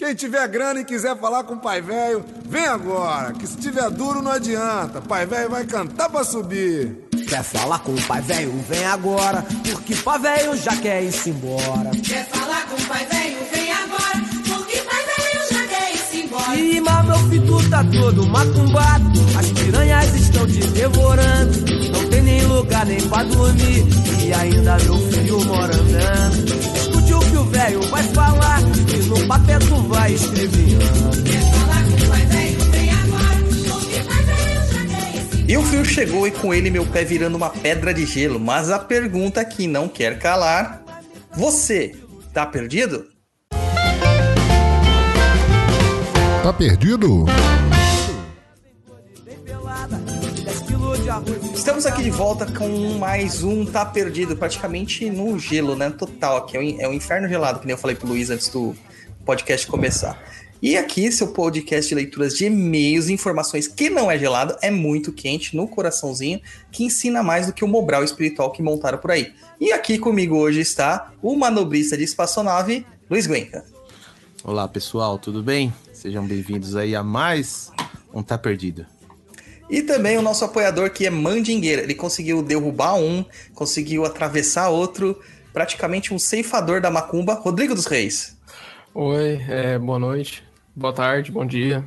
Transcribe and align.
Quem 0.00 0.14
tiver 0.14 0.48
grana 0.48 0.80
e 0.80 0.84
quiser 0.86 1.14
falar 1.18 1.44
com 1.44 1.52
o 1.52 1.60
pai 1.60 1.82
velho, 1.82 2.24
vem 2.48 2.64
agora, 2.64 3.34
que 3.34 3.46
se 3.46 3.58
tiver 3.58 3.90
duro 3.90 4.22
não 4.22 4.32
adianta. 4.32 4.98
Pai 5.02 5.26
velho 5.26 5.50
vai 5.50 5.66
cantar 5.66 6.08
pra 6.08 6.24
subir. 6.24 7.06
Quer 7.28 7.42
falar 7.42 7.80
com 7.80 7.92
o 7.92 8.02
pai 8.04 8.22
velho, 8.22 8.50
vem 8.66 8.82
agora, 8.86 9.44
porque 9.62 9.94
pai 9.96 10.18
velho 10.18 10.56
já 10.56 10.74
quer 10.78 11.02
ir-se 11.02 11.28
embora. 11.28 11.90
Quer 12.02 12.26
falar 12.30 12.66
com 12.68 12.76
o 12.76 12.86
pai 12.86 13.04
velho, 13.04 13.36
vem 13.52 13.72
agora, 13.72 14.24
porque 14.48 14.76
pai 14.78 15.04
velho 15.04 15.52
já 15.52 15.66
quer 15.66 15.92
ir-se 15.92 16.20
embora. 16.22 16.56
Ih, 16.56 16.80
mas 16.80 17.04
meu 17.04 17.18
filho 17.28 17.68
tá 17.68 17.84
todo 17.84 18.26
macumbado, 18.26 19.10
as 19.38 19.46
piranhas 19.48 20.14
estão 20.14 20.46
te 20.46 20.66
devorando. 20.68 21.58
Não 21.92 22.08
tem 22.08 22.22
nem 22.22 22.46
lugar 22.46 22.86
nem 22.86 23.06
pra 23.06 23.22
dormir, 23.24 23.84
e 24.24 24.32
ainda 24.32 24.78
meu 24.78 24.96
filho 25.10 25.44
mora 25.44 25.76
andando. 25.76 26.79
Velho 27.50 27.82
vai 27.82 28.02
falar, 28.04 28.60
e 28.60 29.02
no 29.08 29.26
papel 29.26 29.58
tu 29.60 29.76
vai 29.88 30.14
embora. 30.14 31.30
E 35.50 35.56
o 35.56 35.62
frio 35.64 35.84
chegou 35.84 36.28
e 36.28 36.30
com 36.30 36.54
ele 36.54 36.70
meu 36.70 36.86
pé 36.86 37.04
virando 37.04 37.34
uma 37.34 37.50
pedra 37.50 37.92
de 37.92 38.06
gelo. 38.06 38.38
Mas 38.38 38.70
a 38.70 38.78
pergunta 38.78 39.44
que 39.44 39.66
não 39.66 39.88
quer 39.88 40.16
calar: 40.16 40.80
Você 41.32 41.96
tá 42.32 42.46
perdido? 42.46 43.04
Tá 46.44 46.52
perdido? 46.52 47.26
Estamos 51.70 51.86
aqui 51.86 52.02
de 52.02 52.10
volta 52.10 52.46
com 52.46 52.98
mais 52.98 53.44
um 53.44 53.64
Tá 53.64 53.86
Perdido, 53.86 54.36
praticamente 54.36 55.08
no 55.08 55.38
gelo, 55.38 55.76
né? 55.76 55.88
Total 55.88 56.38
aqui. 56.38 56.56
É 56.56 56.82
é 56.82 56.88
o 56.88 56.92
inferno 56.92 57.28
gelado, 57.28 57.60
que 57.60 57.66
nem 57.66 57.74
eu 57.74 57.78
falei 57.78 57.94
pro 57.94 58.08
Luiz 58.08 58.28
antes 58.28 58.48
do 58.48 58.74
podcast 59.24 59.68
começar. 59.68 60.20
E 60.60 60.76
aqui, 60.76 61.12
seu 61.12 61.28
podcast 61.28 61.88
de 61.88 61.94
leituras 61.94 62.36
de 62.36 62.46
e-mails 62.46 63.08
e 63.08 63.12
informações 63.12 63.68
que 63.68 63.88
não 63.88 64.10
é 64.10 64.18
gelado, 64.18 64.56
é 64.60 64.68
muito 64.68 65.12
quente 65.12 65.56
no 65.56 65.68
coraçãozinho, 65.68 66.40
que 66.72 66.82
ensina 66.82 67.22
mais 67.22 67.46
do 67.46 67.52
que 67.52 67.64
o 67.64 67.68
Mobral 67.68 68.02
espiritual 68.02 68.50
que 68.50 68.60
montaram 68.60 68.98
por 68.98 69.12
aí. 69.12 69.32
E 69.60 69.72
aqui 69.72 69.96
comigo 69.96 70.36
hoje 70.36 70.58
está 70.58 71.12
o 71.22 71.36
manobrista 71.36 71.96
de 71.96 72.02
espaçonave, 72.02 72.84
Luiz 73.08 73.28
Guenca. 73.28 73.64
Olá 74.42 74.66
pessoal, 74.66 75.20
tudo 75.20 75.40
bem? 75.40 75.72
Sejam 75.92 76.26
bem-vindos 76.26 76.74
aí 76.74 76.96
a 76.96 77.04
mais 77.04 77.70
um 78.12 78.24
Tá 78.24 78.36
Perdido. 78.36 78.84
E 79.70 79.82
também 79.82 80.18
o 80.18 80.22
nosso 80.22 80.44
apoiador 80.44 80.90
que 80.90 81.06
é 81.06 81.10
Mandingueira. 81.10 81.82
Ele 81.82 81.94
conseguiu 81.94 82.42
derrubar 82.42 82.96
um, 82.96 83.24
conseguiu 83.54 84.04
atravessar 84.04 84.68
outro, 84.68 85.20
praticamente 85.52 86.12
um 86.12 86.18
ceifador 86.18 86.80
da 86.80 86.90
macumba, 86.90 87.34
Rodrigo 87.34 87.74
dos 87.74 87.86
Reis. 87.86 88.36
Oi, 88.92 89.40
é, 89.48 89.78
boa 89.78 90.00
noite, 90.00 90.42
boa 90.74 90.92
tarde, 90.92 91.30
bom 91.30 91.46
dia. 91.46 91.84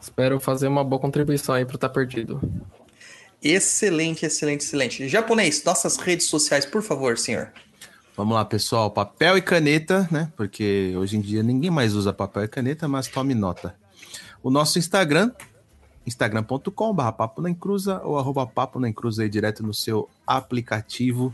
Espero 0.00 0.40
fazer 0.40 0.66
uma 0.66 0.82
boa 0.82 0.98
contribuição 0.98 1.54
aí 1.54 1.66
pro 1.66 1.76
Tá 1.76 1.90
Perdido. 1.90 2.40
Excelente, 3.42 4.24
excelente, 4.24 4.62
excelente. 4.62 5.08
Japonês, 5.08 5.62
nossas 5.62 5.98
redes 5.98 6.26
sociais, 6.26 6.64
por 6.64 6.82
favor, 6.82 7.18
senhor. 7.18 7.52
Vamos 8.16 8.34
lá 8.34 8.44
pessoal, 8.46 8.90
papel 8.90 9.36
e 9.36 9.42
caneta, 9.42 10.08
né? 10.10 10.32
Porque 10.34 10.94
hoje 10.96 11.18
em 11.18 11.20
dia 11.20 11.42
ninguém 11.42 11.70
mais 11.70 11.94
usa 11.94 12.12
papel 12.14 12.44
e 12.44 12.48
caneta, 12.48 12.88
mas 12.88 13.06
tome 13.06 13.34
nota. 13.34 13.76
O 14.42 14.50
nosso 14.50 14.78
Instagram, 14.78 15.30
instagram.com.br 16.08 17.12
papo 17.16 17.40
na 17.40 17.48
encruza 17.48 18.02
ou 18.02 18.18
arroba 18.18 18.44
papo 18.46 18.80
na 18.80 18.88
encruza 18.88 19.22
aí 19.22 19.28
direto 19.28 19.62
no 19.62 19.72
seu 19.72 20.08
aplicativo. 20.26 21.32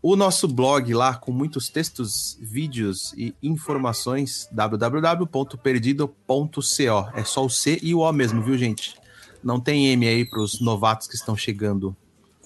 O 0.00 0.16
nosso 0.16 0.48
blog 0.48 0.94
lá 0.94 1.14
com 1.14 1.32
muitos 1.32 1.68
textos, 1.68 2.38
vídeos 2.40 3.12
e 3.16 3.34
informações, 3.42 4.48
www.perdido.co. 4.52 7.10
É 7.14 7.24
só 7.24 7.44
o 7.44 7.50
C 7.50 7.78
e 7.82 7.94
o 7.94 7.98
O 7.98 8.12
mesmo, 8.12 8.40
viu, 8.40 8.56
gente? 8.56 8.96
Não 9.42 9.60
tem 9.60 9.88
M 9.88 10.06
aí 10.06 10.24
para 10.24 10.40
os 10.40 10.58
novatos 10.60 11.06
que 11.06 11.16
estão 11.16 11.36
chegando 11.36 11.94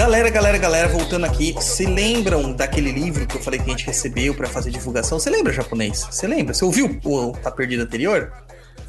Galera, 0.00 0.30
galera, 0.30 0.56
galera, 0.56 0.88
voltando 0.88 1.26
aqui, 1.26 1.54
se 1.60 1.84
lembram 1.84 2.54
daquele 2.54 2.90
livro 2.90 3.26
que 3.26 3.36
eu 3.36 3.40
falei 3.42 3.60
que 3.60 3.66
a 3.66 3.68
gente 3.76 3.84
recebeu 3.84 4.34
pra 4.34 4.48
fazer 4.48 4.70
divulgação? 4.70 5.20
Você 5.20 5.28
lembra, 5.28 5.52
japonês? 5.52 6.06
Você 6.10 6.26
lembra? 6.26 6.54
Você 6.54 6.64
ouviu 6.64 6.98
o 7.04 7.32
Tá 7.32 7.50
Perdido 7.50 7.82
anterior? 7.82 8.32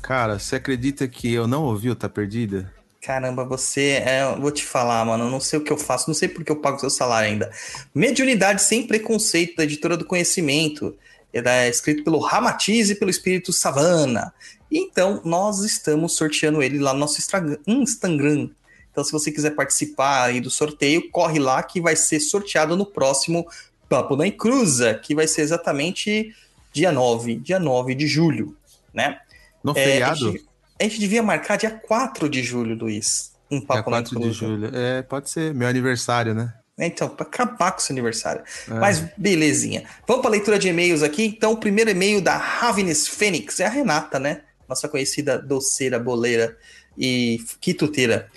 Cara, 0.01 0.39
você 0.39 0.55
acredita 0.55 1.09
que 1.09 1.33
eu 1.33 1.47
não 1.47 1.65
ouvi 1.65 1.89
o 1.89 1.95
Tá 1.97 2.07
Perdida? 2.07 2.73
Caramba, 3.01 3.43
você 3.43 4.01
é. 4.05 4.33
Vou 4.39 4.51
te 4.51 4.63
falar, 4.63 5.03
mano. 5.03 5.29
Não 5.29 5.41
sei 5.41 5.59
o 5.59 5.61
que 5.61 5.73
eu 5.73 5.77
faço, 5.77 6.09
não 6.09 6.15
sei 6.15 6.29
porque 6.29 6.49
eu 6.49 6.55
pago 6.55 6.79
seu 6.79 6.89
salário 6.89 7.29
ainda. 7.29 7.51
Mediunidade 7.93 8.61
sem 8.61 8.87
preconceito, 8.87 9.57
da 9.57 9.65
editora 9.65 9.97
do 9.97 10.05
conhecimento. 10.05 10.95
É 11.33 11.67
escrito 11.67 12.05
pelo 12.05 12.19
Ramatiz 12.19 12.89
e 12.89 12.95
pelo 12.95 13.11
espírito 13.11 13.51
Savana. 13.51 14.33
Então, 14.71 15.21
nós 15.25 15.59
estamos 15.59 16.15
sorteando 16.15 16.63
ele 16.63 16.79
lá 16.79 16.93
no 16.93 16.99
nosso 16.99 17.19
Instagram. 17.67 18.49
Então, 18.91 19.03
se 19.03 19.11
você 19.11 19.31
quiser 19.31 19.51
participar 19.51 20.25
aí 20.25 20.41
do 20.41 20.49
sorteio, 20.49 21.09
corre 21.09 21.39
lá 21.39 21.63
que 21.63 21.79
vai 21.79 21.95
ser 21.95 22.19
sorteado 22.19 22.75
no 22.75 22.85
próximo 22.85 23.47
Papo 23.87 24.15
na 24.15 24.27
Encruza, 24.27 24.93
que 24.95 25.15
vai 25.15 25.27
ser 25.27 25.41
exatamente 25.41 26.33
dia 26.71 26.91
9, 26.91 27.35
dia 27.35 27.59
9 27.59 27.95
de 27.95 28.07
julho, 28.07 28.55
né? 28.93 29.19
No 29.63 29.71
É, 29.71 29.83
feriado? 29.83 30.29
A 30.29 30.31
gente, 30.31 30.45
a 30.79 30.83
gente 30.83 30.99
devia 30.99 31.23
marcar 31.23 31.57
dia 31.57 31.71
4 31.71 32.29
de 32.29 32.41
julho, 32.41 32.75
Luiz. 32.75 33.31
Um 33.49 33.59
Dia 33.59 33.67
papo 33.67 33.89
na 33.89 33.97
4 34.01 34.19
de 34.19 34.31
julho. 34.31 34.71
É, 34.73 35.01
pode 35.01 35.29
ser. 35.29 35.53
Meu 35.53 35.67
aniversário, 35.67 36.33
né? 36.33 36.53
É, 36.77 36.85
Então, 36.85 37.09
para 37.09 37.25
acabar 37.25 37.71
com 37.73 37.79
o 37.79 37.81
seu 37.81 37.93
aniversário. 37.93 38.43
É. 38.69 38.73
Mas 38.73 39.03
belezinha. 39.17 39.83
Vamos 40.07 40.21
para 40.21 40.31
a 40.31 40.33
leitura 40.33 40.57
de 40.57 40.69
e-mails 40.69 41.03
aqui. 41.03 41.25
Então, 41.25 41.51
o 41.51 41.57
primeiro 41.57 41.89
e-mail 41.89 42.21
da 42.21 42.37
Ravenis 42.37 43.07
Fênix 43.07 43.59
é 43.59 43.65
a 43.65 43.69
Renata, 43.69 44.19
né? 44.19 44.41
nossa 44.71 44.87
conhecida 44.87 45.37
doceira, 45.37 45.99
boleira 45.99 46.57
e 46.97 47.39
quituteira. 47.59 48.29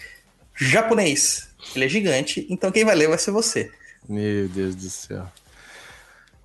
Japonês. 0.57 1.49
Ele 1.75 1.85
é 1.85 1.89
gigante, 1.89 2.47
então 2.49 2.71
quem 2.71 2.85
vai 2.85 2.95
ler 2.95 3.09
vai 3.09 3.19
ser 3.19 3.33
você. 3.33 3.73
Meu 4.09 4.49
Deus 4.49 4.75
do 4.77 4.89
céu. 4.89 5.27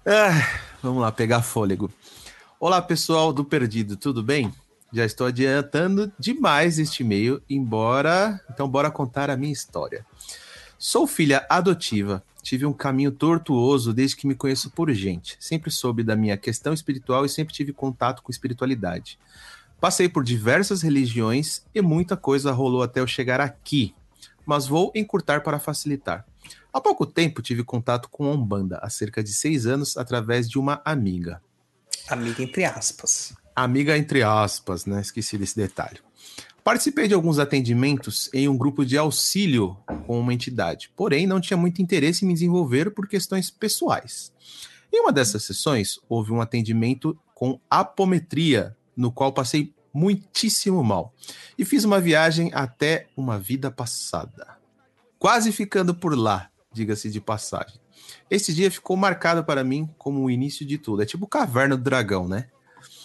Ah, 0.06 0.62
vamos 0.82 1.02
lá, 1.02 1.12
pegar 1.12 1.44
fôlego. 1.44 1.92
Olá, 2.60 2.82
pessoal 2.82 3.32
do 3.32 3.46
Perdido, 3.46 3.96
tudo 3.96 4.24
bem? 4.24 4.52
Já 4.92 5.06
estou 5.06 5.28
adiantando 5.28 6.12
demais 6.18 6.80
este 6.80 7.04
e-mail, 7.04 7.42
embora. 7.48 8.42
Então, 8.50 8.68
bora 8.68 8.90
contar 8.90 9.30
a 9.30 9.38
minha 9.38 9.54
história. 9.54 10.04
Sou 10.80 11.06
filha 11.06 11.46
adotiva. 11.48 12.24
Tive 12.42 12.66
um 12.66 12.74
caminho 12.74 13.12
tortuoso 13.12 13.94
desde 13.94 14.16
que 14.16 14.26
me 14.26 14.34
conheço 14.34 14.72
por 14.72 14.92
gente. 14.92 15.38
Sempre 15.40 15.70
soube 15.70 16.02
da 16.02 16.16
minha 16.16 16.38
questão 16.38 16.74
espiritual 16.74 17.26
e 17.26 17.30
sempre 17.30 17.54
tive 17.54 17.72
contato 17.72 18.24
com 18.24 18.32
espiritualidade. 18.32 19.20
Passei 19.80 20.10
por 20.10 20.24
diversas 20.24 20.82
religiões 20.82 21.64
e 21.74 21.82
muita 21.82 22.18
coisa 22.18 22.52
rolou 22.52 22.82
até 22.82 23.00
eu 23.00 23.08
chegar 23.08 23.40
aqui, 23.40 23.94
mas 24.50 24.66
vou 24.66 24.92
encurtar 24.96 25.44
para 25.44 25.60
facilitar. 25.60 26.26
Há 26.74 26.82
pouco 26.82 27.06
tempo 27.06 27.40
tive 27.40 27.64
contato 27.64 28.10
com 28.10 28.26
a 28.26 28.32
Umbanda, 28.32 28.80
há 28.82 28.90
cerca 28.90 29.24
de 29.24 29.32
seis 29.32 29.68
anos, 29.68 29.96
através 29.96 30.50
de 30.50 30.58
uma 30.58 30.82
amiga. 30.84 31.40
Amiga 32.08 32.42
entre 32.42 32.66
aspas. 32.66 33.36
Amiga 33.56 33.96
entre 33.96 34.24
aspas, 34.24 34.88
né? 34.88 35.02
Esqueci 35.02 35.38
desse 35.38 35.56
detalhe. 35.56 36.00
Participei 36.64 37.08
de 37.08 37.14
alguns 37.14 37.38
atendimentos 37.38 38.28
em 38.34 38.48
um 38.48 38.58
grupo 38.58 38.84
de 38.84 38.98
auxílio 38.98 39.78
com 40.08 40.20
uma 40.20 40.34
entidade, 40.34 40.92
porém 40.96 41.28
não 41.28 41.40
tinha 41.40 41.56
muito 41.56 41.80
interesse 41.80 42.26
em 42.26 42.28
me 42.28 42.34
desenvolver 42.34 42.90
por 42.90 43.08
questões 43.08 43.52
pessoais. 43.52 44.34
Em 44.92 45.00
uma 45.00 45.12
dessas 45.12 45.44
sessões, 45.44 46.00
houve 46.10 46.32
um 46.32 46.42
atendimento 46.42 47.16
com 47.36 47.60
apometria, 47.70 48.76
no 48.98 49.12
qual 49.12 49.32
passei 49.32 49.76
muitíssimo 49.94 50.84
mal 50.84 51.14
e 51.58 51.66
fiz 51.66 51.84
uma 51.84 52.00
viagem 52.00 52.52
até 52.54 53.08
uma 53.16 53.40
vida 53.40 53.70
passada. 53.72 54.58
Quase 55.18 55.52
ficando 55.52 55.94
por 55.94 56.18
lá, 56.18 56.50
diga-se 56.72 57.10
de 57.10 57.20
passagem. 57.20 57.80
Esse 58.30 58.54
dia 58.54 58.72
ficou 58.72 58.96
marcado 58.96 59.44
para 59.44 59.64
mim 59.64 59.90
como 59.98 60.24
o 60.24 60.30
início 60.30 60.66
de 60.66 60.78
tudo. 60.78 61.02
É 61.02 61.06
tipo 61.06 61.28
Caverna 61.28 61.76
do 61.76 61.84
Dragão, 61.84 62.28
né? 62.28 62.48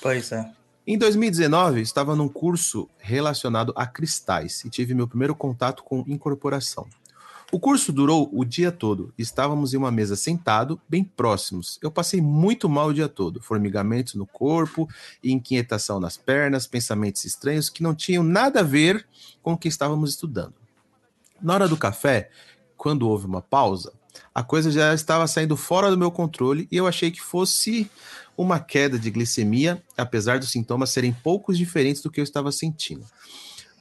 Pois 0.01 0.31
é. 0.33 0.51
Em 0.87 0.99
2019, 0.99 1.81
estava 1.81 2.15
num 2.15 2.29
curso 2.29 2.89
relacionado 2.99 3.73
a 3.75 3.87
cristais 3.87 4.63
e 4.65 4.71
tive 4.71 4.93
meu 4.93 5.09
primeiro 5.09 5.35
contato 5.35 5.83
com 5.83 6.05
incorporação. 6.07 6.87
O 7.55 7.61
curso 7.61 7.93
durou 7.93 8.29
o 8.33 8.45
dia 8.45 8.73
todo. 8.73 9.15
Estávamos 9.17 9.73
em 9.73 9.77
uma 9.77 9.93
mesa 9.93 10.17
sentado, 10.17 10.81
bem 10.89 11.05
próximos. 11.05 11.79
Eu 11.81 11.89
passei 11.89 12.21
muito 12.21 12.69
mal 12.69 12.89
o 12.89 12.93
dia 12.93 13.09
todo. 13.09 13.41
Formigamentos 13.41 14.15
no 14.15 14.27
corpo, 14.27 14.89
inquietação 15.23 16.01
nas 16.01 16.17
pernas, 16.17 16.67
pensamentos 16.67 17.25
estranhos 17.25 17.71
que 17.71 17.81
não 17.81 17.95
tinham 17.95 18.25
nada 18.25 18.59
a 18.59 18.65
ver 18.65 19.07
com 19.41 19.53
o 19.53 19.57
que 19.57 19.69
estávamos 19.69 20.11
estudando. 20.11 20.55
Na 21.41 21.55
hora 21.55 21.69
do 21.69 21.77
café, 21.77 22.29
quando 22.77 23.09
houve 23.09 23.27
uma 23.27 23.41
pausa, 23.41 23.93
a 24.35 24.43
coisa 24.43 24.69
já 24.69 24.93
estava 24.93 25.25
saindo 25.29 25.57
fora 25.57 25.93
do 25.93 25.97
meu 25.97 26.11
controle 26.11 26.67
e 26.73 26.77
eu 26.77 26.89
achei 26.89 27.13
que 27.13 27.21
fosse 27.21 27.89
uma 28.37 28.59
queda 28.59 28.99
de 28.99 29.13
glicemia, 29.13 29.81
apesar 29.97 30.41
dos 30.41 30.51
sintomas 30.51 30.91
serem 30.91 31.13
poucos 31.13 31.57
diferentes 31.57 32.03
do 32.03 32.11
que 32.11 32.19
eu 32.19 32.25
estava 32.25 32.51
sentindo. 32.51 33.07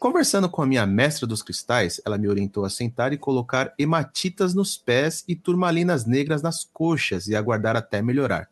Conversando 0.04 0.50
com 0.50 0.62
a 0.62 0.66
minha 0.66 0.86
mestra 0.86 1.26
dos 1.26 1.42
cristais, 1.42 2.02
ela 2.06 2.18
me 2.18 2.28
orientou 2.28 2.66
a 2.66 2.70
sentar 2.70 3.14
e 3.14 3.18
colocar 3.18 3.74
hematitas 3.80 4.54
nos 4.54 4.76
pés 4.76 5.24
e 5.30 5.34
turmalinas 5.34 6.06
negras 6.06 6.42
nas 6.42 6.66
coxas 6.74 7.30
e 7.30 7.38
aguardar 7.38 7.78
até 7.78 8.02
melhorar. 8.02 8.50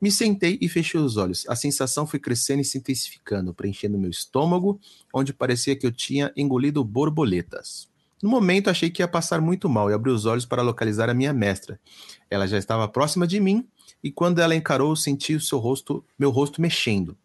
Me 0.00 0.12
sentei 0.12 0.56
e 0.60 0.68
fechei 0.68 1.00
os 1.00 1.16
olhos. 1.16 1.44
A 1.48 1.56
sensação 1.56 2.06
foi 2.06 2.20
crescendo 2.20 2.60
e 2.60 2.64
se 2.64 2.78
intensificando, 2.78 3.52
preenchendo 3.52 3.98
meu 3.98 4.10
estômago, 4.10 4.78
onde 5.12 5.32
parecia 5.32 5.74
que 5.74 5.84
eu 5.84 5.90
tinha 5.90 6.32
engolido 6.36 6.84
borboletas. 6.84 7.88
No 8.22 8.30
momento, 8.30 8.70
achei 8.70 8.90
que 8.90 9.02
ia 9.02 9.08
passar 9.08 9.40
muito 9.40 9.68
mal 9.68 9.90
e 9.90 9.92
abri 9.92 10.12
os 10.12 10.24
olhos 10.24 10.46
para 10.46 10.62
localizar 10.62 11.10
a 11.10 11.14
minha 11.14 11.32
mestra. 11.32 11.80
Ela 12.30 12.46
já 12.46 12.56
estava 12.56 12.86
próxima 12.86 13.26
de 13.26 13.40
mim 13.40 13.66
e 14.04 14.12
quando 14.12 14.38
ela 14.38 14.54
encarou, 14.54 14.94
senti 14.94 15.34
o 15.34 15.40
seu 15.40 15.58
rosto, 15.58 16.04
meu 16.16 16.30
rosto 16.30 16.62
mexendo. 16.62 17.16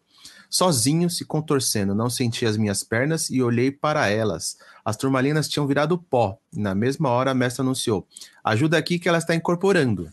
Sozinho, 0.48 1.10
se 1.10 1.24
contorcendo, 1.24 1.94
não 1.94 2.08
senti 2.08 2.46
as 2.46 2.56
minhas 2.56 2.82
pernas 2.82 3.30
e 3.30 3.42
olhei 3.42 3.70
para 3.70 4.08
elas. 4.08 4.56
As 4.84 4.96
turmalinas 4.96 5.48
tinham 5.48 5.66
virado 5.66 5.98
pó. 5.98 6.38
E 6.52 6.60
na 6.60 6.74
mesma 6.74 7.10
hora, 7.10 7.32
a 7.32 7.34
mestra 7.34 7.62
anunciou: 7.62 8.06
Ajuda 8.44 8.78
aqui 8.78 8.98
que 8.98 9.08
ela 9.08 9.18
está 9.18 9.34
incorporando. 9.34 10.10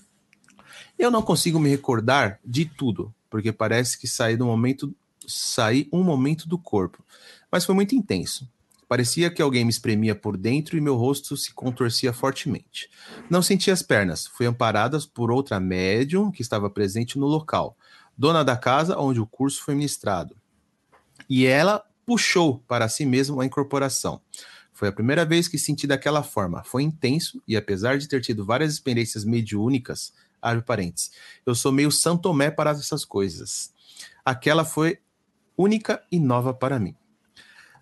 Eu 0.97 1.09
não 1.09 1.21
consigo 1.21 1.59
me 1.59 1.69
recordar 1.69 2.39
de 2.45 2.65
tudo, 2.65 3.13
porque 3.29 3.51
parece 3.51 3.97
que 3.97 4.07
saí 4.07 4.37
do 4.37 4.45
momento, 4.45 4.93
saí 5.27 5.87
um 5.91 6.03
momento 6.03 6.47
do 6.47 6.57
corpo, 6.57 7.03
mas 7.51 7.65
foi 7.65 7.73
muito 7.73 7.95
intenso. 7.95 8.47
Parecia 8.87 9.31
que 9.31 9.41
alguém 9.41 9.65
me 9.65 9.71
espremia 9.71 10.13
por 10.13 10.37
dentro 10.37 10.77
e 10.77 10.81
meu 10.81 10.95
rosto 10.95 11.35
se 11.35 11.51
contorcia 11.51 12.13
fortemente. 12.13 12.89
Não 13.27 13.41
senti 13.41 13.71
as 13.71 13.81
pernas, 13.81 14.27
fui 14.27 14.45
amparadas 14.45 15.03
por 15.03 15.31
outra 15.31 15.59
médium 15.59 16.29
que 16.29 16.43
estava 16.43 16.69
presente 16.69 17.17
no 17.17 17.25
local, 17.25 17.75
dona 18.17 18.43
da 18.43 18.55
casa 18.55 18.97
onde 18.97 19.19
o 19.19 19.25
curso 19.25 19.63
foi 19.63 19.75
ministrado. 19.75 20.35
E 21.29 21.45
ela 21.45 21.83
puxou 22.05 22.59
para 22.67 22.87
si 22.89 23.05
mesma 23.05 23.41
a 23.41 23.45
incorporação. 23.45 24.21
Foi 24.73 24.87
a 24.87 24.91
primeira 24.91 25.23
vez 25.23 25.47
que 25.47 25.57
senti 25.57 25.85
daquela 25.85 26.23
forma. 26.23 26.63
Foi 26.63 26.83
intenso 26.83 27.41
e, 27.47 27.55
apesar 27.55 27.97
de 27.97 28.07
ter 28.07 28.21
tido 28.21 28.45
várias 28.45 28.73
experiências 28.73 29.23
mediúnicas, 29.23 30.13
abre 30.41 30.63
parênteses, 30.63 31.11
eu 31.45 31.55
sou 31.55 31.71
meio 31.71 31.91
santomé 31.91 32.51
para 32.51 32.71
essas 32.71 33.05
coisas. 33.05 33.71
Aquela 34.25 34.65
foi 34.65 34.99
única 35.57 36.03
e 36.11 36.19
nova 36.19 36.53
para 36.53 36.79
mim. 36.79 36.95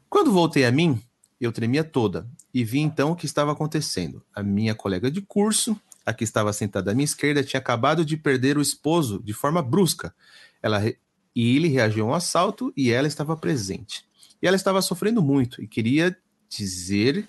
Quando 0.10 0.31
voltei 0.31 0.66
a 0.66 0.72
mim, 0.72 1.01
eu 1.39 1.51
tremia 1.51 1.84
toda 1.84 2.27
e 2.54 2.63
vi 2.63 2.80
então 2.80 3.12
o 3.12 3.16
que 3.16 3.25
estava 3.25 3.51
acontecendo. 3.51 4.24
A 4.36 4.44
minha 4.44 4.75
colega 4.75 5.10
de 5.10 5.22
curso, 5.22 5.80
a 6.12 6.13
que 6.13 6.24
estava 6.24 6.54
sentada 6.54 6.92
à 6.92 6.94
minha 6.94 7.06
esquerda, 7.06 7.44
tinha 7.44 7.60
acabado 7.60 8.06
de 8.06 8.16
perder 8.16 8.58
o 8.58 8.62
esposo 8.62 9.22
de 9.24 9.34
forma 9.34 9.62
brusca. 9.62 10.13
Ela 10.62 10.78
re... 10.78 10.98
e 11.36 11.56
ele 11.56 11.68
reagiu 11.68 12.06
a 12.06 12.12
um 12.12 12.13
assalto 12.13 12.72
e 12.78 12.92
ela 12.92 13.08
estava 13.08 13.36
presente. 13.36 14.06
E 14.42 14.48
ela 14.48 14.56
estava 14.56 14.81
sofrendo 14.81 15.22
muito 15.22 15.62
e 15.62 15.68
queria 15.68 16.16
dizer 16.50 17.28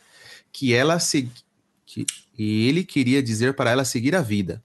que 0.53 0.75
ela 0.75 0.99
se... 0.99 1.31
que... 1.87 2.05
e 2.39 2.69
ele 2.69 2.85
queria 2.85 3.23
dizer 3.23 3.55
para 3.55 3.71
ela 3.71 3.85
seguir 3.85 4.15
a 4.15 4.21
vida. 4.21 4.63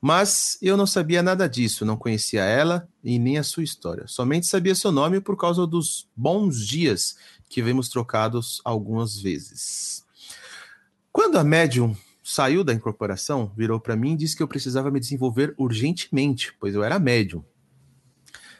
Mas 0.00 0.58
eu 0.60 0.76
não 0.76 0.86
sabia 0.86 1.22
nada 1.22 1.48
disso, 1.48 1.84
não 1.84 1.96
conhecia 1.96 2.44
ela 2.44 2.88
e 3.02 3.18
nem 3.18 3.38
a 3.38 3.42
sua 3.42 3.64
história. 3.64 4.06
Somente 4.06 4.46
sabia 4.46 4.74
seu 4.74 4.92
nome 4.92 5.20
por 5.20 5.36
causa 5.36 5.66
dos 5.66 6.08
bons 6.14 6.64
dias 6.66 7.16
que 7.48 7.62
vemos 7.62 7.88
trocados 7.88 8.60
algumas 8.64 9.18
vezes. 9.18 10.04
Quando 11.10 11.38
a 11.38 11.44
médium 11.44 11.96
saiu 12.28 12.64
da 12.64 12.74
incorporação, 12.74 13.52
virou 13.56 13.78
para 13.78 13.94
mim 13.94 14.14
e 14.14 14.16
disse 14.16 14.36
que 14.36 14.42
eu 14.42 14.48
precisava 14.48 14.90
me 14.90 14.98
desenvolver 14.98 15.54
urgentemente, 15.56 16.52
pois 16.58 16.74
eu 16.74 16.82
era 16.82 16.98
médium. 16.98 17.44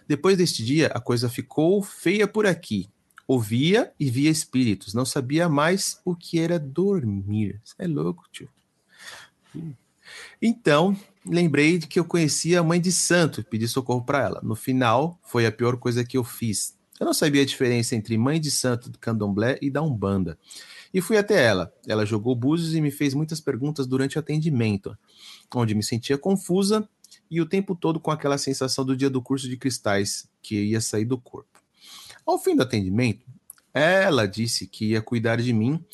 Depois 0.07 0.39
deste 0.39 0.65
dia, 0.65 0.87
a 0.95 1.01
coisa 1.01 1.29
ficou 1.29 1.83
feia 1.83 2.29
por 2.29 2.47
aqui. 2.47 2.89
Ouvia 3.27 3.93
e 3.99 4.09
via 4.09 4.31
espíritos, 4.31 4.95
não 4.95 5.05
sabia 5.05 5.49
mais 5.49 6.01
o 6.05 6.15
que 6.15 6.39
era 6.39 6.61
dormir. 6.61 7.61
Você 7.65 7.75
é 7.81 7.89
louco, 7.89 8.23
tio. 8.31 8.49
Então, 10.41 10.97
lembrei 11.27 11.77
de 11.79 11.89
que 11.89 11.99
eu 11.99 12.05
conhecia 12.05 12.61
a 12.61 12.63
mãe 12.63 12.81
de 12.81 12.93
santo 12.93 13.41
e 13.41 13.45
pedi 13.45 13.67
socorro 13.67 14.05
para 14.05 14.23
ela. 14.23 14.41
No 14.45 14.55
final, 14.55 15.19
foi 15.25 15.45
a 15.45 15.51
pior 15.51 15.77
coisa 15.77 16.05
que 16.05 16.17
eu 16.17 16.23
fiz. 16.23 16.77
Eu 17.01 17.05
não 17.05 17.13
sabia 17.13 17.43
a 17.43 17.47
diferença 17.47 17.97
entre 17.97 18.17
mãe 18.17 18.41
de 18.41 18.53
santo 18.53 18.89
do 18.89 18.99
candomblé 18.99 19.59
e 19.61 19.73
da 19.73 19.83
umbanda. 19.83 20.39
E 20.93 21.01
fui 21.01 21.17
até 21.17 21.45
ela. 21.45 21.73
Ela 21.87 22.07
jogou 22.07 22.35
búzios 22.35 22.75
e 22.75 22.81
me 22.81 22.91
fez 22.91 23.15
muitas 23.15 23.41
perguntas 23.41 23.87
durante 23.87 24.17
o 24.17 24.21
atendimento, 24.21 24.97
onde 25.55 25.75
me 25.75 25.83
sentia 25.83 26.19
confusa 26.19 26.89
e 27.31 27.41
o 27.41 27.47
tempo 27.47 27.75
todo 27.75 28.01
com 28.01 28.11
aquela 28.11 28.39
sensação 28.39 28.85
do 28.85 28.97
dia 28.97 29.11
do 29.11 29.23
curso 29.23 29.49
de 29.49 29.57
cristais 29.57 30.29
que 30.43 30.57
ia 30.57 30.81
sair 30.81 31.05
do 31.05 31.19
corpo. 31.19 31.61
Ao 32.25 32.39
fim 32.39 32.57
do 32.57 32.63
atendimento, 32.63 33.27
ela 33.73 34.27
disse 34.27 34.67
que 34.67 34.87
ia 34.87 35.03
cuidar 35.03 35.37
de 35.37 35.53
mim 35.53 35.85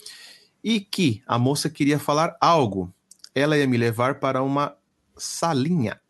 e 0.62 0.80
que 0.80 1.22
a 1.26 1.38
moça 1.38 1.68
queria 1.68 1.99
falar 1.99 2.37
algo. 2.40 2.92
Ela 3.34 3.58
ia 3.58 3.66
me 3.66 3.76
levar 3.76 4.20
para 4.20 4.42
uma 4.42 4.76
salinha. 5.16 6.00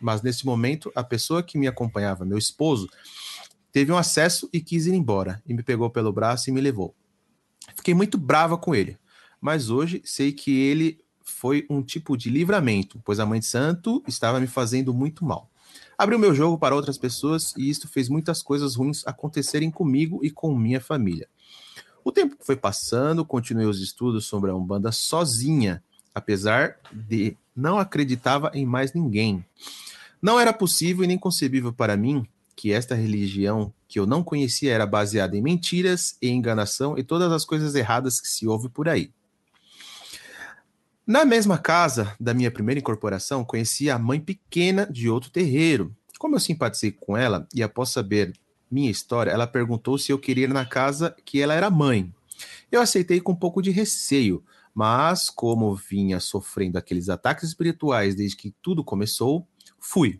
Mas 0.00 0.20
nesse 0.20 0.44
momento, 0.44 0.90
a 0.94 1.02
pessoa 1.02 1.42
que 1.42 1.56
me 1.56 1.66
acompanhava, 1.66 2.24
meu 2.24 2.36
esposo, 2.36 2.88
teve 3.70 3.92
um 3.92 3.96
acesso 3.96 4.48
e 4.52 4.60
quis 4.60 4.86
ir 4.86 4.94
embora, 4.94 5.42
e 5.46 5.54
me 5.54 5.62
pegou 5.62 5.88
pelo 5.88 6.12
braço 6.12 6.50
e 6.50 6.52
me 6.52 6.60
levou. 6.60 6.94
Fiquei 7.76 7.94
muito 7.94 8.18
brava 8.18 8.56
com 8.56 8.74
ele, 8.74 8.98
mas 9.40 9.70
hoje 9.70 10.02
sei 10.04 10.32
que 10.32 10.50
ele 10.50 11.00
foi 11.24 11.66
um 11.70 11.82
tipo 11.82 12.16
de 12.16 12.30
livramento, 12.30 13.00
pois 13.04 13.18
a 13.18 13.26
mãe 13.26 13.40
de 13.40 13.46
santo 13.46 14.02
estava 14.06 14.40
me 14.40 14.46
fazendo 14.46 14.92
muito 14.92 15.24
mal. 15.24 15.50
Abri 15.96 16.16
o 16.16 16.18
meu 16.18 16.34
jogo 16.34 16.58
para 16.58 16.74
outras 16.74 16.98
pessoas 16.98 17.54
e 17.56 17.68
isto 17.68 17.88
fez 17.88 18.08
muitas 18.08 18.42
coisas 18.42 18.74
ruins 18.74 19.06
acontecerem 19.06 19.70
comigo 19.70 20.20
e 20.22 20.30
com 20.30 20.54
minha 20.54 20.80
família. 20.80 21.28
O 22.04 22.10
tempo 22.10 22.36
foi 22.40 22.56
passando, 22.56 23.24
continuei 23.24 23.66
os 23.66 23.80
estudos 23.80 24.26
sobre 24.26 24.50
a 24.50 24.54
Umbanda 24.54 24.90
sozinha, 24.90 25.82
apesar 26.14 26.76
de 26.92 27.36
não 27.54 27.78
acreditava 27.78 28.50
em 28.54 28.66
mais 28.66 28.92
ninguém. 28.92 29.44
Não 30.20 30.38
era 30.40 30.52
possível 30.52 31.04
e 31.04 31.06
nem 31.06 31.18
concebível 31.18 31.72
para 31.72 31.96
mim 31.96 32.26
que 32.56 32.72
esta 32.72 32.94
religião 32.94 33.72
que 33.92 34.00
eu 34.00 34.06
não 34.06 34.24
conhecia 34.24 34.72
era 34.72 34.86
baseada 34.86 35.36
em 35.36 35.42
mentiras 35.42 36.16
e 36.22 36.30
enganação 36.30 36.96
e 36.96 37.04
todas 37.04 37.30
as 37.30 37.44
coisas 37.44 37.74
erradas 37.74 38.18
que 38.18 38.26
se 38.26 38.48
ouve 38.48 38.70
por 38.70 38.88
aí. 38.88 39.12
Na 41.06 41.26
mesma 41.26 41.58
casa 41.58 42.16
da 42.18 42.32
minha 42.32 42.50
primeira 42.50 42.78
incorporação, 42.80 43.44
conheci 43.44 43.90
a 43.90 43.98
mãe 43.98 44.18
pequena 44.18 44.86
de 44.90 45.10
outro 45.10 45.30
terreiro. 45.30 45.94
Como 46.18 46.34
eu 46.34 46.40
simpatizei 46.40 46.90
com 46.90 47.18
ela 47.18 47.46
e 47.52 47.62
após 47.62 47.90
saber 47.90 48.32
minha 48.70 48.90
história, 48.90 49.30
ela 49.30 49.46
perguntou 49.46 49.98
se 49.98 50.10
eu 50.10 50.18
queria 50.18 50.44
ir 50.44 50.54
na 50.54 50.64
casa 50.64 51.14
que 51.22 51.42
ela 51.42 51.52
era 51.52 51.68
mãe. 51.68 52.10
Eu 52.70 52.80
aceitei 52.80 53.20
com 53.20 53.32
um 53.32 53.36
pouco 53.36 53.60
de 53.60 53.70
receio, 53.70 54.42
mas 54.74 55.28
como 55.28 55.76
vinha 55.76 56.18
sofrendo 56.18 56.78
aqueles 56.78 57.10
ataques 57.10 57.46
espirituais 57.46 58.14
desde 58.14 58.38
que 58.38 58.54
tudo 58.62 58.82
começou, 58.82 59.46
fui. 59.78 60.18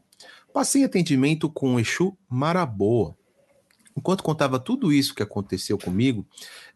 Passei 0.52 0.84
atendimento 0.84 1.48
com 1.48 1.76
o 1.76 1.80
Exu 1.80 2.14
Maraboa. 2.28 3.16
Enquanto 3.96 4.22
contava 4.22 4.58
tudo 4.58 4.92
isso 4.92 5.14
que 5.14 5.22
aconteceu 5.22 5.76
comigo, 5.76 6.26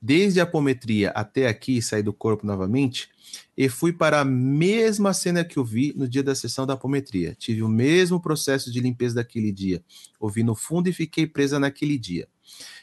desde 0.00 0.40
a 0.40 0.42
apometria 0.42 1.10
até 1.10 1.48
aqui 1.48 1.80
sair 1.80 2.02
do 2.02 2.12
corpo 2.12 2.46
novamente, 2.46 3.08
e 3.56 3.68
fui 3.68 3.92
para 3.92 4.20
a 4.20 4.24
mesma 4.24 5.12
cena 5.12 5.44
que 5.44 5.56
eu 5.56 5.64
vi 5.64 5.92
no 5.96 6.08
dia 6.08 6.22
da 6.22 6.34
sessão 6.34 6.66
da 6.66 6.74
apometria. 6.74 7.34
Tive 7.38 7.62
o 7.62 7.68
mesmo 7.68 8.20
processo 8.20 8.70
de 8.70 8.80
limpeza 8.80 9.16
daquele 9.16 9.50
dia. 9.50 9.82
Ouvi 10.20 10.42
no 10.42 10.54
fundo 10.54 10.88
e 10.88 10.92
fiquei 10.92 11.26
presa 11.26 11.58
naquele 11.58 11.98
dia. 11.98 12.28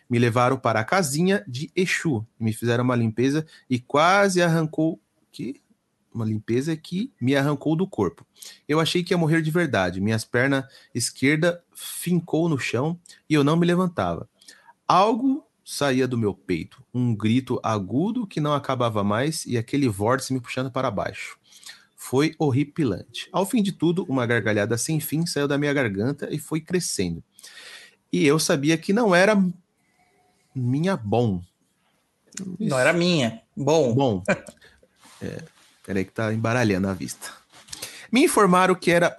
Me 0.09 0.19
levaram 0.19 0.57
para 0.57 0.79
a 0.79 0.83
casinha 0.83 1.43
de 1.47 1.71
Exu, 1.75 2.25
me 2.39 2.51
fizeram 2.53 2.83
uma 2.83 2.95
limpeza 2.95 3.45
e 3.69 3.79
quase 3.79 4.41
arrancou 4.41 4.99
que 5.31 5.61
uma 6.13 6.25
limpeza 6.25 6.75
que 6.75 7.11
me 7.19 7.35
arrancou 7.35 7.75
do 7.75 7.87
corpo. 7.87 8.25
Eu 8.67 8.79
achei 8.79 9.03
que 9.03 9.13
ia 9.13 9.17
morrer 9.17 9.41
de 9.41 9.51
verdade. 9.51 9.99
Minhas 9.99 10.23
pernas 10.23 10.65
esquerda 10.93 11.63
fincou 11.73 12.47
no 12.47 12.57
chão 12.57 12.99
e 13.29 13.33
eu 13.33 13.43
não 13.43 13.55
me 13.55 13.65
levantava. 13.65 14.29
Algo 14.87 15.45
saía 15.63 16.07
do 16.07 16.17
meu 16.17 16.33
peito, 16.33 16.83
um 16.93 17.15
grito 17.15 17.59
agudo 17.63 18.27
que 18.27 18.41
não 18.41 18.53
acabava 18.53 19.03
mais 19.03 19.45
e 19.45 19.57
aquele 19.57 19.87
vórtice 19.87 20.33
me 20.33 20.41
puxando 20.41 20.71
para 20.71 20.91
baixo. 20.91 21.37
Foi 21.95 22.35
horripilante. 22.37 23.29
Ao 23.31 23.45
fim 23.45 23.63
de 23.63 23.71
tudo, 23.71 24.05
uma 24.09 24.25
gargalhada 24.25 24.77
sem 24.77 24.99
fim 24.99 25.25
saiu 25.25 25.47
da 25.47 25.57
minha 25.57 25.73
garganta 25.73 26.27
e 26.29 26.37
foi 26.37 26.59
crescendo. 26.59 27.23
E 28.11 28.25
eu 28.25 28.37
sabia 28.37 28.77
que 28.77 28.91
não 28.91 29.15
era 29.15 29.41
minha 30.53 30.97
bom. 30.97 31.41
Não 32.59 32.77
era 32.77 32.91
minha. 32.91 33.41
Bom. 33.55 33.93
Bom. 33.93 34.23
É, 35.21 35.41
peraí 35.83 36.05
que 36.05 36.11
tá 36.11 36.33
embaralhando 36.33 36.87
a 36.87 36.93
vista. 36.93 37.31
Me 38.11 38.23
informaram 38.23 38.75
que 38.75 38.91
era. 38.91 39.15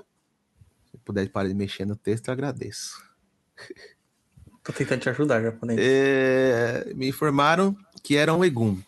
Se 0.91 0.99
puder 0.99 1.29
parar 1.29 1.49
de 1.49 1.55
mexer 1.55 1.85
no 1.85 1.97
texto, 1.97 2.29
eu 2.29 2.33
agradeço. 2.33 3.03
Tô 4.63 4.73
tentando 4.73 5.01
te 5.01 5.11
ajudar, 5.11 5.43
japonês. 5.43 5.79
É, 5.83 6.91
me 6.95 7.09
informaram 7.09 7.77
que 8.03 8.17
era 8.17 8.33
um 8.33 8.43
egum, 8.43 8.81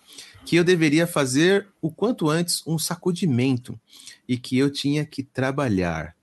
que 0.47 0.57
eu 0.57 0.65
deveria 0.65 1.07
fazer 1.07 1.67
o 1.83 1.91
quanto 1.91 2.31
antes 2.31 2.63
um 2.67 2.79
sacudimento 2.79 3.79
e 4.27 4.39
que 4.39 4.57
eu 4.57 4.71
tinha 4.71 5.05
que 5.05 5.23
trabalhar. 5.23 6.17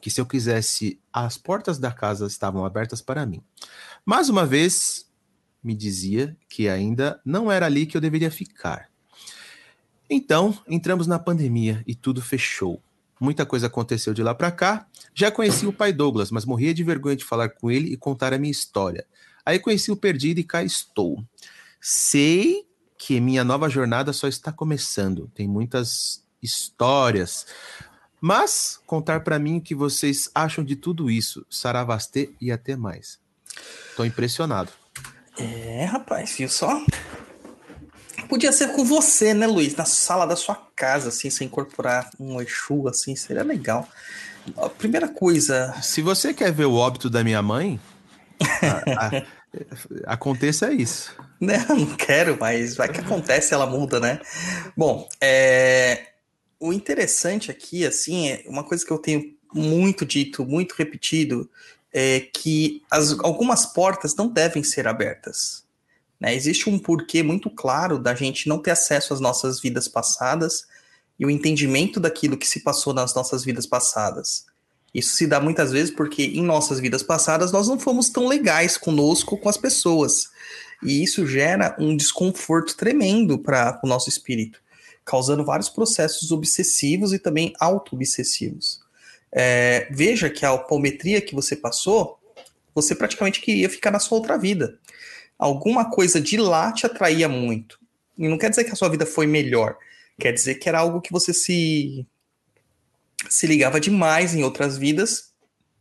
Que 0.00 0.10
se 0.10 0.20
eu 0.20 0.26
quisesse, 0.26 1.00
as 1.12 1.36
portas 1.36 1.78
da 1.78 1.90
casa 1.90 2.26
estavam 2.26 2.64
abertas 2.64 3.00
para 3.00 3.26
mim. 3.26 3.42
Mais 4.04 4.28
uma 4.28 4.46
vez, 4.46 5.10
me 5.62 5.74
dizia 5.74 6.36
que 6.48 6.68
ainda 6.68 7.20
não 7.24 7.50
era 7.50 7.66
ali 7.66 7.86
que 7.86 7.96
eu 7.96 8.00
deveria 8.00 8.30
ficar. 8.30 8.90
Então, 10.14 10.56
entramos 10.68 11.08
na 11.08 11.18
pandemia 11.18 11.82
e 11.88 11.92
tudo 11.92 12.22
fechou. 12.22 12.80
Muita 13.18 13.44
coisa 13.44 13.66
aconteceu 13.66 14.14
de 14.14 14.22
lá 14.22 14.32
para 14.32 14.52
cá. 14.52 14.86
Já 15.12 15.28
conheci 15.28 15.66
o 15.66 15.72
pai 15.72 15.92
Douglas, 15.92 16.30
mas 16.30 16.44
morria 16.44 16.72
de 16.72 16.84
vergonha 16.84 17.16
de 17.16 17.24
falar 17.24 17.48
com 17.48 17.68
ele 17.68 17.92
e 17.92 17.96
contar 17.96 18.32
a 18.32 18.38
minha 18.38 18.52
história. 18.52 19.04
Aí 19.44 19.58
conheci 19.58 19.90
o 19.90 19.96
Perdido 19.96 20.38
e 20.38 20.44
cá 20.44 20.62
estou. 20.62 21.20
Sei 21.80 22.64
que 22.96 23.20
minha 23.20 23.42
nova 23.42 23.68
jornada 23.68 24.12
só 24.12 24.28
está 24.28 24.52
começando. 24.52 25.28
Tem 25.34 25.48
muitas 25.48 26.22
histórias. 26.40 27.48
Mas 28.20 28.78
contar 28.86 29.18
para 29.24 29.36
mim 29.36 29.58
o 29.58 29.60
que 29.60 29.74
vocês 29.74 30.30
acham 30.32 30.62
de 30.62 30.76
tudo 30.76 31.10
isso. 31.10 31.44
Saravastê 31.50 32.30
e 32.40 32.52
até 32.52 32.76
mais. 32.76 33.18
Tô 33.96 34.04
impressionado. 34.04 34.70
É, 35.36 35.86
rapaz, 35.86 36.36
viu 36.36 36.48
só? 36.48 36.80
Podia 38.28 38.52
ser 38.52 38.72
com 38.72 38.84
você, 38.84 39.32
né, 39.34 39.46
Luiz? 39.46 39.74
Na 39.74 39.84
sala 39.84 40.26
da 40.26 40.36
sua 40.36 40.54
casa, 40.76 41.08
assim, 41.08 41.30
você 41.30 41.44
incorporar 41.44 42.10
um 42.18 42.40
Exu, 42.40 42.88
assim, 42.88 43.14
seria 43.16 43.42
legal. 43.42 43.88
A 44.56 44.68
primeira 44.68 45.08
coisa. 45.08 45.74
Se 45.82 46.02
você 46.02 46.34
quer 46.34 46.52
ver 46.52 46.66
o 46.66 46.74
óbito 46.74 47.08
da 47.08 47.22
minha 47.24 47.40
mãe, 47.42 47.80
a- 48.62 49.06
a- 49.06 49.22
aconteça 50.06 50.72
isso. 50.72 51.14
Né, 51.40 51.64
eu 51.68 51.76
não 51.76 51.96
quero, 51.96 52.36
mas 52.38 52.74
vai 52.76 52.88
que 52.88 53.00
acontece, 53.00 53.52
ela 53.54 53.66
muda, 53.66 53.98
né? 54.00 54.20
Bom, 54.76 55.08
é, 55.20 56.08
o 56.60 56.72
interessante 56.72 57.50
aqui, 57.50 57.84
assim, 57.86 58.28
é 58.28 58.44
uma 58.46 58.64
coisa 58.64 58.84
que 58.84 58.90
eu 58.92 58.98
tenho 58.98 59.34
muito 59.52 60.04
dito, 60.06 60.44
muito 60.44 60.74
repetido, 60.76 61.48
é 61.92 62.20
que 62.20 62.82
as- 62.90 63.18
algumas 63.20 63.66
portas 63.66 64.14
não 64.16 64.26
devem 64.28 64.62
ser 64.64 64.86
abertas. 64.88 65.63
Né? 66.24 66.34
Existe 66.34 66.70
um 66.70 66.78
porquê 66.78 67.22
muito 67.22 67.50
claro 67.50 67.98
da 67.98 68.14
gente 68.14 68.48
não 68.48 68.58
ter 68.58 68.70
acesso 68.70 69.12
às 69.12 69.20
nossas 69.20 69.60
vidas 69.60 69.86
passadas 69.86 70.66
e 71.20 71.26
o 71.26 71.30
entendimento 71.30 72.00
daquilo 72.00 72.38
que 72.38 72.48
se 72.48 72.60
passou 72.60 72.94
nas 72.94 73.14
nossas 73.14 73.44
vidas 73.44 73.66
passadas. 73.66 74.46
Isso 74.94 75.14
se 75.16 75.26
dá 75.26 75.38
muitas 75.38 75.70
vezes 75.70 75.94
porque 75.94 76.22
em 76.22 76.42
nossas 76.42 76.80
vidas 76.80 77.02
passadas 77.02 77.52
nós 77.52 77.68
não 77.68 77.78
fomos 77.78 78.08
tão 78.08 78.26
legais 78.26 78.78
conosco, 78.78 79.36
com 79.36 79.50
as 79.50 79.58
pessoas. 79.58 80.30
E 80.82 81.02
isso 81.02 81.26
gera 81.26 81.76
um 81.78 81.94
desconforto 81.94 82.74
tremendo 82.74 83.38
para 83.38 83.78
o 83.84 83.86
nosso 83.86 84.08
espírito, 84.08 84.62
causando 85.04 85.44
vários 85.44 85.68
processos 85.68 86.32
obsessivos 86.32 87.12
e 87.12 87.18
também 87.18 87.52
auto-obsessivos. 87.60 88.80
É, 89.30 89.88
veja 89.90 90.30
que 90.30 90.46
a 90.46 90.52
apometria 90.52 91.20
que 91.20 91.34
você 91.34 91.54
passou, 91.54 92.18
você 92.74 92.94
praticamente 92.94 93.42
queria 93.42 93.68
ficar 93.68 93.90
na 93.90 93.98
sua 93.98 94.16
outra 94.16 94.38
vida. 94.38 94.78
Alguma 95.38 95.90
coisa 95.90 96.20
de 96.20 96.36
lá 96.36 96.72
te 96.72 96.86
atraía 96.86 97.28
muito. 97.28 97.78
E 98.16 98.28
não 98.28 98.38
quer 98.38 98.50
dizer 98.50 98.64
que 98.64 98.70
a 98.70 98.76
sua 98.76 98.88
vida 98.88 99.04
foi 99.04 99.26
melhor, 99.26 99.76
quer 100.18 100.32
dizer 100.32 100.54
que 100.56 100.68
era 100.68 100.78
algo 100.78 101.00
que 101.00 101.12
você 101.12 101.34
se 101.34 102.06
se 103.28 103.46
ligava 103.46 103.80
demais 103.80 104.34
em 104.34 104.44
outras 104.44 104.76
vidas 104.76 105.32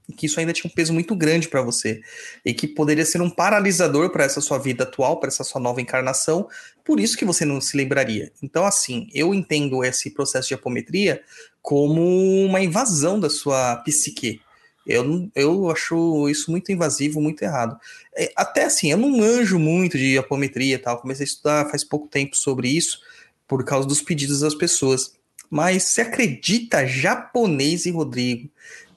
e 0.07 0.13
que 0.13 0.25
isso 0.25 0.39
ainda 0.39 0.53
tinha 0.53 0.69
um 0.69 0.73
peso 0.73 0.93
muito 0.93 1.15
grande 1.15 1.47
para 1.47 1.61
você 1.61 2.01
e 2.43 2.53
que 2.53 2.67
poderia 2.67 3.05
ser 3.05 3.21
um 3.21 3.29
paralisador 3.29 4.09
para 4.09 4.23
essa 4.23 4.41
sua 4.41 4.57
vida 4.57 4.83
atual, 4.83 5.19
para 5.19 5.29
essa 5.29 5.43
sua 5.43 5.61
nova 5.61 5.81
encarnação, 5.81 6.47
por 6.83 6.99
isso 6.99 7.17
que 7.17 7.25
você 7.25 7.45
não 7.45 7.61
se 7.61 7.77
lembraria. 7.77 8.31
Então, 8.41 8.65
assim, 8.65 9.07
eu 9.13 9.33
entendo 9.33 9.83
esse 9.83 10.11
processo 10.11 10.49
de 10.49 10.53
apometria 10.53 11.21
como 11.61 12.01
uma 12.45 12.61
invasão 12.61 13.19
da 13.19 13.29
sua 13.29 13.77
psique. 13.77 14.41
Eu, 14.85 15.29
eu 15.33 15.69
acho 15.69 16.27
isso 16.29 16.51
muito 16.51 16.71
invasivo, 16.71 17.21
muito 17.21 17.41
errado. 17.41 17.77
É, 18.15 18.31
Até 18.35 18.65
assim, 18.65 18.91
eu 18.91 18.97
não 18.97 19.09
manjo 19.09 19.57
muito 19.57 19.97
de 19.97 20.17
apometria 20.17 20.75
e 20.75 20.77
tal, 20.77 20.99
comecei 20.99 21.23
a 21.23 21.27
estudar 21.27 21.69
faz 21.69 21.83
pouco 21.83 22.07
tempo 22.07 22.35
sobre 22.35 22.67
isso, 22.67 22.99
por 23.47 23.63
causa 23.63 23.87
dos 23.87 24.01
pedidos 24.01 24.41
das 24.41 24.55
pessoas. 24.55 25.13
Mas 25.49 25.83
você 25.83 26.01
acredita, 26.01 26.85
japonês 26.85 27.85
e 27.85 27.91
Rodrigo, 27.91 28.49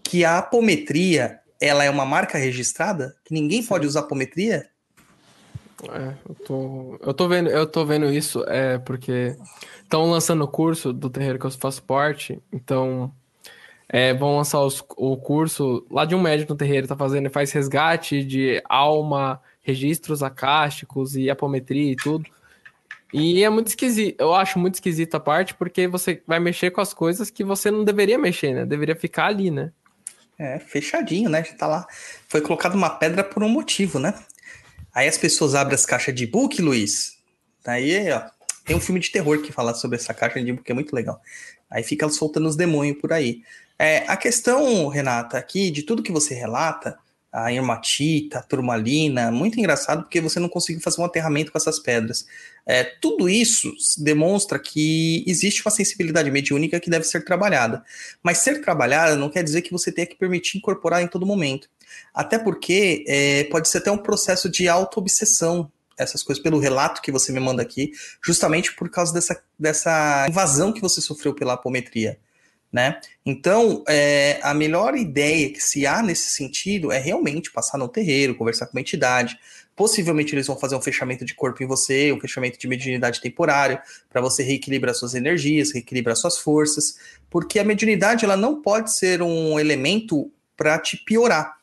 que 0.02 0.24
a 0.24 0.38
apometria 0.38 1.40
ela 1.60 1.84
é 1.84 1.90
uma 1.90 2.04
marca 2.04 2.38
registrada? 2.38 3.16
Que 3.24 3.34
ninguém 3.34 3.62
pode 3.62 3.86
usar 3.86 4.00
apometria? 4.00 4.68
É, 5.90 6.14
eu 6.28 6.34
tô, 6.34 6.98
eu 7.02 7.14
tô 7.14 7.28
vendo, 7.28 7.50
eu 7.50 7.66
tô 7.66 7.84
vendo 7.84 8.10
isso, 8.10 8.42
é 8.48 8.78
porque 8.78 9.36
estão 9.82 10.10
lançando 10.10 10.42
o 10.42 10.48
curso 10.48 10.92
do 10.92 11.10
terreiro 11.10 11.38
que 11.38 11.46
eu 11.46 11.50
faço 11.50 11.82
parte, 11.82 12.40
então 12.50 13.12
é, 13.88 14.12
vão 14.14 14.36
lançar 14.36 14.60
os- 14.60 14.84
o 14.96 15.16
curso 15.16 15.86
lá 15.90 16.04
de 16.04 16.14
um 16.14 16.20
médico 16.20 16.52
no 16.52 16.58
terreiro, 16.58 16.86
tá 16.88 16.96
fazendo, 16.96 17.30
faz 17.30 17.52
resgate 17.52 18.24
de 18.24 18.62
alma, 18.68 19.40
registros 19.62 20.22
acásticos 20.22 21.16
e 21.16 21.30
apometria 21.30 21.92
e 21.92 21.96
tudo. 21.96 22.28
E 23.12 23.42
é 23.42 23.48
muito 23.48 23.68
esquisito, 23.68 24.20
eu 24.20 24.34
acho 24.34 24.58
muito 24.58 24.74
esquisito 24.74 25.14
a 25.14 25.20
parte, 25.20 25.54
porque 25.54 25.86
você 25.86 26.22
vai 26.26 26.40
mexer 26.40 26.70
com 26.70 26.80
as 26.80 26.92
coisas 26.92 27.30
que 27.30 27.44
você 27.44 27.70
não 27.70 27.84
deveria 27.84 28.18
mexer, 28.18 28.52
né? 28.52 28.66
Deveria 28.66 28.96
ficar 28.96 29.26
ali, 29.26 29.50
né? 29.50 29.72
É, 30.38 30.58
fechadinho, 30.58 31.30
né? 31.30 31.42
Tá 31.42 31.66
lá. 31.66 31.86
Foi 32.28 32.40
colocado 32.40 32.74
uma 32.74 32.90
pedra 32.90 33.24
por 33.24 33.42
um 33.42 33.48
motivo, 33.48 33.98
né? 33.98 34.12
Aí 34.92 35.08
as 35.08 35.16
pessoas 35.16 35.54
abrem 35.54 35.74
as 35.74 35.86
caixas 35.86 36.14
de 36.14 36.26
book, 36.26 36.60
Luiz. 36.60 37.16
Aí, 37.64 38.10
ó, 38.10 38.22
tem 38.64 38.76
um 38.76 38.80
filme 38.80 39.00
de 39.00 39.10
terror 39.10 39.40
que 39.40 39.52
fala 39.52 39.72
sobre 39.72 39.96
essa 39.96 40.12
caixa 40.12 40.42
de 40.42 40.52
book, 40.52 40.64
que 40.64 40.72
é 40.72 40.74
muito 40.74 40.94
legal. 40.94 41.20
Aí 41.70 41.82
fica 41.82 42.08
soltando 42.08 42.48
os 42.48 42.56
demônios 42.56 42.98
por 43.00 43.12
aí. 43.12 43.42
É, 43.78 43.98
a 44.08 44.16
questão, 44.16 44.88
Renata, 44.88 45.36
aqui, 45.36 45.70
de 45.70 45.82
tudo 45.82 46.02
que 46.02 46.12
você 46.12 46.34
relata, 46.34 46.98
a 47.36 47.52
hematita, 47.52 48.38
a 48.38 48.42
turmalina, 48.42 49.30
muito 49.30 49.58
engraçado 49.58 50.04
porque 50.04 50.22
você 50.22 50.40
não 50.40 50.48
conseguiu 50.48 50.80
fazer 50.80 51.02
um 51.02 51.04
aterramento 51.04 51.52
com 51.52 51.58
essas 51.58 51.78
pedras. 51.78 52.26
É, 52.64 52.82
tudo 52.82 53.28
isso 53.28 53.70
demonstra 53.98 54.58
que 54.58 55.22
existe 55.26 55.60
uma 55.60 55.70
sensibilidade 55.70 56.30
mediúnica 56.30 56.80
que 56.80 56.88
deve 56.88 57.04
ser 57.04 57.24
trabalhada. 57.24 57.84
Mas 58.22 58.38
ser 58.38 58.62
trabalhada 58.62 59.16
não 59.16 59.28
quer 59.28 59.44
dizer 59.44 59.60
que 59.60 59.70
você 59.70 59.92
tenha 59.92 60.06
que 60.06 60.16
permitir 60.16 60.56
incorporar 60.56 61.02
em 61.02 61.08
todo 61.08 61.26
momento. 61.26 61.68
Até 62.14 62.38
porque 62.38 63.04
é, 63.06 63.44
pode 63.44 63.68
ser 63.68 63.78
até 63.78 63.90
um 63.90 63.98
processo 63.98 64.48
de 64.48 64.66
auto-obsessão, 64.66 65.70
essas 65.98 66.22
coisas, 66.22 66.42
pelo 66.42 66.58
relato 66.58 67.00
que 67.00 67.12
você 67.12 67.32
me 67.32 67.40
manda 67.40 67.62
aqui, 67.62 67.92
justamente 68.24 68.74
por 68.74 68.90
causa 68.90 69.12
dessa, 69.12 69.42
dessa 69.58 70.26
invasão 70.28 70.72
que 70.72 70.80
você 70.80 71.00
sofreu 71.00 71.34
pela 71.34 71.54
apometria 71.54 72.18
né? 72.72 73.00
Então, 73.24 73.82
é, 73.88 74.38
a 74.42 74.52
melhor 74.52 74.96
ideia 74.96 75.50
que 75.50 75.62
se 75.62 75.86
há 75.86 76.02
nesse 76.02 76.30
sentido 76.30 76.92
é 76.92 76.98
realmente 76.98 77.50
passar 77.50 77.78
no 77.78 77.88
terreiro, 77.88 78.34
conversar 78.34 78.66
com 78.66 78.76
uma 78.76 78.80
entidade. 78.80 79.38
Possivelmente 79.74 80.34
eles 80.34 80.46
vão 80.46 80.58
fazer 80.58 80.74
um 80.76 80.82
fechamento 80.82 81.24
de 81.24 81.34
corpo 81.34 81.62
em 81.62 81.66
você, 81.66 82.12
um 82.12 82.20
fechamento 82.20 82.58
de 82.58 82.68
mediunidade 82.68 83.20
temporário, 83.20 83.78
para 84.10 84.20
você 84.20 84.42
reequilibrar 84.42 84.94
suas 84.94 85.14
energias, 85.14 85.72
reequilibrar 85.72 86.16
suas 86.16 86.38
forças, 86.38 86.96
porque 87.30 87.58
a 87.58 87.64
mediunidade 87.64 88.24
ela 88.24 88.36
não 88.36 88.60
pode 88.60 88.94
ser 88.94 89.22
um 89.22 89.58
elemento 89.58 90.30
para 90.54 90.78
te 90.78 90.96
piorar. 90.98 91.55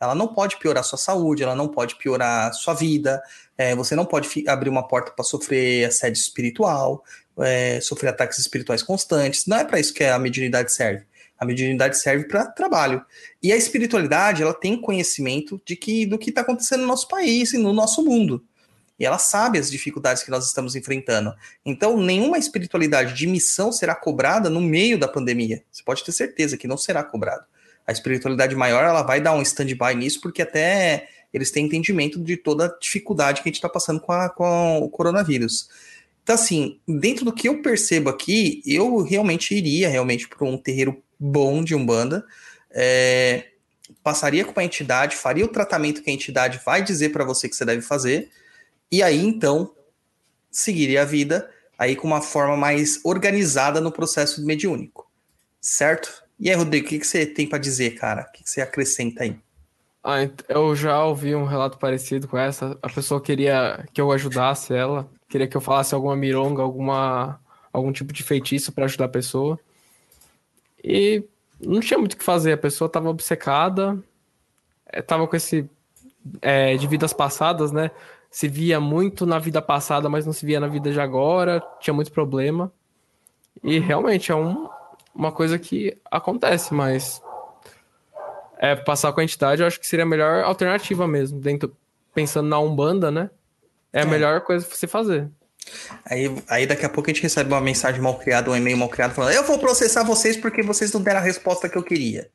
Ela 0.00 0.14
não 0.14 0.28
pode 0.28 0.58
piorar 0.58 0.84
sua 0.84 0.98
saúde, 0.98 1.42
ela 1.42 1.54
não 1.54 1.68
pode 1.68 1.96
piorar 1.96 2.52
sua 2.52 2.74
vida, 2.74 3.22
é, 3.56 3.74
você 3.74 3.94
não 3.94 4.04
pode 4.04 4.44
abrir 4.48 4.68
uma 4.68 4.86
porta 4.86 5.10
para 5.10 5.24
sofrer 5.24 5.86
assédio 5.86 6.20
espiritual, 6.20 7.02
é, 7.38 7.80
sofrer 7.80 8.08
ataques 8.08 8.38
espirituais 8.38 8.82
constantes. 8.82 9.46
Não 9.46 9.56
é 9.56 9.64
para 9.64 9.80
isso 9.80 9.94
que 9.94 10.04
a 10.04 10.18
mediunidade 10.18 10.72
serve. 10.72 11.04
A 11.38 11.44
mediunidade 11.44 11.98
serve 11.98 12.24
para 12.24 12.46
trabalho. 12.46 13.04
E 13.42 13.52
a 13.52 13.56
espiritualidade, 13.56 14.42
ela 14.42 14.54
tem 14.54 14.80
conhecimento 14.80 15.60
de 15.64 15.76
que 15.76 16.06
do 16.06 16.18
que 16.18 16.30
está 16.30 16.40
acontecendo 16.42 16.80
no 16.80 16.86
nosso 16.86 17.08
país 17.08 17.52
e 17.52 17.58
no 17.58 17.72
nosso 17.72 18.04
mundo. 18.04 18.42
E 18.98 19.04
ela 19.04 19.18
sabe 19.18 19.58
as 19.58 19.70
dificuldades 19.70 20.22
que 20.22 20.30
nós 20.30 20.46
estamos 20.46 20.74
enfrentando. 20.74 21.34
Então, 21.64 21.98
nenhuma 21.98 22.38
espiritualidade 22.38 23.12
de 23.12 23.26
missão 23.26 23.70
será 23.70 23.94
cobrada 23.94 24.48
no 24.48 24.60
meio 24.60 24.98
da 24.98 25.06
pandemia. 25.06 25.62
Você 25.70 25.82
pode 25.82 26.02
ter 26.02 26.12
certeza 26.12 26.56
que 26.56 26.66
não 26.66 26.78
será 26.78 27.04
cobrado. 27.04 27.44
A 27.86 27.92
espiritualidade 27.92 28.54
maior, 28.56 28.84
ela 28.84 29.02
vai 29.02 29.20
dar 29.20 29.32
um 29.32 29.42
stand-by 29.42 29.94
nisso, 29.94 30.20
porque 30.20 30.42
até 30.42 31.08
eles 31.32 31.50
têm 31.50 31.66
entendimento 31.66 32.18
de 32.18 32.36
toda 32.36 32.66
a 32.66 32.78
dificuldade 32.80 33.42
que 33.42 33.48
a 33.48 33.50
gente 33.50 33.56
está 33.56 33.68
passando 33.68 34.00
com, 34.00 34.12
a, 34.12 34.28
com 34.28 34.78
o 34.78 34.88
coronavírus. 34.88 35.68
Então, 36.22 36.34
assim, 36.34 36.80
dentro 36.88 37.24
do 37.24 37.32
que 37.32 37.48
eu 37.48 37.62
percebo 37.62 38.10
aqui, 38.10 38.62
eu 38.66 39.02
realmente 39.02 39.54
iria 39.54 39.88
realmente 39.88 40.26
para 40.28 40.44
um 40.44 40.58
terreiro 40.58 41.00
bom 41.18 41.62
de 41.62 41.74
Umbanda, 41.74 42.24
é, 42.70 43.46
passaria 44.02 44.44
com 44.44 44.58
a 44.58 44.64
entidade, 44.64 45.14
faria 45.14 45.44
o 45.44 45.48
tratamento 45.48 46.02
que 46.02 46.10
a 46.10 46.12
entidade 46.12 46.60
vai 46.64 46.82
dizer 46.82 47.10
para 47.10 47.24
você 47.24 47.48
que 47.48 47.54
você 47.54 47.64
deve 47.64 47.82
fazer, 47.82 48.28
e 48.90 49.02
aí 49.02 49.24
então 49.24 49.74
seguiria 50.50 51.02
a 51.02 51.04
vida 51.04 51.48
aí 51.78 51.94
com 51.94 52.06
uma 52.06 52.22
forma 52.22 52.56
mais 52.56 53.00
organizada 53.04 53.80
no 53.80 53.92
processo 53.92 54.44
mediúnico, 54.44 55.10
certo? 55.60 56.24
E 56.38 56.50
aí, 56.50 56.56
Rodrigo, 56.56 56.86
o 56.86 56.88
que, 56.88 56.98
que 56.98 57.06
você 57.06 57.24
tem 57.24 57.48
para 57.48 57.58
dizer, 57.58 57.92
cara? 57.92 58.22
O 58.28 58.32
que, 58.32 58.44
que 58.44 58.50
você 58.50 58.60
acrescenta 58.60 59.22
aí? 59.22 59.36
Ah, 60.04 60.18
eu 60.48 60.76
já 60.76 61.02
ouvi 61.04 61.34
um 61.34 61.44
relato 61.44 61.78
parecido 61.78 62.28
com 62.28 62.38
essa. 62.38 62.78
A 62.82 62.88
pessoa 62.88 63.20
queria 63.20 63.84
que 63.92 64.00
eu 64.00 64.12
ajudasse 64.12 64.72
ela 64.72 65.08
Queria 65.28 65.48
que 65.48 65.56
eu 65.56 65.60
falasse 65.60 65.94
alguma 65.94 66.14
mironga, 66.14 66.62
alguma, 66.62 67.40
algum 67.72 67.92
tipo 67.92 68.12
de 68.12 68.22
feitiço 68.22 68.72
para 68.72 68.84
ajudar 68.84 69.06
a 69.06 69.08
pessoa. 69.08 69.58
E 70.82 71.24
não 71.60 71.80
tinha 71.80 71.98
muito 71.98 72.12
o 72.12 72.16
que 72.16 72.24
fazer. 72.24 72.52
A 72.52 72.58
pessoa 72.58 72.86
estava 72.86 73.08
obcecada, 73.08 73.98
eh, 74.92 75.02
com 75.02 75.36
esse. 75.36 75.68
É, 76.42 76.76
de 76.76 76.86
vidas 76.88 77.12
passadas, 77.12 77.70
né? 77.70 77.90
Se 78.30 78.48
via 78.48 78.80
muito 78.80 79.24
na 79.24 79.38
vida 79.38 79.62
passada, 79.62 80.08
mas 80.08 80.26
não 80.26 80.32
se 80.32 80.44
via 80.44 80.58
na 80.60 80.66
vida 80.66 80.92
de 80.92 81.00
agora. 81.00 81.62
Tinha 81.80 81.94
muito 81.94 82.12
problema. 82.12 82.72
E 83.62 83.78
realmente 83.78 84.30
é 84.32 84.34
um, 84.34 84.68
uma 85.16 85.32
coisa 85.32 85.58
que 85.58 85.96
acontece, 86.10 86.72
mas. 86.72 87.22
É, 88.58 88.74
passar 88.74 89.12
com 89.12 89.20
a 89.20 89.24
entidade 89.24 89.60
eu 89.60 89.66
acho 89.66 89.78
que 89.78 89.86
seria 89.86 90.04
a 90.04 90.08
melhor 90.08 90.44
alternativa 90.44 91.06
mesmo. 91.06 91.40
Dentro, 91.40 91.76
pensando 92.14 92.48
na 92.48 92.58
Umbanda, 92.58 93.10
né? 93.10 93.30
É 93.92 94.00
a 94.00 94.02
é. 94.02 94.06
melhor 94.06 94.40
coisa 94.42 94.66
você 94.66 94.86
fazer. 94.86 95.28
Aí, 96.04 96.42
aí 96.48 96.66
daqui 96.66 96.86
a 96.86 96.88
pouco 96.88 97.10
a 97.10 97.12
gente 97.12 97.22
recebe 97.22 97.52
uma 97.52 97.60
mensagem 97.60 98.00
mal 98.00 98.18
criada, 98.18 98.50
um 98.50 98.56
e-mail 98.56 98.76
mal 98.76 98.88
criado, 98.88 99.14
falando: 99.14 99.32
Eu 99.32 99.44
vou 99.44 99.58
processar 99.58 100.04
vocês 100.04 100.36
porque 100.36 100.62
vocês 100.62 100.92
não 100.92 101.02
deram 101.02 101.20
a 101.20 101.22
resposta 101.22 101.68
que 101.68 101.76
eu 101.76 101.82
queria. 101.82 102.30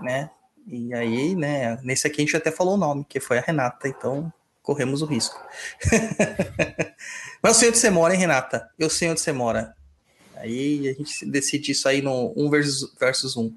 Né? 0.00 0.28
E 0.66 0.94
aí, 0.94 1.34
né, 1.34 1.78
nesse 1.82 2.06
aqui 2.06 2.22
a 2.22 2.24
gente 2.24 2.36
até 2.36 2.50
falou 2.50 2.74
o 2.74 2.78
nome, 2.78 3.04
que 3.08 3.20
foi 3.20 3.38
a 3.38 3.42
Renata, 3.42 3.86
então 3.86 4.32
corremos 4.62 5.02
o 5.02 5.06
risco. 5.06 5.38
Mas 7.42 7.52
eu 7.52 7.54
sei 7.54 7.68
onde 7.68 7.78
você 7.78 7.90
mora, 7.90 8.14
hein, 8.14 8.20
Renata? 8.20 8.68
Eu 8.78 8.88
sei 8.88 9.10
onde 9.10 9.20
você 9.20 9.30
mora. 9.30 9.74
Aí 10.44 10.88
a 10.88 10.92
gente 10.92 11.24
decide 11.24 11.72
isso 11.72 11.88
aí 11.88 12.02
no 12.02 12.34
1 12.36 12.50
versus, 12.50 12.94
versus 13.00 13.36
1. 13.36 13.50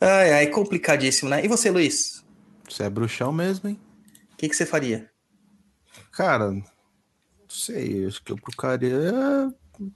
Ai, 0.00 0.32
ai, 0.32 0.46
complicadíssimo, 0.46 1.28
né? 1.28 1.44
E 1.44 1.48
você, 1.48 1.70
Luiz? 1.70 2.24
Você 2.68 2.84
é 2.84 2.90
bruxão 2.90 3.30
mesmo, 3.30 3.68
hein? 3.68 3.78
O 4.32 4.36
que, 4.38 4.48
que 4.48 4.56
você 4.56 4.64
faria? 4.64 5.10
Cara, 6.10 6.50
não 6.50 6.64
sei, 7.46 8.06
acho 8.06 8.24
que 8.24 8.32
eu 8.32 8.36
procuraria, 8.36 9.12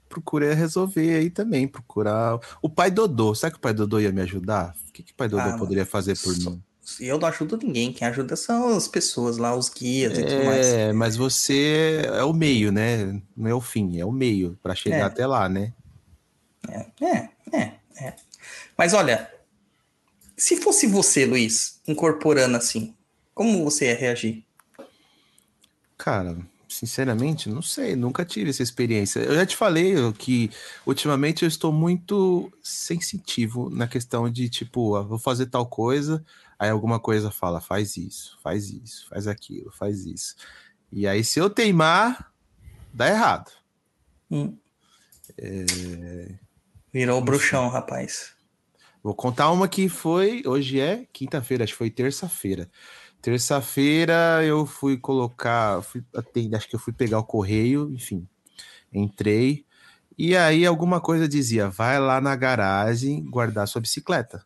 procurei 0.07 0.53
resolver 0.53 1.17
aí 1.17 1.31
também, 1.31 1.67
procurar. 1.67 2.39
O 2.61 2.69
pai 2.69 2.91
Dodô, 2.91 3.35
será 3.35 3.51
que 3.51 3.57
o 3.57 3.61
pai 3.61 3.73
Dodô 3.73 3.99
ia 3.99 4.13
me 4.13 4.21
ajudar? 4.21 4.77
O 4.89 4.93
que, 4.93 5.03
que 5.03 5.13
o 5.13 5.17
pai 5.17 5.29
Dodô 5.29 5.49
ah, 5.49 5.59
poderia 5.59 5.87
fazer 5.87 6.17
por 6.19 6.35
só, 6.35 6.51
mim? 6.51 6.63
Eu 7.01 7.19
não 7.19 7.27
ajudo 7.27 7.57
ninguém, 7.57 7.93
quem 7.93 8.07
ajuda 8.07 8.37
são 8.37 8.77
as 8.77 8.87
pessoas 8.87 9.39
lá, 9.39 9.57
os 9.57 9.71
guias 9.71 10.19
é, 10.19 10.21
e 10.21 10.25
tudo 10.25 10.45
mais. 10.45 10.67
É, 10.67 10.93
mas 10.93 11.17
você 11.17 12.03
é 12.05 12.23
o 12.23 12.35
meio, 12.35 12.71
né? 12.71 13.21
Não 13.35 13.51
é 13.51 13.55
o 13.55 13.61
fim, 13.63 13.99
é 13.99 14.05
o 14.05 14.13
meio 14.13 14.59
para 14.63 14.75
chegar 14.75 14.99
é. 14.99 15.03
até 15.03 15.27
lá, 15.27 15.49
né? 15.49 15.73
É, 16.69 17.05
é, 17.05 17.31
é, 17.53 17.73
é. 18.01 18.17
Mas 18.77 18.95
olha, 18.95 19.31
se 20.37 20.57
fosse 20.57 20.87
você, 20.87 21.25
Luiz, 21.25 21.81
incorporando 21.87 22.57
assim, 22.57 22.95
como 23.35 23.65
você 23.65 23.87
ia 23.87 23.97
reagir? 23.97 24.45
Cara, 25.97 26.37
sinceramente, 26.69 27.49
não 27.49 27.63
sei, 27.63 27.97
nunca 27.97 28.25
tive 28.25 28.51
essa 28.51 28.63
experiência. 28.63 29.21
Eu 29.21 29.35
já 29.35 29.47
te 29.47 29.57
falei 29.57 29.95
que 30.13 30.51
ultimamente 30.85 31.43
eu 31.43 31.49
estou 31.49 31.73
muito 31.73 32.53
sensitivo 32.63 33.71
na 33.71 33.89
questão 33.89 34.31
de 34.31 34.49
tipo, 34.49 34.95
ah, 34.97 35.03
vou 35.03 35.19
fazer 35.19 35.47
tal 35.47 35.67
coisa, 35.67 36.25
aí 36.59 36.69
alguma 36.69 37.01
coisa 37.01 37.31
fala, 37.31 37.61
faz 37.61 37.97
isso, 37.97 38.39
faz 38.43 38.71
isso, 38.71 39.07
faz 39.09 39.27
aquilo, 39.27 39.73
faz 39.73 40.05
isso. 40.05 40.37
E 40.93 41.07
aí, 41.07 41.25
se 41.25 41.41
eu 41.41 41.51
teimar, 41.51 42.33
dá 42.93 43.09
errado. 43.09 43.51
Hum. 44.31 44.57
É... 45.37 46.46
Virou 46.97 47.19
o 47.19 47.23
bruxão, 47.23 47.69
rapaz. 47.69 48.33
Vou 49.03 49.15
contar 49.15 49.53
uma 49.53 49.69
que 49.69 49.87
foi. 49.87 50.43
Hoje 50.47 50.81
é 50.81 51.07
quinta-feira, 51.13 51.63
acho 51.63 51.75
que 51.75 51.77
foi 51.77 51.91
terça-feira. 51.91 52.71
Terça-feira 53.21 54.43
eu 54.43 54.65
fui 54.65 54.97
colocar, 54.97 55.83
fui, 55.83 56.03
acho 56.55 56.67
que 56.67 56.75
eu 56.75 56.81
fui 56.81 56.95
pegar 56.95 57.19
o 57.19 57.25
correio, 57.25 57.93
enfim, 57.93 58.27
entrei. 58.91 59.67
E 60.17 60.35
aí 60.35 60.65
alguma 60.65 60.99
coisa 60.99 61.29
dizia, 61.29 61.69
vai 61.69 62.01
lá 62.01 62.19
na 62.19 62.35
garagem 62.35 63.23
guardar 63.29 63.69
sua 63.69 63.83
bicicleta. 63.83 64.43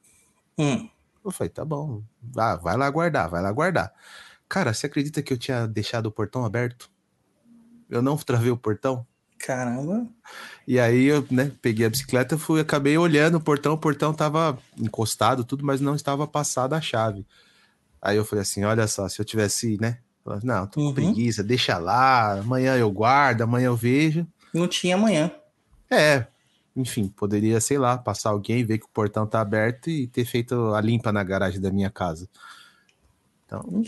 Hum. 0.59 0.91
Eu 1.25 1.31
falei, 1.31 1.51
tá 1.51 1.65
bom, 1.65 2.03
vai, 2.21 2.59
vai 2.59 2.77
lá 2.77 2.91
guardar, 2.91 3.31
vai 3.31 3.41
lá 3.41 3.53
guardar. 3.53 3.95
Cara, 4.49 4.75
você 4.75 4.87
acredita 4.87 5.23
que 5.23 5.33
eu 5.33 5.39
tinha 5.39 5.69
deixado 5.69 6.07
o 6.07 6.13
portão 6.13 6.45
aberto? 6.45 6.91
Eu 7.89 8.03
não 8.03 8.17
travei 8.17 8.51
o 8.51 8.57
portão? 8.57 9.07
Caramba. 9.41 10.07
E 10.69 10.79
aí 10.79 11.07
eu, 11.07 11.27
né, 11.31 11.51
peguei 11.63 11.87
a 11.87 11.91
bicicleta, 11.91 12.37
fui, 12.37 12.61
acabei 12.61 12.97
olhando 12.99 13.37
o 13.37 13.41
portão, 13.41 13.73
o 13.73 13.79
portão 13.79 14.13
tava 14.13 14.59
encostado, 14.79 15.45
tudo, 15.45 15.65
mas 15.65 15.81
não 15.81 15.95
estava 15.95 16.27
passada 16.27 16.77
a 16.77 16.81
chave. 16.81 17.27
Aí 18.03 18.17
eu 18.17 18.25
falei 18.25 18.43
assim: 18.43 18.65
olha 18.65 18.87
só, 18.87 19.09
se 19.09 19.21
eu 19.21 19.25
tivesse, 19.25 19.79
né? 19.81 19.99
Não, 20.45 20.67
tô 20.67 20.81
com 20.81 20.87
uhum. 20.87 20.95
preguiça, 20.95 21.43
deixa 21.43 21.79
lá, 21.79 22.39
amanhã 22.39 22.77
eu 22.77 22.91
guardo, 22.91 23.43
amanhã 23.43 23.67
eu 23.67 23.77
vejo. 23.77 24.27
Não 24.53 24.69
tinha 24.69 24.95
amanhã. 24.95 25.33
É, 25.91 26.27
enfim, 26.77 27.09
poderia, 27.09 27.61
sei 27.61 27.79
lá, 27.79 27.97
passar 27.97 28.31
alguém, 28.31 28.65
ver 28.65 28.79
que 28.79 28.85
o 28.85 28.91
portão 28.91 29.27
tá 29.27 29.41
aberto 29.41 29.89
e 29.89 30.07
ter 30.07 30.25
feito 30.25 30.75
a 30.75 30.81
limpa 30.81 31.11
na 31.11 31.25
garagem 31.25 31.61
da 31.61 31.71
minha 31.71 31.91
casa. 31.91 32.29
Então. 33.47 33.83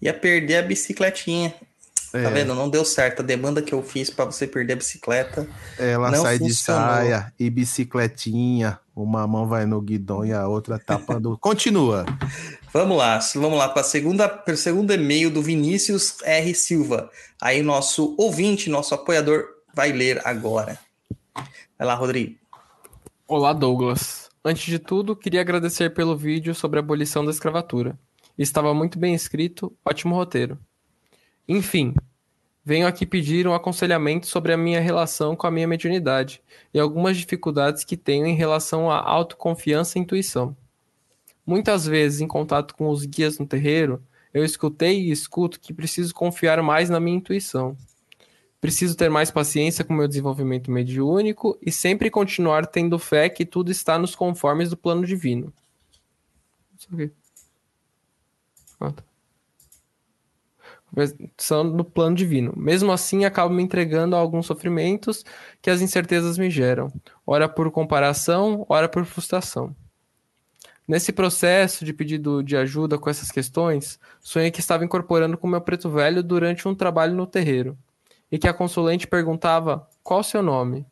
Ia 0.00 0.12
perder 0.12 0.56
a 0.56 0.62
bicicletinha. 0.62 1.54
Tá 2.12 2.18
é. 2.18 2.22
Tá 2.22 2.30
vendo? 2.30 2.54
Não 2.54 2.68
deu 2.68 2.84
certo. 2.84 3.20
A 3.20 3.24
demanda 3.24 3.62
que 3.62 3.72
eu 3.72 3.82
fiz 3.82 4.10
para 4.10 4.24
você 4.24 4.46
perder 4.46 4.74
a 4.74 4.76
bicicleta. 4.76 5.48
Ela 5.78 6.14
sai 6.14 6.38
funcionou. 6.38 6.48
de 6.48 6.54
saia 6.54 7.32
e 7.38 7.50
bicicletinha. 7.50 8.78
Uma 8.94 9.26
mão 9.26 9.46
vai 9.46 9.66
no 9.66 9.80
guidão 9.80 10.24
e 10.24 10.32
a 10.32 10.46
outra 10.48 10.78
tapando. 10.78 11.36
Continua. 11.40 12.06
Vamos 12.72 12.96
lá, 12.96 13.18
vamos 13.34 13.58
lá 13.58 13.68
para 13.68 13.80
a 13.80 13.84
segunda, 13.84 14.28
para 14.28 14.54
o 14.54 14.56
segundo 14.56 14.92
e-mail 14.92 15.30
do 15.30 15.42
Vinícius 15.42 16.16
R. 16.22 16.54
Silva. 16.54 17.10
Aí 17.40 17.62
nosso 17.62 18.14
ouvinte, 18.18 18.68
nosso 18.68 18.94
apoiador, 18.94 19.44
vai 19.74 19.92
ler 19.92 20.20
agora. 20.26 20.78
Vai 21.78 21.86
lá, 21.86 21.94
Rodrigo. 21.94 22.36
Olá, 23.28 23.52
Douglas. 23.52 24.30
Antes 24.44 24.64
de 24.64 24.78
tudo, 24.78 25.16
queria 25.16 25.40
agradecer 25.40 25.92
pelo 25.92 26.16
vídeo 26.16 26.54
sobre 26.54 26.78
a 26.78 26.82
abolição 26.82 27.24
da 27.24 27.30
escravatura. 27.30 27.98
Estava 28.38 28.72
muito 28.72 28.98
bem 28.98 29.14
escrito, 29.14 29.72
ótimo 29.84 30.14
roteiro. 30.14 30.58
Enfim, 31.48 31.94
venho 32.64 32.86
aqui 32.86 33.06
pedir 33.06 33.46
um 33.46 33.54
aconselhamento 33.54 34.26
sobre 34.26 34.52
a 34.52 34.56
minha 34.56 34.80
relação 34.80 35.36
com 35.36 35.46
a 35.46 35.50
minha 35.50 35.68
mediunidade 35.68 36.42
e 36.74 36.80
algumas 36.80 37.16
dificuldades 37.16 37.84
que 37.84 37.96
tenho 37.96 38.26
em 38.26 38.34
relação 38.34 38.90
à 38.90 38.98
autoconfiança 39.00 39.98
e 39.98 40.02
intuição. 40.02 40.56
Muitas 41.46 41.86
vezes, 41.86 42.20
em 42.20 42.26
contato 42.26 42.74
com 42.74 42.88
os 42.88 43.04
guias 43.04 43.38
no 43.38 43.46
terreiro, 43.46 44.02
eu 44.34 44.44
escutei 44.44 45.00
e 45.00 45.10
escuto 45.12 45.60
que 45.60 45.72
preciso 45.72 46.12
confiar 46.12 46.60
mais 46.60 46.90
na 46.90 46.98
minha 46.98 47.16
intuição. 47.16 47.76
Preciso 48.60 48.96
ter 48.96 49.08
mais 49.08 49.30
paciência 49.30 49.84
com 49.84 49.94
meu 49.94 50.08
desenvolvimento 50.08 50.70
mediúnico 50.70 51.56
e 51.62 51.70
sempre 51.70 52.10
continuar 52.10 52.66
tendo 52.66 52.98
fé 52.98 53.28
que 53.28 53.46
tudo 53.46 53.70
está 53.70 53.96
nos 53.96 54.16
conformes 54.16 54.70
do 54.70 54.76
plano 54.76 55.06
divino. 55.06 55.52
Isso 56.76 56.88
aqui. 56.92 57.12
Ah. 58.80 58.92
São 61.36 61.62
no 61.64 61.84
plano 61.84 62.16
divino. 62.16 62.52
Mesmo 62.56 62.90
assim, 62.90 63.24
acabo 63.24 63.52
me 63.52 63.62
entregando 63.62 64.16
a 64.16 64.18
alguns 64.18 64.46
sofrimentos 64.46 65.24
que 65.60 65.70
as 65.70 65.80
incertezas 65.80 66.38
me 66.38 66.50
geram, 66.50 66.90
ora 67.26 67.48
por 67.48 67.70
comparação, 67.70 68.64
ora 68.68 68.88
por 68.88 69.04
frustração. 69.04 69.74
Nesse 70.88 71.12
processo 71.12 71.84
de 71.84 71.92
pedido 71.92 72.42
de 72.42 72.56
ajuda 72.56 72.96
com 72.96 73.10
essas 73.10 73.30
questões, 73.30 73.98
sonhei 74.20 74.52
que 74.52 74.60
estava 74.60 74.84
incorporando 74.84 75.36
com 75.36 75.48
meu 75.48 75.60
preto 75.60 75.90
velho 75.90 76.22
durante 76.22 76.68
um 76.68 76.74
trabalho 76.74 77.14
no 77.14 77.26
terreiro, 77.26 77.76
e 78.30 78.38
que 78.38 78.46
a 78.48 78.54
consulente 78.54 79.06
perguntava 79.06 79.88
qual 80.02 80.22
seu 80.22 80.42
nome. 80.42 80.86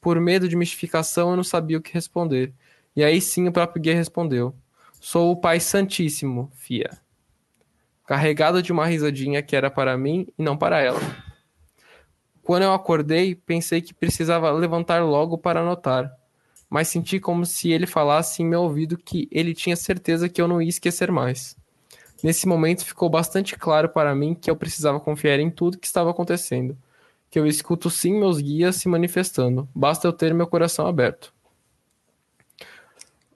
Por 0.00 0.20
medo 0.20 0.48
de 0.48 0.56
mistificação, 0.56 1.30
eu 1.30 1.36
não 1.36 1.44
sabia 1.44 1.78
o 1.78 1.80
que 1.80 1.94
responder. 1.94 2.52
E 2.94 3.04
aí 3.04 3.20
sim 3.20 3.46
o 3.46 3.52
próprio 3.52 3.80
guia 3.80 3.94
respondeu: 3.94 4.54
Sou 5.00 5.30
o 5.30 5.36
Pai 5.36 5.60
Santíssimo, 5.60 6.50
Fia. 6.54 6.90
Carregado 8.06 8.62
de 8.62 8.72
uma 8.72 8.86
risadinha 8.86 9.42
que 9.42 9.56
era 9.56 9.70
para 9.70 9.96
mim 9.96 10.26
e 10.38 10.42
não 10.42 10.56
para 10.56 10.80
ela. 10.80 11.00
Quando 12.42 12.62
eu 12.62 12.72
acordei, 12.72 13.34
pensei 13.34 13.82
que 13.82 13.92
precisava 13.92 14.50
levantar 14.50 15.02
logo 15.04 15.36
para 15.36 15.60
anotar 15.60 16.12
mas 16.68 16.88
senti 16.88 17.20
como 17.20 17.46
se 17.46 17.70
ele 17.70 17.86
falasse 17.86 18.42
em 18.42 18.46
meu 18.46 18.62
ouvido 18.62 18.98
que 18.98 19.28
ele 19.30 19.54
tinha 19.54 19.76
certeza 19.76 20.28
que 20.28 20.40
eu 20.40 20.48
não 20.48 20.60
ia 20.60 20.68
esquecer 20.68 21.10
mais. 21.10 21.56
Nesse 22.22 22.48
momento 22.48 22.84
ficou 22.84 23.08
bastante 23.08 23.56
claro 23.56 23.88
para 23.88 24.14
mim 24.14 24.34
que 24.34 24.50
eu 24.50 24.56
precisava 24.56 24.98
confiar 24.98 25.38
em 25.38 25.50
tudo 25.50 25.78
que 25.78 25.86
estava 25.86 26.10
acontecendo, 26.10 26.76
que 27.30 27.38
eu 27.38 27.46
escuto 27.46 27.90
sim 27.90 28.18
meus 28.18 28.40
guias 28.40 28.76
se 28.76 28.88
manifestando, 28.88 29.68
basta 29.74 30.08
eu 30.08 30.12
ter 30.12 30.34
meu 30.34 30.46
coração 30.46 30.86
aberto. 30.86 31.32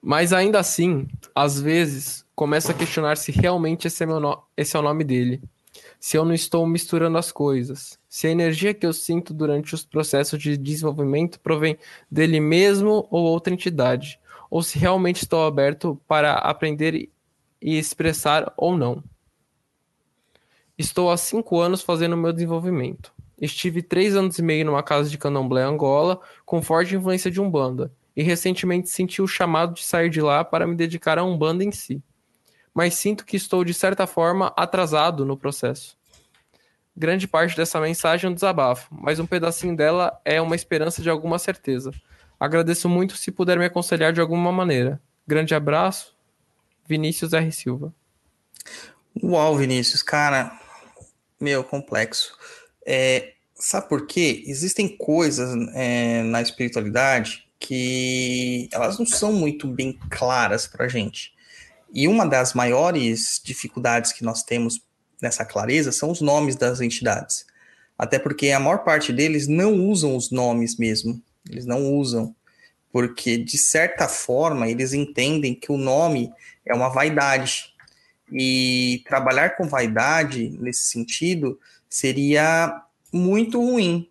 Mas 0.02 0.32
ainda 0.32 0.58
assim, 0.58 1.08
às 1.34 1.60
vezes, 1.60 2.24
começo 2.34 2.70
a 2.70 2.74
questionar 2.74 3.16
se 3.16 3.30
realmente 3.30 3.86
esse 3.86 4.02
é, 4.02 4.06
no... 4.06 4.42
esse 4.56 4.76
é 4.76 4.80
o 4.80 4.82
nome 4.82 5.04
dele 5.04 5.42
se 6.00 6.16
eu 6.16 6.24
não 6.24 6.32
estou 6.32 6.66
misturando 6.66 7.18
as 7.18 7.30
coisas, 7.30 7.98
se 8.08 8.26
a 8.26 8.30
energia 8.30 8.72
que 8.72 8.86
eu 8.86 8.92
sinto 8.92 9.34
durante 9.34 9.74
os 9.74 9.84
processos 9.84 10.40
de 10.40 10.56
desenvolvimento 10.56 11.38
provém 11.38 11.76
dele 12.10 12.40
mesmo 12.40 13.06
ou 13.10 13.24
outra 13.24 13.52
entidade, 13.52 14.18
ou 14.50 14.62
se 14.62 14.78
realmente 14.78 15.22
estou 15.22 15.46
aberto 15.46 16.00
para 16.08 16.32
aprender 16.32 17.10
e 17.60 17.78
expressar 17.78 18.50
ou 18.56 18.76
não. 18.76 19.04
Estou 20.78 21.10
há 21.10 21.16
cinco 21.18 21.60
anos 21.60 21.82
fazendo 21.82 22.16
meu 22.16 22.32
desenvolvimento. 22.32 23.12
Estive 23.38 23.82
três 23.82 24.16
anos 24.16 24.38
e 24.38 24.42
meio 24.42 24.64
numa 24.64 24.82
casa 24.82 25.10
de 25.10 25.18
candomblé 25.18 25.62
Angola, 25.62 26.18
com 26.46 26.62
forte 26.62 26.96
influência 26.96 27.30
de 27.30 27.40
Umbanda, 27.40 27.92
e 28.16 28.22
recentemente 28.22 28.88
senti 28.88 29.22
o 29.22 29.26
chamado 29.26 29.74
de 29.74 29.84
sair 29.84 30.10
de 30.10 30.20
lá 30.20 30.44
para 30.44 30.66
me 30.66 30.74
dedicar 30.74 31.18
a 31.18 31.24
Umbanda 31.24 31.64
em 31.64 31.72
si 31.72 32.02
mas 32.74 32.94
sinto 32.94 33.24
que 33.24 33.36
estou, 33.36 33.64
de 33.64 33.74
certa 33.74 34.06
forma, 34.06 34.52
atrasado 34.56 35.24
no 35.24 35.36
processo. 35.36 35.98
Grande 36.96 37.26
parte 37.26 37.56
dessa 37.56 37.80
mensagem 37.80 38.26
é 38.26 38.30
um 38.30 38.34
desabafo, 38.34 38.88
mas 38.90 39.18
um 39.18 39.26
pedacinho 39.26 39.76
dela 39.76 40.20
é 40.24 40.40
uma 40.40 40.54
esperança 40.54 41.02
de 41.02 41.10
alguma 41.10 41.38
certeza. 41.38 41.92
Agradeço 42.38 42.88
muito 42.88 43.16
se 43.16 43.30
puder 43.30 43.58
me 43.58 43.64
aconselhar 43.64 44.12
de 44.12 44.20
alguma 44.20 44.52
maneira. 44.52 45.00
Grande 45.26 45.54
abraço, 45.54 46.16
Vinícius 46.86 47.32
R. 47.32 47.52
Silva. 47.52 47.94
Uau, 49.22 49.56
Vinícius, 49.56 50.02
cara, 50.02 50.58
meu, 51.40 51.62
complexo. 51.64 52.36
É, 52.86 53.34
sabe 53.54 53.88
por 53.88 54.06
quê? 54.06 54.42
Existem 54.46 54.96
coisas 54.96 55.54
é, 55.74 56.22
na 56.22 56.40
espiritualidade 56.40 57.49
que 57.60 58.68
elas 58.72 58.98
não 58.98 59.04
são 59.04 59.32
muito 59.32 59.68
bem 59.68 59.96
claras 60.08 60.66
pra 60.66 60.88
gente. 60.88 61.32
E 61.92 62.08
uma 62.08 62.26
das 62.26 62.54
maiores 62.54 63.40
dificuldades 63.44 64.12
que 64.12 64.24
nós 64.24 64.42
temos 64.42 64.80
nessa 65.20 65.44
clareza 65.44 65.92
são 65.92 66.10
os 66.10 66.22
nomes 66.22 66.56
das 66.56 66.80
entidades. 66.80 67.44
Até 67.98 68.18
porque 68.18 68.50
a 68.50 68.58
maior 68.58 68.78
parte 68.78 69.12
deles 69.12 69.46
não 69.46 69.74
usam 69.74 70.16
os 70.16 70.30
nomes 70.30 70.78
mesmo. 70.78 71.22
Eles 71.48 71.66
não 71.66 71.92
usam. 71.92 72.34
Porque, 72.90 73.36
de 73.36 73.58
certa 73.58 74.08
forma, 74.08 74.68
eles 74.68 74.92
entendem 74.94 75.54
que 75.54 75.70
o 75.70 75.76
nome 75.76 76.32
é 76.64 76.74
uma 76.74 76.88
vaidade. 76.88 77.74
E 78.32 79.04
trabalhar 79.06 79.56
com 79.56 79.68
vaidade, 79.68 80.48
nesse 80.60 80.84
sentido, 80.84 81.58
seria 81.88 82.82
muito 83.12 83.60
ruim 83.60 84.08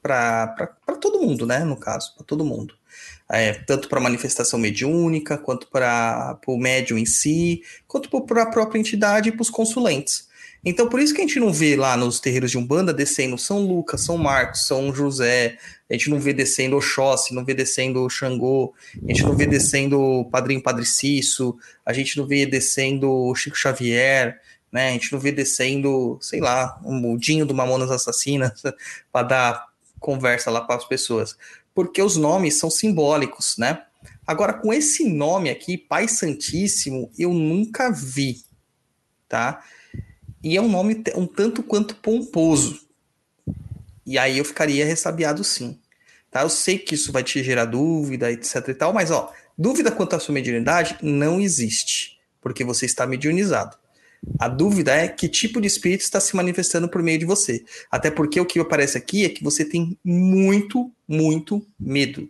para 0.00 0.70
todo 1.00 1.20
mundo, 1.20 1.44
né? 1.44 1.58
No 1.64 1.76
caso, 1.76 2.14
para 2.14 2.24
todo 2.24 2.44
mundo 2.44 2.74
é, 3.28 3.52
tanto 3.52 3.88
para 3.88 4.00
manifestação 4.00 4.58
mediúnica, 4.58 5.36
quanto 5.36 5.68
para 5.68 6.38
o 6.46 6.56
médium 6.56 6.98
em 6.98 7.06
si, 7.06 7.62
quanto 7.86 8.08
para 8.08 8.42
a 8.42 8.50
própria 8.50 8.78
entidade 8.78 9.28
e 9.28 9.32
para 9.32 9.42
os 9.42 9.50
consulentes. 9.50 10.28
Então, 10.64 10.88
por 10.88 10.98
isso 10.98 11.14
que 11.14 11.20
a 11.20 11.24
gente 11.24 11.38
não 11.38 11.52
vê 11.52 11.76
lá 11.76 11.96
nos 11.96 12.18
terreiros 12.18 12.50
de 12.50 12.58
Umbanda 12.58 12.92
descendo 12.92 13.38
São 13.38 13.64
Lucas, 13.64 14.00
São 14.00 14.18
Marcos, 14.18 14.66
São 14.66 14.92
José, 14.92 15.58
a 15.88 15.92
gente 15.92 16.10
não 16.10 16.18
vê 16.18 16.32
descendo 16.32 16.76
Oxóssi, 16.76 17.32
não 17.32 17.44
vê 17.44 17.54
descendo 17.54 18.10
Xangô, 18.10 18.74
a 18.96 19.12
gente 19.12 19.22
não 19.22 19.36
vê 19.36 19.46
descendo 19.46 20.28
Padrinho 20.30 20.60
Padre 20.60 20.84
Cício, 20.84 21.56
a 21.84 21.92
gente 21.92 22.18
não 22.18 22.26
vê 22.26 22.44
descendo 22.44 23.32
Chico 23.36 23.56
Xavier, 23.56 24.40
né? 24.72 24.88
A 24.88 24.92
gente 24.92 25.12
não 25.12 25.20
vê 25.20 25.30
descendo, 25.30 26.18
sei 26.20 26.40
lá, 26.40 26.80
um 26.84 26.94
mudinho 26.94 27.46
do 27.46 27.54
Mamonas 27.54 27.90
Assassinas 27.92 28.60
para 29.12 29.26
dar 29.26 29.66
conversa 30.00 30.50
lá 30.50 30.60
para 30.60 30.76
as 30.76 30.84
pessoas 30.84 31.36
porque 31.76 32.00
os 32.00 32.16
nomes 32.16 32.58
são 32.58 32.70
simbólicos, 32.70 33.58
né? 33.58 33.82
Agora, 34.26 34.54
com 34.54 34.72
esse 34.72 35.06
nome 35.06 35.50
aqui, 35.50 35.76
Pai 35.76 36.08
Santíssimo, 36.08 37.12
eu 37.18 37.34
nunca 37.34 37.92
vi, 37.92 38.42
tá? 39.28 39.62
E 40.42 40.56
é 40.56 40.62
um 40.62 40.70
nome 40.70 41.04
um 41.14 41.26
tanto 41.26 41.62
quanto 41.62 41.94
pomposo. 41.96 42.80
E 44.06 44.16
aí 44.16 44.38
eu 44.38 44.44
ficaria 44.44 44.86
ressabiado 44.86 45.44
sim. 45.44 45.78
Tá? 46.30 46.40
Eu 46.42 46.48
sei 46.48 46.78
que 46.78 46.94
isso 46.94 47.12
vai 47.12 47.22
te 47.22 47.44
gerar 47.44 47.66
dúvida, 47.66 48.32
etc 48.32 48.68
e 48.68 48.74
tal, 48.74 48.94
mas 48.94 49.10
ó, 49.10 49.30
dúvida 49.56 49.92
quanto 49.92 50.16
à 50.16 50.18
sua 50.18 50.32
mediunidade 50.32 50.96
não 51.02 51.38
existe, 51.38 52.18
porque 52.40 52.64
você 52.64 52.86
está 52.86 53.06
mediunizado. 53.06 53.76
A 54.38 54.48
dúvida 54.48 54.92
é 54.92 55.08
que 55.08 55.28
tipo 55.28 55.60
de 55.60 55.66
espírito 55.66 56.02
está 56.02 56.20
se 56.20 56.34
manifestando 56.36 56.88
por 56.88 57.02
meio 57.02 57.18
de 57.18 57.24
você. 57.24 57.64
Até 57.90 58.10
porque 58.10 58.40
o 58.40 58.46
que 58.46 58.58
aparece 58.58 58.98
aqui 58.98 59.24
é 59.24 59.28
que 59.28 59.42
você 59.42 59.64
tem 59.64 59.98
muito, 60.04 60.92
muito 61.08 61.64
medo 61.78 62.28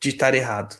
de 0.00 0.10
estar 0.10 0.34
errado. 0.34 0.76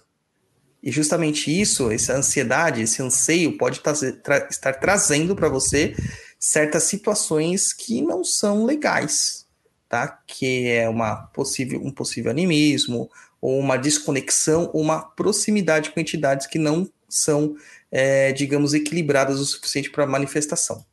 E 0.82 0.92
justamente 0.92 1.50
isso, 1.50 1.90
essa 1.90 2.14
ansiedade, 2.14 2.82
esse 2.82 3.00
anseio 3.02 3.56
pode 3.56 3.80
tra 3.80 4.46
estar 4.50 4.74
trazendo 4.74 5.34
para 5.34 5.48
você 5.48 5.94
certas 6.38 6.82
situações 6.84 7.72
que 7.72 8.02
não 8.02 8.22
são 8.22 8.66
legais, 8.66 9.46
tá? 9.88 10.06
Que 10.26 10.68
é 10.68 10.86
uma 10.86 11.16
possível, 11.28 11.80
um 11.82 11.90
possível 11.90 12.30
animismo, 12.30 13.10
ou 13.40 13.58
uma 13.58 13.78
desconexão, 13.78 14.70
ou 14.74 14.82
uma 14.82 15.00
proximidade 15.00 15.90
com 15.90 16.00
entidades 16.00 16.46
que 16.46 16.58
não 16.58 16.86
são 17.08 17.56
é, 17.94 18.32
digamos, 18.32 18.74
equilibradas 18.74 19.38
o 19.38 19.46
suficiente 19.46 19.88
para 19.88 20.04
manifestação. 20.04 20.84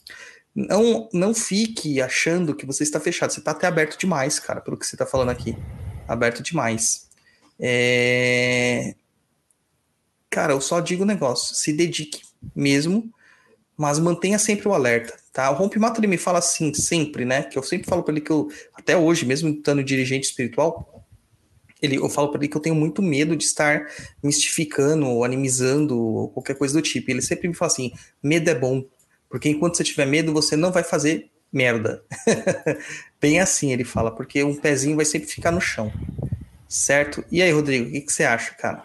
Não, 0.54 1.10
não 1.12 1.34
fique 1.34 2.00
achando 2.00 2.54
que 2.54 2.64
você 2.64 2.84
está 2.84 3.00
fechado. 3.00 3.34
Você 3.34 3.40
está 3.40 3.52
até 3.52 3.66
aberto 3.66 3.98
demais, 3.98 4.38
cara, 4.38 4.62
pelo 4.62 4.78
que 4.78 4.86
você 4.86 4.94
está 4.94 5.06
falando 5.06 5.30
aqui. 5.30 5.58
Aberto 6.08 6.44
demais. 6.44 7.10
É... 7.60 8.94
Cara, 10.30 10.54
eu 10.54 10.62
só 10.62 10.80
digo 10.80 11.02
um 11.02 11.08
negócio. 11.08 11.56
Se 11.56 11.74
dedique 11.74 12.22
mesmo, 12.56 13.12
mas 13.76 13.98
mantenha 13.98 14.38
sempre 14.38 14.68
o 14.68 14.74
alerta, 14.74 15.18
tá? 15.34 15.50
O 15.50 15.56
Rompimato, 15.56 16.00
ele 16.00 16.06
me 16.06 16.18
fala 16.18 16.38
assim, 16.38 16.72
sempre, 16.72 17.26
né? 17.26 17.42
Que 17.44 17.58
eu 17.58 17.64
sempre 17.64 17.90
falo 17.90 18.04
para 18.04 18.14
ele 18.14 18.22
que 18.22 18.32
eu, 18.32 18.48
até 18.76 18.96
hoje, 18.96 19.26
mesmo 19.26 19.50
estando 19.50 19.84
dirigente 19.84 20.28
espiritual, 20.28 21.01
ele, 21.82 21.98
eu 21.98 22.10
falo 22.10 22.30
para 22.30 22.40
ele 22.40 22.48
que 22.48 22.56
eu 22.56 22.62
tenho 22.62 22.76
muito 22.76 23.02
medo 23.02 23.36
de 23.36 23.44
estar 23.44 23.88
mistificando, 24.24 25.24
animizando, 25.24 26.30
qualquer 26.34 26.56
coisa 26.56 26.74
do 26.74 26.82
tipo. 26.82 27.10
Ele 27.10 27.22
sempre 27.22 27.48
me 27.48 27.56
fala 27.56 27.72
assim: 27.72 27.92
medo 28.22 28.50
é 28.50 28.56
bom, 28.56 28.84
porque 29.30 29.50
enquanto 29.50 29.78
você 29.78 29.84
tiver 29.84 30.06
medo, 30.06 30.34
você 30.34 30.56
não 30.56 30.72
vai 30.72 30.84
fazer 30.84 31.32
merda. 31.52 32.04
Bem 33.20 33.40
assim 33.40 33.72
ele 33.72 33.84
fala, 33.84 34.12
porque 34.12 34.44
um 34.44 34.56
pezinho 34.56 34.96
vai 34.96 35.06
sempre 35.06 35.28
ficar 35.28 35.52
no 35.52 35.62
chão. 35.62 35.92
Certo? 36.68 37.24
E 37.30 37.42
aí, 37.42 37.52
Rodrigo, 37.52 37.90
o 37.90 37.92
que, 37.92 38.02
que 38.02 38.14
você 38.14 38.24
acha, 38.24 38.54
cara? 38.54 38.84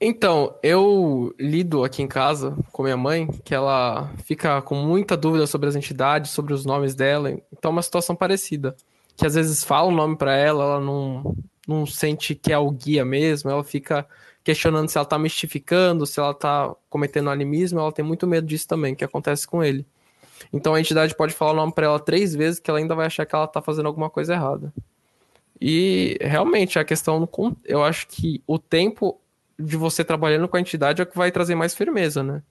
Então, 0.00 0.54
eu 0.62 1.34
lido 1.38 1.82
aqui 1.82 2.02
em 2.02 2.06
casa 2.06 2.56
com 2.70 2.84
minha 2.84 2.96
mãe, 2.96 3.26
que 3.44 3.52
ela 3.52 4.10
fica 4.24 4.62
com 4.62 4.76
muita 4.76 5.16
dúvida 5.16 5.46
sobre 5.46 5.68
as 5.68 5.74
entidades, 5.74 6.30
sobre 6.30 6.54
os 6.54 6.64
nomes 6.64 6.94
dela. 6.94 7.30
Então, 7.52 7.70
é 7.70 7.72
uma 7.72 7.82
situação 7.82 8.14
parecida. 8.14 8.76
Que 9.18 9.26
às 9.26 9.34
vezes 9.34 9.64
fala 9.64 9.88
o 9.88 9.94
nome 9.94 10.16
pra 10.16 10.34
ela, 10.34 10.62
ela 10.62 10.80
não, 10.80 11.36
não 11.66 11.84
sente 11.84 12.34
que 12.34 12.52
é 12.52 12.58
o 12.58 12.70
guia 12.70 13.04
mesmo, 13.04 13.50
ela 13.50 13.64
fica 13.64 14.06
questionando 14.44 14.88
se 14.88 14.96
ela 14.96 15.04
tá 15.04 15.18
mistificando, 15.18 16.06
se 16.06 16.20
ela 16.20 16.32
tá 16.32 16.74
cometendo 16.88 17.28
animismo, 17.28 17.80
ela 17.80 17.92
tem 17.92 18.04
muito 18.04 18.26
medo 18.26 18.46
disso 18.46 18.66
também, 18.66 18.94
que 18.94 19.04
acontece 19.04 19.46
com 19.46 19.62
ele. 19.62 19.84
Então 20.52 20.72
a 20.72 20.80
entidade 20.80 21.16
pode 21.16 21.34
falar 21.34 21.52
o 21.52 21.56
nome 21.56 21.72
pra 21.72 21.86
ela 21.86 22.00
três 22.00 22.34
vezes 22.34 22.60
que 22.60 22.70
ela 22.70 22.78
ainda 22.78 22.94
vai 22.94 23.06
achar 23.06 23.26
que 23.26 23.34
ela 23.34 23.48
tá 23.48 23.60
fazendo 23.60 23.86
alguma 23.86 24.08
coisa 24.08 24.34
errada. 24.34 24.72
E 25.60 26.16
realmente 26.20 26.78
a 26.78 26.84
questão, 26.84 27.28
eu 27.64 27.82
acho 27.82 28.06
que 28.06 28.42
o 28.46 28.58
tempo 28.58 29.20
de 29.58 29.76
você 29.76 30.04
trabalhando 30.04 30.48
com 30.48 30.56
a 30.56 30.60
entidade 30.60 31.02
é 31.02 31.04
o 31.04 31.06
que 31.06 31.18
vai 31.18 31.32
trazer 31.32 31.56
mais 31.56 31.74
firmeza, 31.74 32.22
né? 32.22 32.42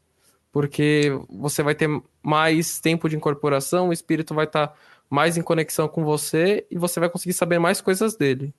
Porque 0.51 1.17
você 1.29 1.63
vai 1.63 1.73
ter 1.73 1.89
mais 2.21 2.79
tempo 2.79 3.07
de 3.07 3.15
incorporação, 3.15 3.89
o 3.89 3.93
espírito 3.93 4.33
vai 4.33 4.45
estar 4.45 4.77
mais 5.09 5.37
em 5.37 5.41
conexão 5.41 5.87
com 5.87 6.03
você 6.03 6.65
e 6.69 6.77
você 6.77 6.99
vai 6.99 7.09
conseguir 7.09 7.33
saber 7.33 7.59
mais 7.59 7.81
coisas 7.81 8.15
dele. 8.15 8.53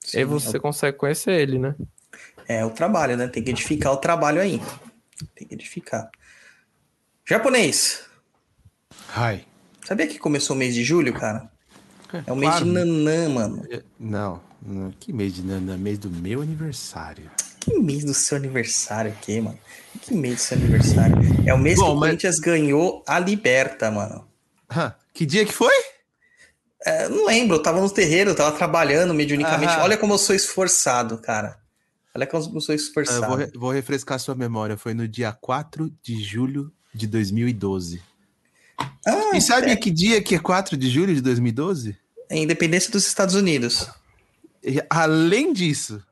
Sim, 0.00 0.18
aí 0.18 0.24
você 0.24 0.58
consegue 0.58 0.96
conhecer 0.96 1.32
ele, 1.32 1.58
né? 1.58 1.74
É 2.48 2.64
o 2.64 2.70
trabalho, 2.70 3.16
né? 3.16 3.28
Tem 3.28 3.42
que 3.42 3.50
edificar 3.50 3.92
o 3.92 3.96
trabalho 3.98 4.40
aí. 4.40 4.60
Tem 5.34 5.46
que 5.46 5.54
edificar. 5.54 6.10
Japonês. 7.24 8.02
Ai. 9.14 9.44
Sabia 9.84 10.06
que 10.06 10.18
começou 10.18 10.56
o 10.56 10.58
mês 10.58 10.74
de 10.74 10.82
julho, 10.82 11.12
cara? 11.12 11.50
É 12.26 12.32
o 12.32 12.36
mês 12.36 12.50
claro. 12.52 12.64
de 12.64 12.70
Nanã, 12.72 13.28
mano. 13.28 13.68
Não, 13.98 14.40
não, 14.60 14.90
que 14.98 15.12
mês 15.12 15.34
de 15.34 15.42
Nana? 15.42 15.76
Mês 15.76 15.98
do 15.98 16.10
meu 16.10 16.42
aniversário. 16.42 17.30
Que 17.60 17.78
mês 17.78 18.04
do 18.04 18.14
seu 18.14 18.36
aniversário 18.36 19.12
aqui, 19.12 19.40
mano? 19.40 19.58
Que 20.02 20.14
mês 20.14 20.36
do 20.36 20.40
seu 20.40 20.58
aniversário? 20.58 21.16
É 21.46 21.54
o 21.54 21.58
mês 21.58 21.78
Bom, 21.78 21.84
que 21.84 21.90
o 21.90 21.94
mas- 21.94 22.08
Corinthians 22.08 22.38
ganhou 22.40 23.04
a 23.06 23.18
Liberta, 23.18 23.90
mano. 23.90 24.26
Hã, 24.74 24.94
que 25.12 25.26
dia 25.26 25.44
que 25.44 25.52
foi? 25.52 25.72
É, 26.84 27.08
não 27.08 27.26
lembro, 27.26 27.56
eu 27.56 27.62
tava 27.62 27.80
no 27.80 27.90
terreiro, 27.90 28.30
eu 28.30 28.34
tava 28.34 28.56
trabalhando 28.56 29.12
mediunicamente. 29.12 29.72
Aham. 29.74 29.82
Olha 29.82 29.98
como 29.98 30.14
eu 30.14 30.18
sou 30.18 30.34
esforçado, 30.34 31.18
cara. 31.18 31.60
Olha 32.14 32.26
como 32.26 32.56
eu 32.56 32.60
sou 32.60 32.72
Ah, 32.72 32.76
esforçado. 32.76 33.22
eu 33.22 33.28
vou, 33.28 33.36
re- 33.36 33.50
vou 33.54 33.70
refrescar 33.70 34.18
sua 34.18 34.34
memória. 34.34 34.76
Foi 34.76 34.94
no 34.94 35.06
dia 35.06 35.30
4 35.32 35.92
de 36.02 36.22
julho 36.22 36.72
de 36.94 37.06
2012. 37.06 38.02
Ah, 39.06 39.36
E 39.36 39.40
sabe 39.40 39.70
é, 39.72 39.76
que 39.76 39.90
dia 39.90 40.22
que 40.22 40.34
é 40.34 40.38
4 40.38 40.76
de 40.76 40.88
julho 40.90 41.14
de 41.14 41.20
2012? 41.20 41.96
é 42.28 42.38
independência 42.38 42.90
dos 42.90 43.06
Estados 43.06 43.34
Unidos. 43.34 43.88
E, 44.62 44.82
além 44.88 45.52
disso, 45.52 46.02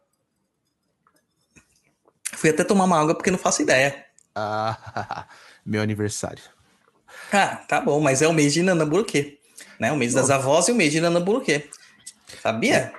Fui 2.35 2.51
até 2.51 2.63
tomar 2.63 2.85
uma 2.85 3.01
água 3.01 3.15
porque 3.15 3.31
não 3.31 3.39
faço 3.39 3.63
ideia. 3.63 4.05
ah, 4.35 5.27
meu 5.65 5.83
aniversário. 5.83 6.43
Ah, 7.33 7.57
tá 7.69 7.81
bom, 7.81 8.01
mas 8.01 8.23
é 8.23 8.29
o 8.29 8.33
mês 8.33 8.53
de 8.53 8.63
Nanamburuquê. 8.63 9.39
Né? 9.79 9.93
O 9.93 9.97
mês 9.97 10.15
das 10.15 10.31
avós 10.31 10.69
e 10.69 10.73
o 10.73 10.75
mês 10.75 10.93
de 10.93 11.01
Nanamburuquê. 11.01 11.69
Sabia? 12.43 12.93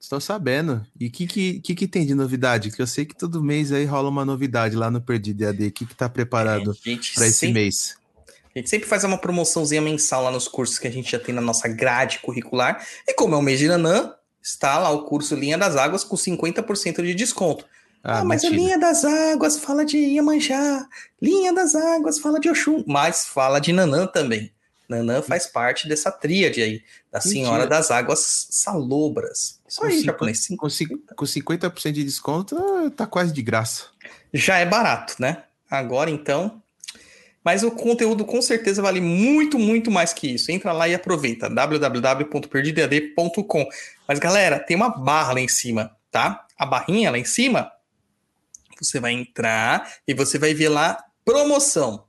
Estou 0.00 0.20
sabendo. 0.20 0.84
E 0.98 1.06
o 1.06 1.10
que, 1.10 1.26
que, 1.26 1.74
que, 1.74 1.86
tem 1.86 2.04
de 2.04 2.14
novidade? 2.14 2.70
Que 2.70 2.82
eu 2.82 2.86
sei 2.86 3.06
que 3.06 3.16
todo 3.16 3.42
mês 3.42 3.72
aí 3.72 3.84
rola 3.84 4.08
uma 4.08 4.24
novidade 4.24 4.76
lá 4.76 4.90
no 4.90 5.00
Perdido 5.00 5.42
EAD. 5.42 5.66
O 5.68 5.72
que, 5.72 5.86
que 5.86 5.94
tá 5.94 6.08
preparado 6.08 6.76
gente 6.84 7.14
para 7.14 7.26
esse 7.26 7.38
sempre- 7.38 7.54
mês? 7.54 7.96
A 8.54 8.58
gente 8.58 8.68
sempre 8.68 8.86
faz 8.86 9.04
uma 9.04 9.16
promoçãozinha 9.16 9.80
mensal 9.80 10.24
lá 10.24 10.30
nos 10.30 10.46
cursos 10.46 10.78
que 10.78 10.86
a 10.86 10.90
gente 10.90 11.10
já 11.10 11.18
tem 11.18 11.34
na 11.34 11.40
nossa 11.40 11.66
grade 11.68 12.18
curricular. 12.18 12.86
E 13.08 13.14
como 13.14 13.34
é 13.34 13.38
o 13.38 13.42
mês 13.42 13.58
de 13.58 13.66
Nanã, 13.66 14.12
está 14.42 14.78
lá 14.78 14.90
o 14.90 15.04
curso 15.04 15.34
Linha 15.34 15.56
das 15.56 15.76
Águas 15.76 16.04
com 16.04 16.16
50% 16.16 17.02
de 17.02 17.14
desconto. 17.14 17.64
Ah, 18.04 18.24
mas 18.24 18.44
a 18.44 18.50
mentira. 18.50 18.62
Linha 18.66 18.78
das 18.78 19.04
Águas 19.04 19.58
fala 19.58 19.84
de 19.84 19.96
Iemanjá. 19.96 20.86
Linha 21.20 21.52
das 21.52 21.74
Águas 21.74 22.18
fala 22.18 22.38
de 22.40 22.48
Oxum. 22.50 22.82
Mas 22.86 23.26
fala 23.26 23.60
de 23.60 23.72
Nanã 23.72 24.06
também. 24.06 24.50
Nanã 24.88 25.22
faz 25.22 25.46
parte 25.46 25.88
dessa 25.88 26.10
tríade 26.10 26.60
aí. 26.60 26.82
Da 27.10 27.20
Senhora 27.20 27.58
Mentira. 27.60 27.76
das 27.76 27.90
Águas 27.90 28.46
Salobras. 28.50 29.60
Isso 29.68 29.80
Com 29.80 29.86
aí, 29.86 30.02
japonês. 30.02 30.40
Sim. 30.44 30.56
Com, 30.56 30.68
cin- 30.68 30.98
com 31.14 31.24
50% 31.24 31.92
de 31.92 32.04
desconto, 32.04 32.56
ah, 32.58 32.90
tá 32.90 33.06
quase 33.06 33.32
de 33.32 33.40
graça. 33.42 33.84
já 34.34 34.58
é 34.58 34.66
barato, 34.66 35.14
né? 35.18 35.44
Agora 35.70 36.10
então. 36.10 36.60
Mas 37.44 37.62
o 37.64 37.70
conteúdo 37.70 38.24
com 38.24 38.40
certeza 38.42 38.82
vale 38.82 39.00
muito, 39.00 39.58
muito 39.58 39.90
mais 39.90 40.12
que 40.12 40.28
isso. 40.34 40.50
Entra 40.52 40.72
lá 40.72 40.88
e 40.88 40.94
aproveita. 40.94 41.48
www.perdidoead.com. 41.48 43.66
Mas 44.06 44.18
galera, 44.18 44.58
tem 44.58 44.76
uma 44.76 44.90
barra 44.90 45.32
lá 45.34 45.40
em 45.40 45.48
cima, 45.48 45.96
tá? 46.10 46.44
A 46.58 46.66
barrinha 46.66 47.10
lá 47.10 47.18
em 47.18 47.24
cima, 47.24 47.70
você 48.80 49.00
vai 49.00 49.12
entrar 49.12 49.92
e 50.06 50.14
você 50.14 50.38
vai 50.38 50.54
ver 50.54 50.68
lá 50.68 51.02
promoção. 51.24 52.04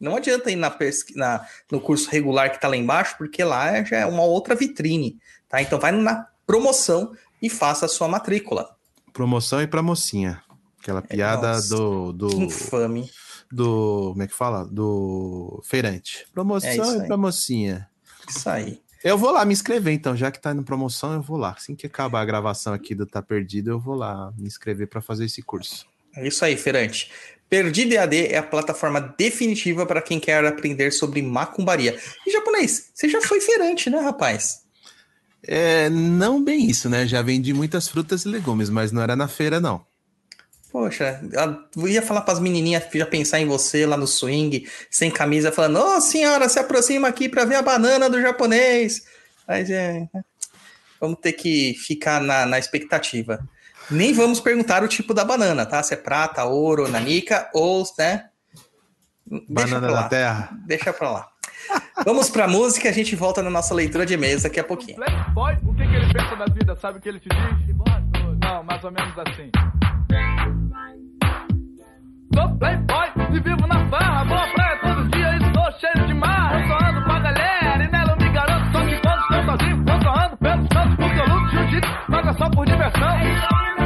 Não 0.00 0.16
adianta 0.16 0.50
ir 0.50 0.56
na, 0.56 0.74
na- 1.14 1.46
no 1.70 1.80
curso 1.80 2.10
regular 2.10 2.50
que 2.50 2.60
tá 2.60 2.66
lá 2.68 2.76
embaixo, 2.76 3.14
porque 3.16 3.42
lá 3.44 3.82
já 3.84 3.98
é 3.98 4.06
uma 4.06 4.22
outra 4.24 4.54
vitrine, 4.54 5.18
tá? 5.48 5.62
Então 5.62 5.78
vai 5.78 5.92
na 5.92 6.26
promoção 6.46 7.14
e 7.40 7.48
faça 7.48 7.86
a 7.86 7.88
sua 7.88 8.08
matrícula. 8.08 8.74
Promoção 9.12 9.62
e 9.62 9.66
pra 9.66 9.80
mocinha. 9.82 10.42
Aquela 10.80 11.00
piada 11.02 11.48
É, 11.48 11.52
nossa. 11.52 11.68
do, 11.76 12.12
do, 12.12 12.28
Que 12.30 12.36
infame. 12.42 13.08
do. 13.50 14.08
Como 14.10 14.22
é 14.22 14.26
que 14.26 14.34
fala? 14.34 14.66
Do 14.66 15.62
feirante. 15.64 16.24
É 16.28 16.32
Promoção 16.32 16.70
isso 16.72 17.04
e 17.04 17.06
pra 17.06 17.16
mocinha. 17.16 17.88
Isso 18.28 18.48
aí. 18.50 18.80
Eu 19.04 19.18
vou 19.18 19.32
lá 19.32 19.44
me 19.44 19.52
inscrever, 19.52 19.92
então, 19.92 20.16
já 20.16 20.30
que 20.30 20.40
tá 20.40 20.52
indo 20.52 20.62
promoção, 20.62 21.14
eu 21.14 21.22
vou 21.22 21.36
lá. 21.36 21.54
Assim 21.56 21.74
que 21.74 21.86
acabar 21.86 22.20
a 22.20 22.24
gravação 22.24 22.72
aqui 22.72 22.94
do 22.94 23.04
Tá 23.04 23.20
Perdido, 23.20 23.70
eu 23.70 23.80
vou 23.80 23.94
lá 23.94 24.32
me 24.38 24.46
inscrever 24.46 24.86
para 24.86 25.00
fazer 25.00 25.24
esse 25.24 25.42
curso. 25.42 25.86
É 26.14 26.26
isso 26.26 26.44
aí, 26.44 26.56
Ferante. 26.56 27.10
Perdido 27.48 27.92
EAD 27.92 28.28
é 28.28 28.38
a 28.38 28.42
plataforma 28.42 29.00
definitiva 29.18 29.84
para 29.84 30.00
quem 30.00 30.18
quer 30.18 30.44
aprender 30.44 30.90
sobre 30.90 31.20
macumbaria. 31.20 31.98
E 32.26 32.30
japonês, 32.30 32.90
você 32.94 33.08
já 33.08 33.20
foi 33.20 33.40
feirante, 33.40 33.90
né, 33.90 33.98
rapaz? 33.98 34.62
É, 35.42 35.90
não 35.90 36.42
bem 36.42 36.70
isso, 36.70 36.88
né? 36.88 37.06
Já 37.06 37.20
vendi 37.20 37.52
muitas 37.52 37.88
frutas 37.88 38.24
e 38.24 38.28
legumes, 38.28 38.70
mas 38.70 38.92
não 38.92 39.02
era 39.02 39.16
na 39.16 39.26
feira, 39.26 39.60
não. 39.60 39.84
Poxa, 40.72 41.20
eu 41.76 41.86
ia 41.86 42.00
falar 42.00 42.22
para 42.22 42.32
as 42.32 42.40
menininhas 42.40 42.84
já 42.90 43.04
pensar 43.04 43.38
em 43.38 43.46
você 43.46 43.84
lá 43.84 43.94
no 43.94 44.06
swing, 44.06 44.66
sem 44.90 45.10
camisa, 45.10 45.52
falando: 45.52 45.78
Ô 45.78 46.00
senhora, 46.00 46.48
se 46.48 46.58
aproxima 46.58 47.08
aqui 47.08 47.28
para 47.28 47.44
ver 47.44 47.56
a 47.56 47.62
banana 47.62 48.08
do 48.08 48.20
japonês. 48.20 49.02
Mas 49.46 49.68
é. 49.68 50.08
né? 50.14 50.24
Vamos 50.98 51.18
ter 51.20 51.32
que 51.32 51.74
ficar 51.74 52.22
na, 52.22 52.46
na 52.46 52.58
expectativa. 52.58 53.46
Nem 53.90 54.14
vamos 54.14 54.40
perguntar 54.40 54.82
o 54.82 54.88
tipo 54.88 55.12
da 55.12 55.24
banana, 55.24 55.66
tá? 55.66 55.82
Se 55.82 55.92
é 55.92 55.96
prata, 55.96 56.44
ouro, 56.44 56.88
nanica 56.88 57.50
ou, 57.52 57.84
né? 57.98 58.28
Deixa 59.26 59.46
Banana 59.48 59.80
pra 59.80 59.94
lá. 59.94 60.02
da 60.02 60.08
terra. 60.08 60.50
Deixa 60.66 60.92
pra 60.92 61.10
lá. 61.10 61.28
Vamos 62.04 62.30
pra 62.30 62.48
música, 62.48 62.88
a 62.88 62.92
gente 62.92 63.14
volta 63.14 63.42
na 63.42 63.50
nossa 63.50 63.74
leitura 63.74 64.06
de 64.06 64.14
e-mails 64.14 64.44
daqui 64.44 64.58
a 64.58 64.64
pouquinho. 64.64 64.96
Playboy, 64.96 65.54
o 65.64 65.74
que, 65.74 65.86
que 65.86 65.94
ele 65.94 66.12
pensa 66.12 66.36
da 66.36 66.46
vida? 66.46 66.76
Sabe 66.76 66.98
o 66.98 67.00
que 67.00 67.08
ele 67.08 67.20
te 67.20 67.28
diz? 67.28 67.76
Não, 68.40 68.62
mais 68.62 68.82
ou 68.82 68.90
menos 68.90 69.12
assim. 69.18 69.50
Sou 72.34 72.58
playboy 72.58 73.08
e 73.30 73.40
vivo 73.40 73.66
na 73.66 73.86
farra, 73.86 74.24
vou 74.24 74.36
à 74.36 74.46
praia 74.48 74.78
todo 74.80 75.08
dia 75.10 75.36
e 75.36 75.40
sou 75.54 75.72
cheio 75.80 76.06
de 76.06 76.14
marra. 76.14 76.60
Eu 76.60 76.68
só 76.68 76.88
ando 76.88 77.02
com 77.02 77.20
galera 77.20 77.84
e 77.84 77.88
nela 77.90 78.12
eu 78.12 78.16
me 78.24 78.32
garanto. 78.32 78.72
Só 78.72 78.84
que 78.84 79.00
quando 79.00 79.20
estou 79.20 79.44
sozinho, 79.44 79.84
eu 79.86 80.02
só 80.02 80.24
ando 80.24 80.36
pelos 80.38 80.68
cantos 80.68 80.96
porque 80.96 81.20
eu 81.20 81.26
luto 81.26 81.50
jiu-jitsu, 81.50 81.90
mas 82.08 82.26
é 82.26 82.32
só 82.34 82.50
por 82.50 82.66
diversão. 82.66 83.81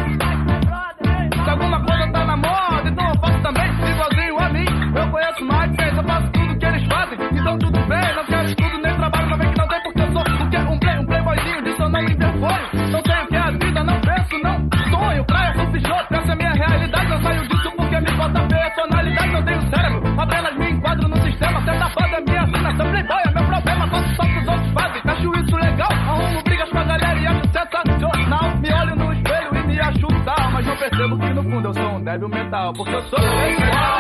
Realidade. 16.69 17.11
Eu 17.11 17.23
saio 17.23 17.49
disso 17.49 17.73
porque 17.77 18.01
me 18.01 18.11
falta 18.17 18.41
personalidade, 18.47 19.33
não 19.33 19.45
tenho 19.45 19.61
cérebro. 19.71 20.21
Apenas 20.21 20.57
me 20.57 20.71
enquadro 20.71 21.09
no 21.09 21.23
sistema, 21.23 21.65
certa 21.65 21.89
fase 21.91 22.15
é 22.15 22.21
minha 22.21 22.43
assinação. 22.43 22.91
Playboy 22.91 23.23
é 23.25 23.31
meu 23.31 23.45
problema, 23.45 23.89
faço 23.89 24.17
só 24.17 24.23
que 24.25 24.39
os 24.39 24.49
outros 24.49 24.73
fazem. 24.73 25.03
Acho 25.05 25.41
isso 25.41 25.57
legal, 25.57 25.93
arrumo 25.93 26.43
brigas 26.43 26.71
com 26.71 26.79
a 26.79 26.85
galera 26.85 27.19
e 27.19 27.27
acho 27.27 27.43
sensacional. 27.53 28.57
Me 28.59 28.73
olho 28.73 28.97
no 28.97 29.13
espelho 29.13 29.57
e 29.57 29.67
me 29.67 29.81
acho 29.81 30.07
tal, 30.25 30.51
mas 30.53 30.67
não 30.67 30.77
percebo 30.77 31.19
que 31.19 31.31
no 31.31 31.43
fundo 31.43 31.69
eu 31.69 31.75
sou 31.75 31.91
um 31.97 32.05
débil 32.05 32.29
mental. 32.29 32.73
Porque 32.73 32.95
eu 32.95 33.03
sou 33.05 33.19
playboy. 33.19 33.97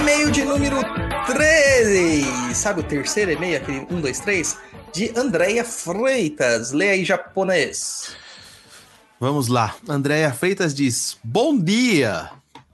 E-mail 0.00 0.30
de 0.30 0.44
número 0.44 0.76
13. 1.26 2.54
Sabe 2.54 2.80
o 2.80 2.82
terceiro 2.82 3.32
e-mail, 3.32 3.56
aquele 3.56 3.86
1, 3.90 4.00
2, 4.00 4.20
3? 4.20 4.58
De 4.92 5.12
Andréia 5.16 5.64
Freitas. 5.64 6.72
Leia 6.72 6.92
aí 6.92 7.04
japonês. 7.04 8.16
Vamos 9.20 9.46
lá. 9.48 9.76
Andréia 9.88 10.32
Freitas 10.32 10.74
diz: 10.74 11.16
Bom 11.22 11.56
dia! 11.56 12.30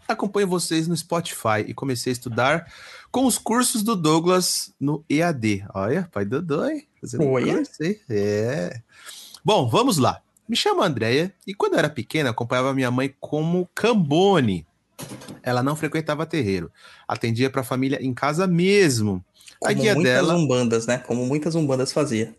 Acompanho 0.09 0.49
vocês 0.49 0.89
no 0.89 0.97
Spotify 0.97 1.65
e 1.67 1.75
comecei 1.75 2.11
a 2.11 2.15
estudar 2.15 2.73
com 3.11 3.27
os 3.27 3.37
cursos 3.37 3.83
do 3.83 3.95
Douglas 3.95 4.73
no 4.81 5.05
EAD. 5.11 5.67
Olha, 5.75 6.09
pai 6.11 6.25
Dodô, 6.25 6.65
hein? 6.67 6.87
Fazendo 7.01 7.29
Olha. 7.29 7.63
É. 8.09 8.81
Bom, 9.45 9.69
vamos 9.69 9.99
lá. 9.99 10.23
Me 10.49 10.57
chamo 10.57 10.83
Andréia 10.83 11.35
e 11.47 11.55
quando 11.55 11.75
eu 11.75 11.81
era 11.81 11.91
pequena 11.91 12.31
acompanhava 12.31 12.73
minha 12.73 12.91
mãe 12.91 13.15
como 13.21 13.69
cambone. 13.75 14.67
Ela 15.43 15.63
não 15.63 15.77
frequentava 15.77 16.25
terreiro, 16.25 16.71
atendia 17.07 17.51
para 17.51 17.61
a 17.61 17.65
família 17.65 17.99
em 18.01 18.15
casa 18.15 18.47
mesmo. 18.47 19.25
A 19.65 19.73
guia 19.73 19.95
muitas 19.95 20.13
dela, 20.13 20.35
umbandas, 20.35 20.87
né? 20.87 20.99
Como 20.99 21.25
muitas 21.27 21.55
umbandas 21.55 21.93
fazia. 21.93 22.35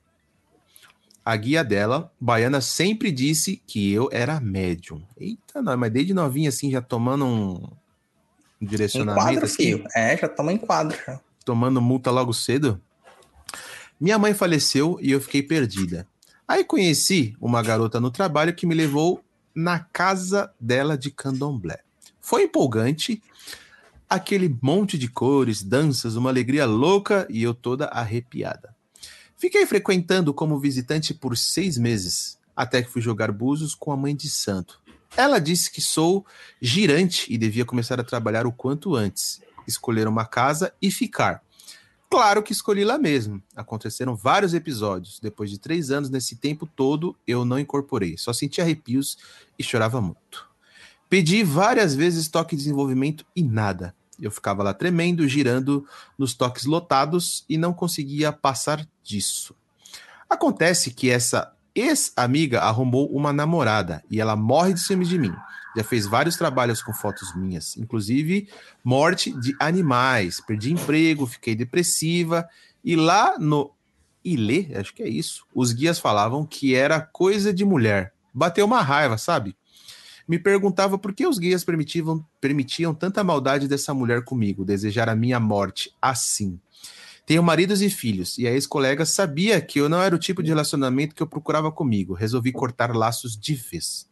a 1.26 1.36
guia 1.36 1.64
dela, 1.64 2.12
baiana, 2.20 2.62
sempre 2.62 3.12
disse 3.12 3.62
que 3.68 3.92
eu 3.92 4.10
era 4.14 4.40
médium. 4.40 5.02
Eita, 5.18 5.62
não, 5.62 5.76
mas 5.76 5.92
desde 5.92 6.14
novinha 6.14 6.50
assim 6.50 6.72
já 6.72 6.82
tomando 6.82 7.26
um, 7.26 7.68
um 8.62 8.66
direcionamento 8.66 9.44
assim, 9.44 9.56
filho. 9.56 9.84
É, 9.96 10.16
já 10.16 10.30
toma 10.30 10.54
enquadro. 10.54 10.98
Já. 11.06 11.20
tomando 11.44 11.82
multa 11.82 12.12
logo 12.12 12.34
cedo. 12.34 12.82
Minha 14.00 14.20
mãe 14.20 14.34
faleceu 14.34 14.98
e 15.02 15.12
eu 15.12 15.20
fiquei 15.20 15.42
perdida. 15.42 16.08
Aí 16.48 16.64
conheci 16.64 17.36
uma 17.42 17.62
garota 17.62 18.00
no 18.00 18.12
trabalho 18.12 18.54
que 18.54 18.66
me 18.66 18.76
levou 18.76 19.22
na 19.54 19.80
casa 19.80 20.52
dela 20.60 20.98
de 20.98 21.10
candomblé. 21.10 21.80
Foi 22.22 22.44
empolgante, 22.44 23.22
aquele 24.10 24.56
monte 24.62 24.98
de 24.98 25.08
cores, 25.08 25.62
danças, 25.64 26.16
uma 26.16 26.30
alegria 26.30 26.66
louca 26.66 27.28
e 27.30 27.44
eu 27.44 27.54
toda 27.54 27.86
arrepiada. 27.86 28.76
Fiquei 29.36 29.66
frequentando 29.66 30.34
como 30.34 30.60
visitante 30.60 31.14
por 31.14 31.38
seis 31.38 31.78
meses, 31.78 32.38
até 32.56 32.82
que 32.82 32.90
fui 32.90 33.02
jogar 33.02 33.32
búzios 33.32 33.76
com 33.76 33.92
a 33.92 33.98
mãe 33.98 34.16
de 34.16 34.30
santo. 34.30 34.80
Ela 35.16 35.40
disse 35.40 35.72
que 35.72 35.82
sou 35.82 36.26
girante 36.62 37.32
e 37.32 37.38
devia 37.38 37.66
começar 37.66 38.00
a 38.00 38.04
trabalhar 38.04 38.48
o 38.48 38.52
quanto 38.52 38.96
antes, 38.96 39.42
escolher 39.68 40.08
uma 40.08 40.26
casa 40.26 40.74
e 40.82 40.90
ficar. 40.90 41.44
Claro 42.10 42.42
que 42.42 42.54
escolhi 42.54 42.86
lá 42.86 42.98
mesmo. 42.98 43.44
Aconteceram 43.56 44.16
vários 44.16 44.54
episódios. 44.54 45.20
Depois 45.20 45.50
de 45.50 45.60
três 45.60 45.92
anos 45.92 46.10
nesse 46.10 46.38
tempo 46.38 46.66
todo, 46.66 47.16
eu 47.28 47.44
não 47.44 47.60
incorporei. 47.60 48.18
Só 48.18 48.32
senti 48.32 48.62
arrepios 48.62 49.18
e 49.60 49.64
chorava 49.64 50.00
muito. 50.00 50.47
Pedi 51.10 51.44
várias 51.44 51.96
vezes 51.96 52.28
toque 52.28 52.56
de 52.56 52.64
desenvolvimento 52.64 53.26
e 53.36 53.42
nada. 53.42 53.96
Eu 54.20 54.32
ficava 54.32 54.64
lá 54.64 54.74
tremendo, 54.74 55.28
girando 55.28 55.86
nos 56.18 56.34
toques 56.34 56.66
lotados 56.66 57.46
e 57.48 57.58
não 57.58 57.74
conseguia 57.74 58.32
passar 58.32 58.86
disso. 59.04 59.56
Acontece 60.30 60.92
que 60.92 61.10
essa 61.10 61.54
ex-amiga 61.74 62.62
arrumou 62.62 63.08
uma 63.08 63.32
namorada 63.32 64.04
e 64.10 64.20
ela 64.20 64.36
morre 64.36 64.74
de 64.74 64.80
ciúmes 64.80 65.08
de 65.08 65.20
mim. 65.20 65.34
Já 65.76 65.84
fez 65.84 66.08
vários 66.08 66.36
trabalhos 66.36 66.82
com 66.82 66.92
fotos 66.92 67.36
minhas, 67.36 67.78
inclusive 67.78 68.50
morte 68.84 69.32
de 69.40 69.56
animais. 69.60 70.42
Perdi 70.42 70.74
emprego, 70.74 71.28
fiquei 71.28 71.56
depressiva 71.56 72.50
e 72.84 72.96
lá 72.96 73.38
no 73.38 73.72
Ilê, 74.24 74.76
acho 74.76 74.94
que 74.94 75.04
é 75.04 75.08
isso, 75.08 75.46
os 75.54 75.72
guias 75.72 76.00
falavam 76.00 76.46
que 76.46 76.76
era 76.76 77.00
coisa 77.00 77.54
de 77.54 77.64
mulher. 77.64 78.14
Bateu 78.34 78.66
uma 78.66 78.82
raiva, 78.82 79.18
sabe? 79.18 79.56
Me 80.28 80.38
perguntava 80.38 80.98
por 80.98 81.14
que 81.14 81.26
os 81.26 81.40
guias 81.40 81.64
permitiam, 81.64 82.26
permitiam 82.42 82.94
tanta 82.94 83.24
maldade 83.24 83.68
dessa 83.68 83.94
mulher 83.94 84.24
comigo, 84.24 84.66
desejar 84.66 85.08
a 85.08 85.16
minha 85.16 85.40
morte 85.40 85.94
assim. 86.02 86.60
Tenho 87.26 87.44
maridos 87.44 87.82
e 87.82 87.90
filhos, 87.90 88.38
e 88.38 88.48
a 88.48 88.52
ex-colega 88.52 89.06
sabia 89.06 89.60
que 89.60 89.80
eu 89.80 89.90
não 89.90 90.02
era 90.02 90.16
o 90.16 90.20
tipo 90.20 90.42
de 90.42 90.50
relacionamento 90.50 91.14
que 91.14 91.22
eu 91.22 91.28
procurava 91.28 91.72
comigo. 91.72 92.14
Resolvi 92.14 92.52
cortar 92.52 92.96
laços 92.96 93.38
de 93.38 93.54
vez. 93.54 94.08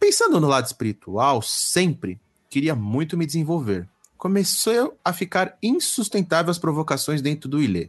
Pensando 0.00 0.40
no 0.40 0.48
lado 0.48 0.66
espiritual, 0.66 1.42
sempre 1.42 2.20
queria 2.50 2.74
muito 2.74 3.16
me 3.16 3.26
desenvolver. 3.26 3.88
Começou 4.16 4.98
a 5.04 5.12
ficar 5.12 5.56
insustentável 5.62 6.50
as 6.50 6.58
provocações 6.58 7.22
dentro 7.22 7.48
do 7.48 7.62
Ilê. 7.62 7.88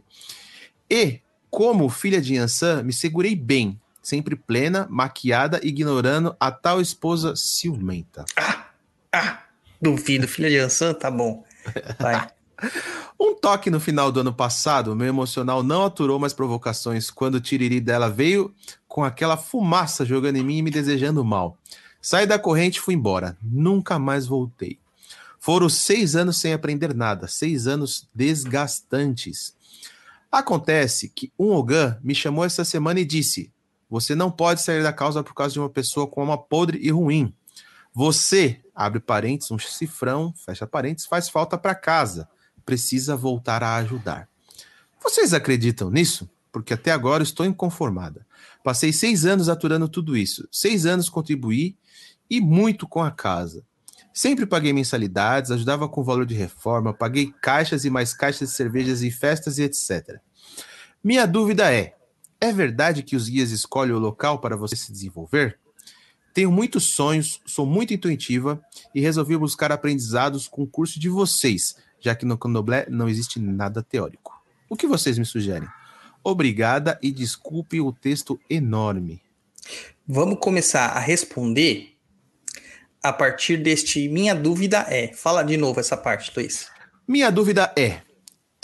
E, 0.88 1.20
como 1.50 1.88
filha 1.88 2.20
de 2.20 2.34
Yansan, 2.34 2.84
me 2.84 2.92
segurei 2.92 3.34
bem, 3.34 3.80
sempre 4.02 4.36
plena, 4.36 4.86
maquiada, 4.90 5.60
ignorando 5.62 6.34
a 6.38 6.50
tal 6.50 6.80
esposa 6.80 7.34
ciumenta. 7.36 8.24
Ah, 9.12 9.42
duvido, 9.80 10.28
filha 10.28 10.48
de 10.48 10.58
Ansan, 10.58 10.94
tá 10.94 11.10
bom. 11.10 11.44
Vai. 11.98 12.28
Um 13.22 13.34
toque 13.34 13.70
no 13.70 13.78
final 13.78 14.10
do 14.10 14.20
ano 14.20 14.32
passado, 14.32 14.96
meu 14.96 15.06
emocional 15.06 15.62
não 15.62 15.84
aturou 15.84 16.18
mais 16.18 16.32
provocações 16.32 17.10
quando 17.10 17.34
o 17.34 17.40
tiriri 17.40 17.78
dela 17.78 18.08
veio 18.08 18.54
com 18.88 19.04
aquela 19.04 19.36
fumaça 19.36 20.06
jogando 20.06 20.36
em 20.36 20.42
mim 20.42 20.58
e 20.58 20.62
me 20.62 20.70
desejando 20.70 21.22
mal. 21.22 21.58
Saí 22.00 22.26
da 22.26 22.38
corrente 22.38 22.78
e 22.78 22.80
fui 22.80 22.94
embora. 22.94 23.36
Nunca 23.42 23.98
mais 23.98 24.26
voltei. 24.26 24.78
Foram 25.38 25.68
seis 25.68 26.16
anos 26.16 26.38
sem 26.38 26.54
aprender 26.54 26.94
nada, 26.94 27.26
seis 27.26 27.66
anos 27.66 28.08
desgastantes. 28.14 29.54
Acontece 30.32 31.08
que 31.08 31.30
um 31.38 31.50
Ogan 31.52 31.98
me 32.02 32.14
chamou 32.14 32.44
essa 32.44 32.64
semana 32.64 33.00
e 33.00 33.04
disse: 33.04 33.52
Você 33.90 34.14
não 34.14 34.30
pode 34.30 34.62
sair 34.62 34.82
da 34.82 34.92
causa 34.92 35.22
por 35.22 35.34
causa 35.34 35.52
de 35.52 35.58
uma 35.58 35.68
pessoa 35.68 36.06
com 36.06 36.20
alma 36.20 36.38
podre 36.38 36.78
e 36.80 36.90
ruim. 36.90 37.34
Você, 37.92 38.60
abre 38.72 39.00
parênteses, 39.00 39.50
um 39.50 39.58
cifrão, 39.58 40.32
fecha 40.46 40.66
parênteses, 40.66 41.08
faz 41.08 41.28
falta 41.28 41.58
para 41.58 41.74
casa. 41.74 42.28
Precisa 42.64 43.16
voltar 43.16 43.64
a 43.64 43.74
ajudar. 43.76 44.28
Vocês 45.02 45.34
acreditam 45.34 45.90
nisso? 45.90 46.30
Porque 46.52 46.74
até 46.74 46.92
agora 46.92 47.22
estou 47.22 47.44
inconformada. 47.44 48.24
Passei 48.62 48.92
seis 48.92 49.24
anos 49.24 49.48
aturando 49.48 49.88
tudo 49.88 50.16
isso. 50.16 50.46
Seis 50.52 50.86
anos 50.86 51.08
contribuí 51.08 51.76
e 52.28 52.40
muito 52.40 52.86
com 52.86 53.02
a 53.02 53.10
casa. 53.10 53.64
Sempre 54.12 54.46
paguei 54.46 54.72
mensalidades, 54.72 55.50
ajudava 55.50 55.88
com 55.88 56.00
o 56.00 56.04
valor 56.04 56.26
de 56.26 56.34
reforma, 56.34 56.92
paguei 56.92 57.32
caixas 57.40 57.84
e 57.84 57.90
mais 57.90 58.12
caixas 58.12 58.50
de 58.50 58.54
cervejas 58.54 59.02
e 59.02 59.10
festas 59.10 59.58
e 59.58 59.62
etc. 59.62 60.20
Minha 61.02 61.26
dúvida 61.26 61.72
é: 61.72 61.96
é 62.40 62.52
verdade 62.52 63.02
que 63.02 63.14
os 63.14 63.28
guias 63.28 63.50
escolhem 63.50 63.92
o 63.92 63.98
local 63.98 64.38
para 64.38 64.56
você 64.56 64.74
se 64.74 64.90
desenvolver? 64.90 65.58
Tenho 66.32 66.50
muitos 66.50 66.94
sonhos, 66.94 67.40
sou 67.44 67.66
muito 67.66 67.92
intuitiva 67.92 68.60
e 68.94 69.00
resolvi 69.00 69.36
buscar 69.36 69.70
aprendizados 69.72 70.48
com 70.48 70.62
o 70.62 70.66
curso 70.66 70.98
de 70.98 71.08
vocês, 71.08 71.76
já 72.00 72.14
que 72.14 72.24
no 72.24 72.38
candomblé 72.38 72.86
não 72.88 73.08
existe 73.08 73.38
nada 73.38 73.82
teórico. 73.82 74.40
O 74.68 74.76
que 74.76 74.86
vocês 74.86 75.18
me 75.18 75.26
sugerem? 75.26 75.68
Obrigada 76.22 76.98
e 77.02 77.10
desculpe 77.10 77.80
o 77.80 77.92
texto 77.92 78.40
enorme. 78.48 79.20
Vamos 80.06 80.38
começar 80.40 80.86
a 80.86 80.98
responder 80.98 81.96
a 83.02 83.12
partir 83.12 83.56
deste. 83.56 84.08
Minha 84.08 84.34
dúvida 84.34 84.86
é. 84.88 85.12
Fala 85.12 85.42
de 85.42 85.56
novo 85.56 85.80
essa 85.80 85.96
parte, 85.96 86.32
Luiz. 86.34 86.68
Minha 87.06 87.30
dúvida 87.30 87.72
é: 87.76 88.02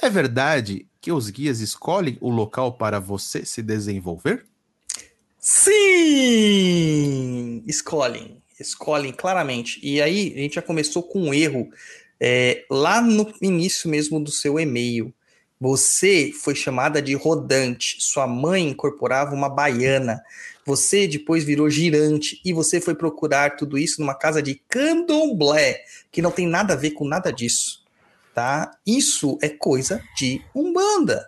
é 0.00 0.08
verdade 0.08 0.86
que 1.06 1.12
os 1.12 1.30
guias 1.30 1.60
escolhem 1.60 2.18
o 2.20 2.28
local 2.28 2.72
para 2.72 2.98
você 2.98 3.44
se 3.44 3.62
desenvolver? 3.62 4.44
Sim! 5.38 5.72
Escolhem. 7.64 8.42
Escolhem 8.58 9.12
claramente. 9.12 9.78
E 9.84 10.02
aí, 10.02 10.32
a 10.34 10.38
gente 10.38 10.56
já 10.56 10.62
começou 10.62 11.04
com 11.04 11.28
um 11.28 11.32
erro 11.32 11.70
é, 12.18 12.64
lá 12.68 13.00
no 13.00 13.32
início 13.40 13.88
mesmo 13.88 14.18
do 14.18 14.32
seu 14.32 14.58
e-mail. 14.58 15.14
Você 15.60 16.32
foi 16.32 16.56
chamada 16.56 17.00
de 17.00 17.14
rodante. 17.14 17.98
Sua 18.00 18.26
mãe 18.26 18.70
incorporava 18.70 19.32
uma 19.32 19.48
baiana. 19.48 20.20
Você 20.64 21.06
depois 21.06 21.44
virou 21.44 21.70
girante 21.70 22.40
e 22.44 22.52
você 22.52 22.80
foi 22.80 22.96
procurar 22.96 23.54
tudo 23.54 23.78
isso 23.78 24.00
numa 24.00 24.16
casa 24.16 24.42
de 24.42 24.60
candomblé, 24.68 25.84
que 26.10 26.20
não 26.20 26.32
tem 26.32 26.48
nada 26.48 26.72
a 26.72 26.76
ver 26.76 26.90
com 26.90 27.06
nada 27.06 27.32
disso, 27.32 27.85
tá? 28.36 28.70
Isso 28.86 29.38
é 29.40 29.48
coisa 29.48 30.02
de 30.14 30.42
umbanda. 30.54 31.26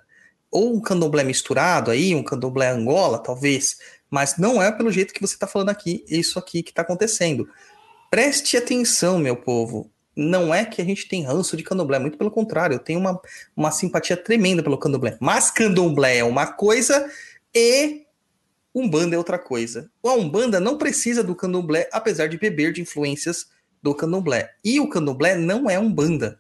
Ou 0.51 0.75
um 0.75 0.81
candomblé 0.81 1.25
misturado 1.25 1.91
aí, 1.91 2.15
um 2.15 2.23
candomblé 2.23 2.69
angola, 2.69 3.19
talvez, 3.19 3.79
mas 4.11 4.37
não 4.37 4.63
é 4.63 4.71
pelo 4.71 4.93
jeito 4.93 5.15
que 5.15 5.21
você 5.23 5.33
está 5.33 5.47
falando 5.47 5.71
aqui, 5.71 6.05
isso 6.07 6.39
aqui 6.39 6.63
que 6.63 6.69
está 6.69 6.83
acontecendo. 6.83 7.49
Preste 8.11 8.59
atenção, 8.59 9.19
meu 9.19 9.37
povo. 9.37 9.91
Não 10.15 10.55
é 10.55 10.67
que 10.67 10.83
a 10.83 10.85
gente 10.85 11.09
tem 11.09 11.25
ranço 11.25 11.57
de 11.57 11.63
candomblé, 11.63 11.99
muito 11.99 12.19
pelo 12.19 12.31
contrário, 12.31 12.75
eu 12.75 12.79
tenho 12.79 13.01
uma, 13.01 13.19
uma 13.57 13.71
simpatia 13.71 14.17
tremenda 14.17 14.63
pelo 14.63 14.77
candomblé. 14.77 15.17
Mas 15.19 15.51
candomblé 15.51 16.19
é 16.19 16.25
uma 16.25 16.47
coisa 16.47 17.11
e 17.55 18.03
Umbanda 18.75 19.15
é 19.15 19.19
outra 19.19 19.39
coisa. 19.39 19.91
A 20.05 20.13
Umbanda 20.13 20.61
não 20.61 20.77
precisa 20.77 21.25
do 21.25 21.35
candomblé, 21.35 21.89
apesar 21.91 22.27
de 22.27 22.37
beber 22.37 22.71
de 22.71 22.83
influências 22.83 23.47
do 23.83 23.95
candomblé. 23.95 24.51
E 24.63 24.79
o 24.79 24.91
candomblé 24.91 25.37
não 25.37 25.71
é 25.71 25.79
Umbanda. 25.79 26.39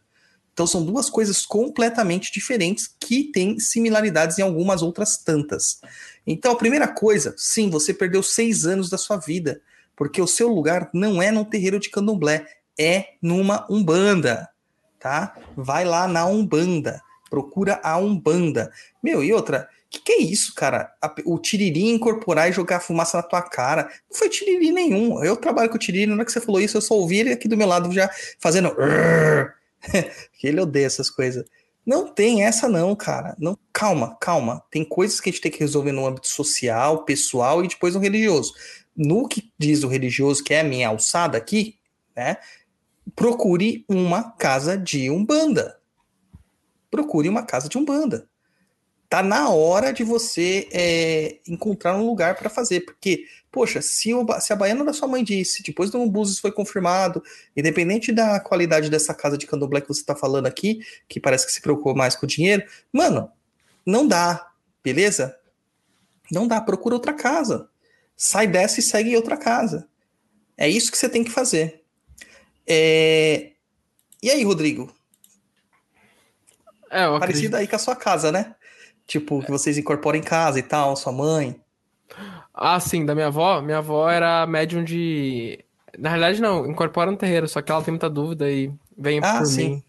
Então 0.58 0.66
são 0.66 0.84
duas 0.84 1.08
coisas 1.08 1.46
completamente 1.46 2.32
diferentes 2.32 2.92
que 2.98 3.30
têm 3.30 3.60
similaridades 3.60 4.40
em 4.40 4.42
algumas 4.42 4.82
outras 4.82 5.16
tantas. 5.16 5.80
Então 6.26 6.50
a 6.50 6.56
primeira 6.56 6.88
coisa, 6.88 7.32
sim, 7.36 7.70
você 7.70 7.94
perdeu 7.94 8.24
seis 8.24 8.66
anos 8.66 8.90
da 8.90 8.98
sua 8.98 9.18
vida, 9.18 9.61
porque 9.94 10.20
o 10.20 10.26
seu 10.26 10.48
lugar 10.48 10.90
não 10.92 11.22
é 11.22 11.30
num 11.30 11.44
terreiro 11.44 11.78
de 11.78 11.88
candomblé, 11.88 12.44
é 12.76 13.11
numa 13.22 13.68
Umbanda, 13.70 14.48
tá? 14.98 15.36
Vai 15.56 15.84
lá 15.84 16.09
na 16.09 16.26
Umbanda, 16.26 17.00
procura 17.30 17.78
a 17.80 17.96
Umbanda. 17.96 18.72
Meu, 19.00 19.22
e 19.22 19.32
outra, 19.32 19.68
que 19.88 20.00
que 20.00 20.11
é 20.11 20.22
isso, 20.22 20.56
cara? 20.56 20.92
O 21.24 21.38
Tiriri 21.38 21.84
incorporar 21.84 22.48
e 22.48 22.52
jogar 22.52 22.80
fumaça 22.80 23.18
na 23.18 23.22
tua 23.22 23.42
cara. 23.42 23.84
Não 24.11 24.18
foi 24.18 24.28
Tiriri 24.28 24.72
nenhum. 24.72 25.22
Eu 25.22 25.36
trabalho 25.36 25.70
com 25.70 25.76
o 25.76 25.78
Tiriri, 25.78 26.06
na 26.06 26.14
hora 26.14 26.24
que 26.24 26.32
você 26.32 26.40
falou 26.40 26.61
isso, 26.61 26.76
eu 26.76 26.82
só 26.82 26.94
ouvi 26.94 27.20
ele 27.20 27.32
aqui 27.32 27.46
do 27.46 27.56
meu 27.56 27.68
lado 27.68 27.92
já 27.92 28.11
fazendo. 28.40 28.74
Ele 30.43 30.61
odeia 30.61 30.87
essas 30.87 31.11
coisas. 31.11 31.45
Não 31.85 32.07
tem 32.07 32.45
essa 32.45 32.68
não, 32.68 32.95
cara. 32.95 33.35
Não, 33.39 33.59
calma, 33.72 34.16
calma. 34.20 34.62
Tem 34.70 34.85
coisas 34.85 35.20
que 35.20 35.31
a 35.31 35.33
gente 35.33 35.41
tem 35.41 35.51
que 35.51 35.61
resolver 35.61 35.93
no 35.93 36.07
âmbito 36.07 36.29
social, 36.29 37.05
pessoal 37.05 37.64
e 37.64 37.68
depois 37.68 37.95
no 37.95 38.01
religioso. 38.01 38.53
No 38.95 39.26
que 39.26 39.51
diz 39.59 39.83
o 39.83 39.89
religioso, 39.89 40.45
que 40.45 40.53
é 40.53 40.61
a 40.61 40.64
minha 40.64 40.89
alçada 40.89 41.39
aqui, 41.39 41.79
né? 42.14 42.37
Procure 43.16 43.87
uma 43.89 44.33
casa 44.33 44.76
de 44.76 45.09
umbanda. 45.09 45.81
Procure 46.91 47.29
uma 47.29 47.43
casa 47.43 47.68
de 47.68 47.79
umbanda. 47.79 48.28
Tá 49.09 49.22
na 49.22 49.48
hora 49.48 49.92
de 49.92 50.04
você 50.04 50.68
é, 50.70 51.38
encontrar 51.48 51.96
um 51.96 52.06
lugar 52.06 52.36
para 52.36 52.50
fazer, 52.50 52.80
porque 52.80 53.24
poxa, 53.50 53.80
se, 53.80 54.12
o, 54.12 54.26
se 54.40 54.52
a 54.52 54.56
baiana 54.56 54.84
da 54.84 54.92
sua 54.92 55.09
mãe 55.09 55.24
disse, 55.24 55.62
depois 55.62 55.90
do 55.90 56.04
Búzios 56.06 56.38
foi 56.38 56.52
confirmado, 56.52 57.22
independente 57.56 58.12
da 58.12 58.38
qualidade 58.38 58.90
dessa 58.90 59.14
casa 59.14 59.38
de 59.38 59.46
candomblé 59.46 59.80
que 59.80 59.88
você 59.88 60.04
tá 60.04 60.14
falando 60.14 60.46
aqui, 60.46 60.80
que 61.09 61.18
parece 61.18 61.46
que 61.46 61.52
se 61.52 61.61
preocupou 61.61 61.94
mais 61.94 62.14
com 62.14 62.26
o 62.26 62.28
dinheiro, 62.28 62.62
mano, 62.92 63.30
não 63.84 64.06
dá, 64.06 64.52
beleza? 64.84 65.36
Não 66.30 66.46
dá, 66.46 66.61
procura 66.61 66.94
outra 66.94 67.12
casa. 67.12 67.68
Sai 68.16 68.46
dessa 68.46 68.80
e 68.80 68.82
segue 68.82 69.16
outra 69.16 69.36
casa. 69.36 69.88
É 70.56 70.68
isso 70.68 70.90
que 70.92 70.98
você 70.98 71.09
tem 71.09 71.24
que 71.24 71.30
fazer. 71.30 71.82
É... 72.66 73.52
E 74.22 74.30
aí, 74.30 74.44
Rodrigo? 74.44 74.92
É, 76.90 77.06
eu 77.06 77.18
Parecido 77.18 77.20
acredito. 77.20 77.54
aí 77.56 77.66
com 77.66 77.76
a 77.76 77.78
sua 77.78 77.96
casa, 77.96 78.30
né? 78.30 78.54
Tipo, 79.09 79.42
que 79.42 79.50
vocês 79.50 79.78
incorporam 79.78 80.18
em 80.18 80.22
casa 80.22 80.59
e 80.59 80.62
tal, 80.62 80.94
sua 80.94 81.11
mãe. 81.11 81.59
Ah, 82.52 82.78
sim, 82.78 83.06
da 83.06 83.14
minha 83.14 83.28
avó. 83.28 83.62
Minha 83.62 83.78
avó 83.78 84.09
era 84.09 84.46
médium 84.46 84.84
de. 84.84 85.64
Na 85.98 86.11
realidade, 86.11 86.42
não, 86.42 86.66
incorpora 86.66 87.11
no 87.11 87.16
terreiro, 87.16 87.48
só 87.48 87.62
que 87.62 87.72
ela 87.72 87.82
tem 87.82 87.92
muita 87.92 88.11
dúvida 88.11 88.50
e 88.50 88.70
vem 88.96 89.18
Ah, 89.22 89.38
por 89.38 89.46
sim. 89.46 89.70
mim. 89.70 89.82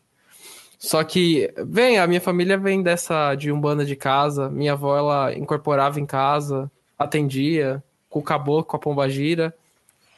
Só 0.78 1.04
que, 1.04 1.54
vem, 1.68 2.00
a 2.00 2.08
minha 2.08 2.22
família 2.22 2.58
vem 2.58 2.82
dessa 2.82 3.36
de 3.36 3.52
umbanda 3.52 3.84
de 3.84 3.98
casa. 3.98 4.50
Minha 4.50 4.72
avó, 4.72 4.98
ela 4.98 5.34
incorporava 5.38 6.00
em 6.00 6.06
casa, 6.06 6.72
atendia, 6.98 7.84
com 8.10 8.20
o 8.20 8.24
caboclo, 8.24 8.64
com 8.64 8.78
a 8.78 8.80
pombagira. 8.80 9.54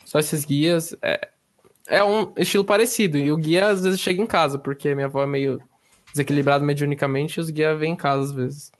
Só 0.06 0.20
esses 0.20 0.46
guias. 0.46 0.96
É, 1.02 1.28
é 1.88 2.04
um 2.04 2.32
estilo 2.38 2.64
parecido. 2.64 3.18
E 3.18 3.32
o 3.32 3.38
guia 3.38 3.70
às 3.70 3.82
vezes 3.82 4.00
chega 4.00 4.22
em 4.22 4.28
casa, 4.28 4.60
porque 4.60 4.94
minha 4.94 5.08
avó 5.08 5.24
é 5.24 5.28
meio 5.28 5.60
desequilibrada 6.12 6.64
mediunicamente 6.64 7.40
e 7.40 7.42
os 7.42 7.50
guias 7.50 7.80
vêm 7.80 7.94
em 7.94 7.96
casa 7.96 8.26
às 8.26 8.32
vezes. 8.32 8.72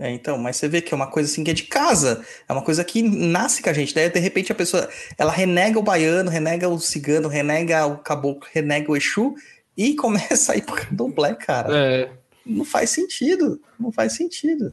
É, 0.00 0.10
então, 0.10 0.38
mas 0.38 0.56
você 0.56 0.66
vê 0.66 0.80
que 0.80 0.94
é 0.94 0.96
uma 0.96 1.08
coisa 1.10 1.30
assim 1.30 1.44
que 1.44 1.50
é 1.50 1.54
de 1.54 1.64
casa, 1.64 2.24
é 2.48 2.52
uma 2.54 2.62
coisa 2.62 2.82
que 2.82 3.02
nasce 3.02 3.62
com 3.62 3.68
a 3.68 3.72
gente, 3.74 3.94
daí 3.94 4.08
de 4.08 4.18
repente 4.18 4.50
a 4.50 4.54
pessoa, 4.54 4.88
ela 5.18 5.30
renega 5.30 5.78
o 5.78 5.82
baiano, 5.82 6.30
renega 6.30 6.66
o 6.70 6.80
cigano, 6.80 7.28
renega 7.28 7.84
o 7.84 7.98
caboclo, 7.98 8.48
renega 8.50 8.90
o 8.90 8.96
Exu 8.96 9.34
e 9.76 9.94
começa 9.96 10.54
a 10.54 10.56
ir 10.56 10.62
pro 10.62 10.74
candomblé, 10.74 11.34
cara. 11.34 11.68
É, 11.76 12.10
Não 12.46 12.64
faz 12.64 12.88
sentido, 12.88 13.60
não 13.78 13.92
faz 13.92 14.14
sentido. 14.14 14.72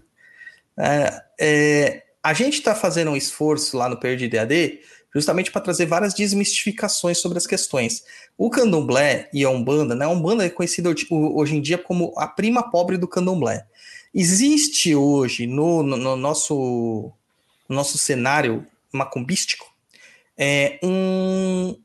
É, 0.80 1.21
é, 1.38 2.03
a 2.23 2.34
gente 2.34 2.59
está 2.59 2.73
fazendo 2.73 3.11
um 3.11 3.17
esforço 3.17 3.75
lá 3.75 3.89
no 3.89 3.99
Perdido 3.99 4.34
EAD 4.34 4.80
justamente 5.13 5.51
para 5.51 5.59
trazer 5.59 5.88
várias 5.88 6.13
desmistificações 6.13 7.17
sobre 7.17 7.38
as 7.38 7.45
questões. 7.45 8.01
O 8.38 8.49
candomblé 8.49 9.30
e 9.34 9.43
a 9.43 9.49
Umbanda, 9.49 9.93
né? 9.93 10.05
A 10.05 10.09
Umbanda 10.09 10.45
é 10.45 10.49
conhecida 10.49 10.89
hoje 11.09 11.57
em 11.57 11.61
dia 11.61 11.78
como 11.78 12.13
a 12.15 12.28
prima 12.28 12.71
pobre 12.71 12.97
do 12.97 13.07
candomblé. 13.09 13.65
Existe 14.20 14.95
hoje 14.95 15.45
no, 15.45 15.84
no- 15.84 15.95
no 15.95 16.15
nosso, 16.15 17.11
no 17.70 17.76
nosso 17.76 17.99
cenário 17.99 18.65
macumbístico 18.91 19.65
é, 20.36 20.80
um- 20.84 21.78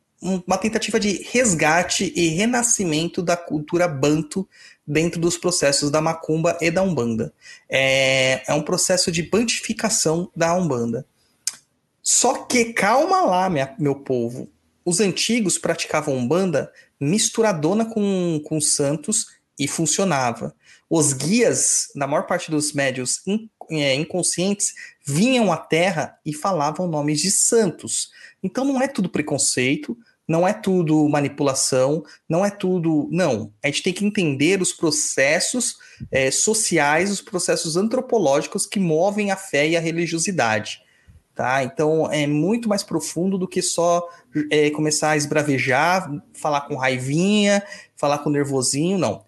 uma 0.47 0.57
tentativa 0.57 0.99
de 0.99 1.23
resgate 1.31 2.11
e 2.17 2.29
renascimento 2.29 3.21
da 3.23 3.37
cultura 3.37 3.87
banto 3.87 4.49
dentro 4.87 5.21
dos 5.21 5.37
processos 5.37 5.91
da 5.91 6.01
macumba 6.01 6.57
e 6.61 6.71
da 6.71 6.81
umbanda. 6.83 7.35
É, 7.69 8.43
é 8.51 8.55
um 8.55 8.63
processo 8.63 9.13
de 9.13 9.23
bantificação 9.25 10.31
da 10.35 10.55
umbanda. 10.55 11.05
Só 12.03 12.45
que 12.45 12.73
calma 12.73 13.21
lá, 13.23 13.51
minha- 13.51 13.75
meu 13.79 13.97
povo. 13.97 14.49
Os 14.85 15.01
antigos 15.01 15.59
praticavam 15.59 16.17
umbanda 16.17 16.73
misturadona 16.99 17.85
com, 17.85 18.41
com 18.45 18.59
santos 18.61 19.27
e 19.59 19.69
funcionava. 19.69 20.55
Os 20.95 21.15
guias, 21.15 21.89
na 21.97 22.07
maior 22.07 22.27
parte 22.27 22.51
dos 22.51 22.75
médios 22.75 23.23
é, 23.71 23.95
inconscientes, 23.95 24.75
vinham 25.03 25.51
à 25.51 25.57
terra 25.57 26.19
e 26.23 26.35
falavam 26.35 26.87
nomes 26.87 27.19
de 27.19 27.31
santos. 27.31 28.11
Então 28.43 28.63
não 28.63 28.83
é 28.83 28.87
tudo 28.87 29.09
preconceito, 29.09 29.97
não 30.29 30.47
é 30.47 30.53
tudo 30.53 31.09
manipulação, 31.09 32.05
não 32.29 32.45
é 32.45 32.51
tudo. 32.51 33.09
Não. 33.11 33.55
A 33.65 33.69
gente 33.69 33.83
tem 33.83 33.93
que 33.95 34.05
entender 34.05 34.61
os 34.61 34.75
processos 34.75 35.79
é, 36.11 36.31
sociais, 36.31 37.11
os 37.11 37.23
processos 37.23 37.75
antropológicos 37.75 38.67
que 38.67 38.79
movem 38.79 39.31
a 39.31 39.37
fé 39.37 39.67
e 39.67 39.79
a 39.79 39.81
religiosidade. 39.81 40.83
Tá? 41.35 41.65
Então 41.65 42.13
é 42.13 42.27
muito 42.27 42.69
mais 42.69 42.83
profundo 42.83 43.39
do 43.39 43.49
que 43.49 43.63
só 43.63 44.07
é, 44.51 44.69
começar 44.69 45.13
a 45.13 45.17
esbravejar, 45.17 46.13
falar 46.35 46.61
com 46.69 46.77
raivinha, 46.77 47.63
falar 47.97 48.19
com 48.19 48.29
nervosinho, 48.29 48.99
não. 48.99 49.25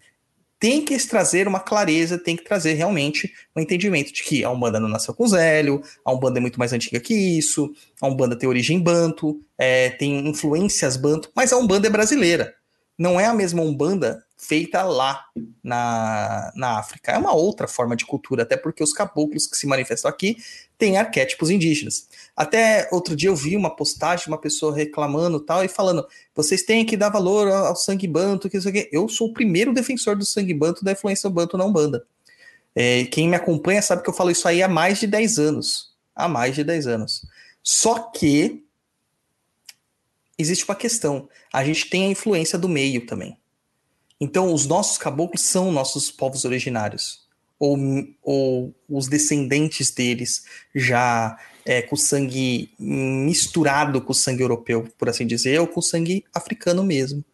Tem 0.64 0.82
que 0.82 0.96
trazer 1.06 1.46
uma 1.46 1.60
clareza, 1.60 2.16
tem 2.16 2.34
que 2.34 2.42
trazer 2.42 2.72
realmente 2.72 3.30
um 3.54 3.60
entendimento 3.60 4.10
de 4.14 4.22
que 4.22 4.42
a 4.42 4.50
Umbanda 4.50 4.80
não 4.80 4.88
nasceu 4.88 5.12
com 5.12 5.28
Zélio, 5.28 5.82
a 6.02 6.10
Umbanda 6.10 6.38
é 6.38 6.40
muito 6.40 6.58
mais 6.58 6.72
antiga 6.72 6.98
que 6.98 7.12
isso, 7.12 7.70
a 8.00 8.06
Umbanda 8.06 8.34
tem 8.34 8.48
origem 8.48 8.80
banto, 8.80 9.38
é, 9.58 9.90
tem 9.90 10.26
influências 10.26 10.96
banto, 10.96 11.30
mas 11.36 11.52
a 11.52 11.58
Umbanda 11.58 11.86
é 11.86 11.90
brasileira. 11.90 12.54
Não 12.98 13.20
é 13.20 13.26
a 13.26 13.34
mesma 13.34 13.60
Umbanda 13.60 14.24
feita 14.38 14.82
lá 14.82 15.22
na, 15.62 16.50
na 16.56 16.78
África. 16.78 17.12
É 17.12 17.18
uma 17.18 17.34
outra 17.34 17.68
forma 17.68 17.94
de 17.94 18.06
cultura, 18.06 18.44
até 18.44 18.56
porque 18.56 18.82
os 18.82 18.94
caboclos 18.94 19.46
que 19.46 19.58
se 19.58 19.66
manifestam 19.66 20.10
aqui 20.10 20.38
têm 20.78 20.96
arquétipos 20.96 21.50
indígenas. 21.50 22.08
Até 22.36 22.88
outro 22.90 23.14
dia 23.14 23.28
eu 23.28 23.36
vi 23.36 23.56
uma 23.56 23.74
postagem 23.74 24.26
uma 24.26 24.40
pessoa 24.40 24.74
reclamando 24.74 25.38
tal 25.38 25.64
e 25.64 25.68
falando: 25.68 26.06
vocês 26.34 26.62
têm 26.62 26.84
que 26.84 26.96
dar 26.96 27.08
valor 27.08 27.48
ao 27.48 27.66
ao 27.66 27.76
sangue 27.76 28.08
banto, 28.08 28.50
que 28.50 28.56
isso 28.56 28.68
aqui. 28.68 28.88
Eu 28.92 29.08
sou 29.08 29.28
o 29.28 29.32
primeiro 29.32 29.72
defensor 29.72 30.16
do 30.16 30.24
sangue 30.24 30.52
banto, 30.52 30.84
da 30.84 30.92
influência 30.92 31.30
banto 31.30 31.56
na 31.56 31.64
Umbanda. 31.64 32.04
É, 32.74 33.04
quem 33.04 33.28
me 33.28 33.36
acompanha 33.36 33.80
sabe 33.80 34.02
que 34.02 34.10
eu 34.10 34.14
falo 34.14 34.30
isso 34.30 34.48
aí 34.48 34.62
há 34.62 34.68
mais 34.68 34.98
de 34.98 35.06
10 35.06 35.38
anos. 35.38 35.94
Há 36.14 36.28
mais 36.28 36.54
de 36.54 36.64
10 36.64 36.86
anos. 36.88 37.24
Só 37.62 37.98
que 38.10 38.64
existe 40.36 40.64
uma 40.64 40.74
questão. 40.74 41.28
A 41.52 41.64
gente 41.64 41.88
tem 41.88 42.06
a 42.06 42.10
influência 42.10 42.58
do 42.58 42.68
meio 42.68 43.06
também. 43.06 43.38
Então, 44.20 44.52
os 44.52 44.66
nossos 44.66 44.98
caboclos 44.98 45.42
são 45.42 45.70
nossos 45.70 46.10
povos 46.10 46.44
originários. 46.44 47.24
Ou, 47.58 47.78
ou 48.22 48.74
os 48.88 49.06
descendentes 49.06 49.90
deles 49.90 50.44
já 50.74 51.38
é, 51.64 51.82
com 51.82 51.96
sangue 51.96 52.70
misturado 52.78 54.00
com 54.00 54.12
o 54.12 54.14
sangue 54.14 54.42
europeu, 54.42 54.86
por 54.98 55.08
assim 55.08 55.26
dizer, 55.26 55.60
ou 55.60 55.66
com 55.66 55.80
sangue 55.80 56.24
africano 56.32 56.84
mesmo. 56.84 57.24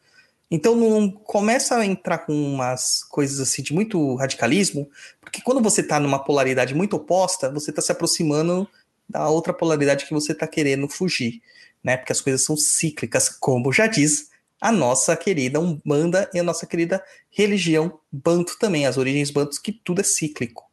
Então 0.51 0.75
não 0.75 1.11
começa 1.11 1.77
a 1.77 1.87
entrar 1.87 2.19
com 2.19 2.33
umas 2.33 3.05
coisas 3.05 3.39
assim 3.41 3.63
de 3.63 3.73
muito 3.73 4.17
radicalismo, 4.17 4.91
porque 5.21 5.41
quando 5.41 5.63
você 5.63 5.81
está 5.81 6.01
numa 6.01 6.19
polaridade 6.19 6.75
muito 6.75 6.97
oposta, 6.97 7.51
você 7.51 7.71
está 7.71 7.81
se 7.81 7.93
aproximando 7.93 8.69
da 9.09 9.29
outra 9.29 9.53
polaridade 9.53 10.07
que 10.07 10.13
você 10.13 10.33
está 10.33 10.47
querendo 10.47 10.89
fugir, 10.89 11.41
né? 11.83 11.97
Porque 11.97 12.13
as 12.13 12.21
coisas 12.21 12.45
são 12.45 12.57
cíclicas, 12.57 13.29
como 13.29 13.73
já 13.73 13.87
diz 13.87 14.29
a 14.61 14.71
nossa 14.71 15.17
querida 15.17 15.59
Umbanda 15.59 16.29
e 16.35 16.39
a 16.39 16.43
nossa 16.43 16.67
querida 16.67 17.03
religião 17.31 17.99
Banto 18.13 18.59
também, 18.59 18.87
as 18.87 18.99
origens 18.99 19.31
Bantos, 19.31 19.59
que 19.59 19.73
tudo 19.73 20.01
é 20.01 20.05
cíclico, 20.05 20.65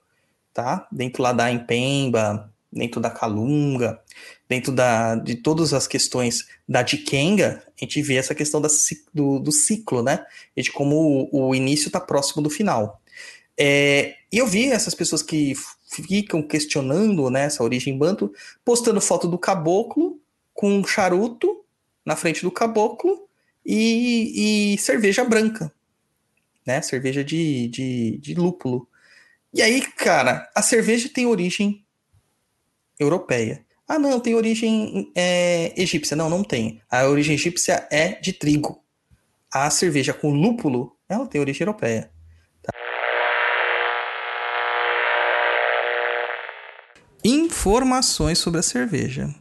tá? 0.54 0.88
Dentro 0.92 1.22
lá 1.22 1.32
da 1.34 1.52
Impemba, 1.52 2.52
dentro 2.78 3.02
da 3.02 3.10
Calunga, 3.10 4.00
dentro 4.48 4.72
da, 4.72 5.16
de 5.16 5.36
todas 5.36 5.74
as 5.74 5.88
questões 5.88 6.48
da 6.68 6.82
Dikenga, 6.82 7.64
a 7.66 7.84
gente 7.84 8.02
vê 8.02 8.16
essa 8.16 8.36
questão 8.36 8.62
da, 8.62 8.70
do, 9.14 9.40
do 9.40 9.52
ciclo, 9.52 10.02
né? 10.04 10.26
E 10.56 10.62
de 10.62 10.72
como 10.72 11.30
o, 11.32 11.50
o 11.50 11.56
início 11.56 11.88
está 11.88 12.00
próximo 12.00 12.42
do 12.42 12.50
final. 12.50 13.02
É, 13.60 14.16
e 14.32 14.38
eu 14.38 14.46
vi 14.46 14.72
essas 14.72 14.94
pessoas 14.94 15.24
que 15.24 15.54
ficam 15.90 16.44
questionando 16.44 17.30
né, 17.30 17.46
essa 17.46 17.64
origem 17.64 17.98
banto, 17.98 18.32
postando 18.64 19.02
foto 19.02 19.28
do 19.28 19.38
caboclo 19.38 20.20
com 20.54 20.72
um 20.72 20.86
charuto 20.86 21.64
na 22.06 22.16
frente 22.16 22.42
do 22.42 22.52
caboclo 22.52 23.28
e, 23.66 24.74
e 24.74 24.78
cerveja 24.78 25.24
branca, 25.24 25.72
né? 26.66 26.82
Cerveja 26.82 27.24
de, 27.24 27.68
de, 27.68 28.18
de 28.20 28.34
lúpulo. 28.36 28.88
E 29.54 29.62
aí, 29.62 29.82
cara, 29.82 30.50
a 30.56 30.62
cerveja 30.62 31.10
tem 31.10 31.26
origem 31.26 31.86
europeia. 33.00 33.66
Ah, 33.88 33.98
não, 33.98 34.20
tem 34.20 34.36
origem 34.36 35.12
é, 35.16 35.74
egípcia. 35.82 36.16
Não, 36.16 36.30
não 36.30 36.44
tem. 36.44 36.82
A 36.92 37.08
origem 37.08 37.36
egípcia 37.36 37.88
é 37.90 38.20
de 38.20 38.34
trigo. 38.34 38.84
A 39.54 39.70
cerveja 39.70 40.14
com 40.14 40.32
lúpulo, 40.32 40.92
ela 41.08 41.26
tem 41.26 41.40
origem 41.40 41.66
europeia. 41.66 42.12
Tá? 42.62 42.72
Informações 47.24 48.40
sobre 48.40 48.60
a 48.60 48.64
cerveja. 48.64 49.34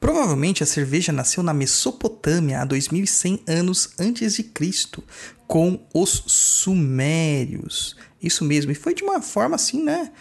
Provavelmente 0.00 0.62
a 0.62 0.66
cerveja 0.66 1.12
nasceu 1.12 1.42
na 1.42 1.54
Mesopotâmia 1.54 2.60
há 2.60 2.64
2100 2.64 3.42
anos 3.48 3.94
antes 3.98 4.34
de 4.34 4.42
Cristo, 4.42 5.02
com 5.46 5.86
os 5.94 6.24
sumérios. 6.26 7.96
Isso 8.20 8.44
mesmo, 8.44 8.70
e 8.70 8.74
foi 8.74 8.92
de 8.92 9.02
uma 9.02 9.22
forma 9.22 9.56
assim, 9.56 9.82
né? 9.82 10.12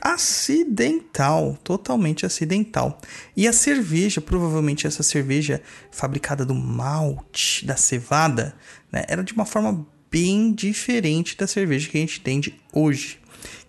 Acidental, 0.00 1.58
totalmente 1.62 2.24
acidental. 2.24 3.00
E 3.36 3.46
a 3.46 3.52
cerveja, 3.52 4.20
provavelmente 4.20 4.86
essa 4.86 5.02
cerveja 5.02 5.62
fabricada 5.90 6.44
do 6.44 6.54
malte, 6.54 7.64
da 7.66 7.76
cevada, 7.76 8.54
né, 8.92 9.04
era 9.08 9.22
de 9.22 9.32
uma 9.32 9.44
forma 9.44 9.86
bem 10.10 10.52
diferente 10.52 11.36
da 11.36 11.46
cerveja 11.46 11.88
que 11.88 11.98
a 11.98 12.00
gente 12.00 12.20
tem 12.20 12.40
hoje. 12.72 13.20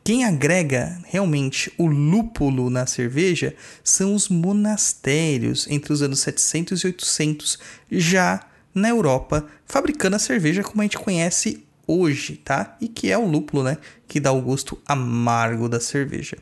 Quem 0.04 0.26
agrega 0.26 1.00
realmente 1.06 1.72
o 1.78 1.86
lúpulo 1.86 2.70
na 2.70 2.86
cerveja 2.86 3.56
são 3.84 4.16
os 4.16 4.30
monastérios 4.30 5.68
entre 5.70 5.94
os 5.94 6.02
anos 6.02 6.22
700 6.22 6.82
e 6.82 6.88
800, 6.88 7.60
já 7.92 8.40
na 8.74 8.90
Europa, 8.90 9.46
fabricando 9.66 10.16
a 10.16 10.20
cerveja 10.20 10.64
como 10.64 10.82
a 10.82 10.86
gente 10.86 10.98
conhece 10.98 11.64
hoje, 11.90 12.36
tá? 12.36 12.78
E 12.80 12.88
que 12.88 13.12
é 13.12 13.18
o 13.18 13.26
lúpulo, 13.26 13.64
né? 13.64 13.80
Que 14.08 14.20
dá 14.20 14.32
o 14.32 14.40
gosto 14.40 14.80
amargo 14.86 15.68
da 15.68 15.80
cerveja. 15.80 16.38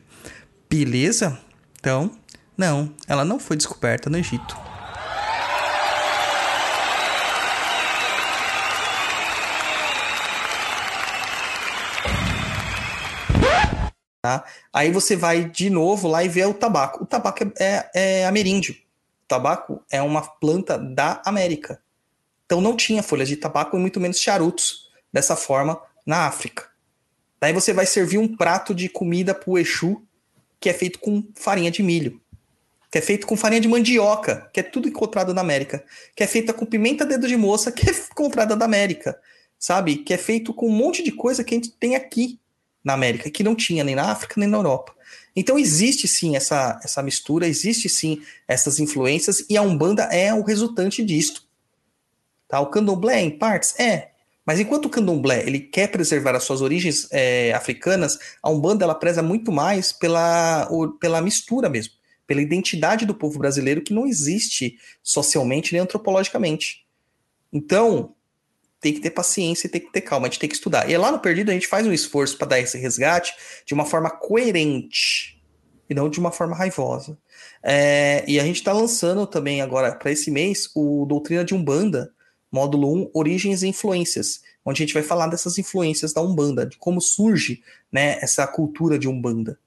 Beleza? 0.68 1.38
Então, 1.80 2.10
não, 2.54 2.92
ela 3.06 3.24
não 3.24 3.40
foi 3.40 3.56
descoberta 3.56 4.10
no 4.10 4.18
Egito. 4.18 4.54
Tá? 14.20 14.44
Aí 14.70 14.90
você 14.90 15.16
vai 15.16 15.48
de 15.48 15.70
novo 15.70 16.08
lá 16.08 16.22
e 16.22 16.28
vê 16.28 16.44
o 16.44 16.52
tabaco. 16.52 17.04
O 17.04 17.06
tabaco 17.06 17.44
é, 17.58 17.88
é, 17.94 18.20
é 18.20 18.26
ameríndio. 18.26 18.74
O 18.74 19.28
tabaco 19.28 19.82
é 19.90 20.02
uma 20.02 20.20
planta 20.20 20.76
da 20.76 21.22
América. 21.24 21.80
Então 22.44 22.60
não 22.60 22.76
tinha 22.76 23.02
folhas 23.02 23.28
de 23.28 23.36
tabaco 23.36 23.76
e 23.76 23.80
muito 23.80 23.98
menos 23.98 24.20
charutos 24.20 24.87
dessa 25.12 25.36
forma 25.36 25.80
na 26.06 26.26
África. 26.26 26.68
Daí 27.40 27.52
você 27.52 27.72
vai 27.72 27.86
servir 27.86 28.18
um 28.18 28.36
prato 28.36 28.74
de 28.74 28.88
comida 28.88 29.34
para 29.34 29.50
o 29.50 29.58
Exu 29.58 30.02
que 30.60 30.68
é 30.68 30.72
feito 30.72 30.98
com 30.98 31.22
farinha 31.34 31.70
de 31.70 31.82
milho, 31.82 32.20
que 32.90 32.98
é 32.98 33.00
feito 33.00 33.26
com 33.26 33.36
farinha 33.36 33.60
de 33.60 33.68
mandioca, 33.68 34.50
que 34.52 34.60
é 34.60 34.62
tudo 34.62 34.88
encontrado 34.88 35.32
na 35.32 35.40
América, 35.40 35.84
que 36.16 36.22
é 36.22 36.26
feita 36.26 36.52
com 36.52 36.66
pimenta 36.66 37.04
dedo 37.04 37.28
de 37.28 37.36
moça, 37.36 37.70
que 37.72 37.88
é 37.88 37.92
encontrada 37.92 38.56
da 38.56 38.64
América, 38.64 39.18
sabe? 39.58 39.96
Que 39.96 40.14
é 40.14 40.18
feito 40.18 40.52
com 40.52 40.66
um 40.66 40.72
monte 40.72 41.02
de 41.02 41.12
coisa 41.12 41.44
que 41.44 41.54
a 41.54 41.56
gente 41.56 41.70
tem 41.70 41.94
aqui 41.94 42.40
na 42.82 42.94
América, 42.94 43.30
que 43.30 43.44
não 43.44 43.54
tinha 43.54 43.84
nem 43.84 43.94
na 43.94 44.10
África 44.10 44.34
nem 44.38 44.48
na 44.48 44.56
Europa. 44.56 44.94
Então 45.36 45.58
existe 45.58 46.08
sim 46.08 46.34
essa, 46.34 46.80
essa 46.82 47.02
mistura, 47.02 47.46
existe 47.46 47.88
sim 47.88 48.22
essas 48.46 48.80
influências, 48.80 49.44
e 49.48 49.56
a 49.56 49.62
Umbanda 49.62 50.04
é 50.04 50.32
o 50.32 50.42
resultante 50.42 51.04
disto. 51.04 51.46
Tá? 52.48 52.58
O 52.60 52.66
candomblé, 52.66 53.20
em 53.20 53.30
partes, 53.30 53.78
é. 53.78 54.12
Mas 54.48 54.58
enquanto 54.58 54.86
o 54.86 54.88
candomblé 54.88 55.46
ele 55.46 55.60
quer 55.60 55.88
preservar 55.88 56.34
as 56.34 56.42
suas 56.42 56.62
origens 56.62 57.06
é, 57.10 57.52
africanas, 57.52 58.18
a 58.42 58.48
Umbanda 58.48 58.82
ela 58.82 58.94
preza 58.94 59.22
muito 59.22 59.52
mais 59.52 59.92
pela, 59.92 60.66
pela 60.98 61.20
mistura 61.20 61.68
mesmo, 61.68 61.92
pela 62.26 62.40
identidade 62.40 63.04
do 63.04 63.14
povo 63.14 63.38
brasileiro 63.38 63.82
que 63.82 63.92
não 63.92 64.06
existe 64.06 64.78
socialmente 65.02 65.74
nem 65.74 65.82
antropologicamente. 65.82 66.86
Então, 67.52 68.14
tem 68.80 68.94
que 68.94 69.00
ter 69.00 69.10
paciência 69.10 69.66
e 69.66 69.70
tem 69.70 69.82
que 69.82 69.92
ter 69.92 70.00
calma, 70.00 70.26
a 70.26 70.30
gente 70.30 70.40
tem 70.40 70.48
que 70.48 70.54
estudar. 70.54 70.88
E 70.88 70.96
lá 70.96 71.12
no 71.12 71.18
Perdido 71.18 71.50
a 71.50 71.52
gente 71.52 71.68
faz 71.68 71.86
um 71.86 71.92
esforço 71.92 72.38
para 72.38 72.48
dar 72.48 72.58
esse 72.58 72.78
resgate 72.78 73.34
de 73.66 73.74
uma 73.74 73.84
forma 73.84 74.08
coerente 74.08 75.38
e 75.90 75.94
não 75.94 76.08
de 76.08 76.18
uma 76.18 76.32
forma 76.32 76.56
raivosa. 76.56 77.18
É, 77.62 78.24
e 78.26 78.40
a 78.40 78.44
gente 78.44 78.56
está 78.56 78.72
lançando 78.72 79.26
também 79.26 79.60
agora 79.60 79.94
para 79.94 80.10
esse 80.10 80.30
mês 80.30 80.70
o 80.74 81.04
Doutrina 81.04 81.44
de 81.44 81.54
Umbanda, 81.54 82.14
módulo 82.50 82.92
1, 82.94 83.10
Origens 83.14 83.62
e 83.62 83.68
Influências, 83.68 84.42
onde 84.64 84.82
a 84.82 84.86
gente 84.86 84.94
vai 84.94 85.02
falar 85.02 85.28
dessas 85.28 85.58
influências 85.58 86.12
da 86.12 86.20
Umbanda, 86.20 86.66
de 86.66 86.76
como 86.78 87.00
surge 87.00 87.62
né, 87.90 88.18
essa 88.20 88.46
cultura 88.46 88.98
de 88.98 89.08
Umbanda. 89.08 89.58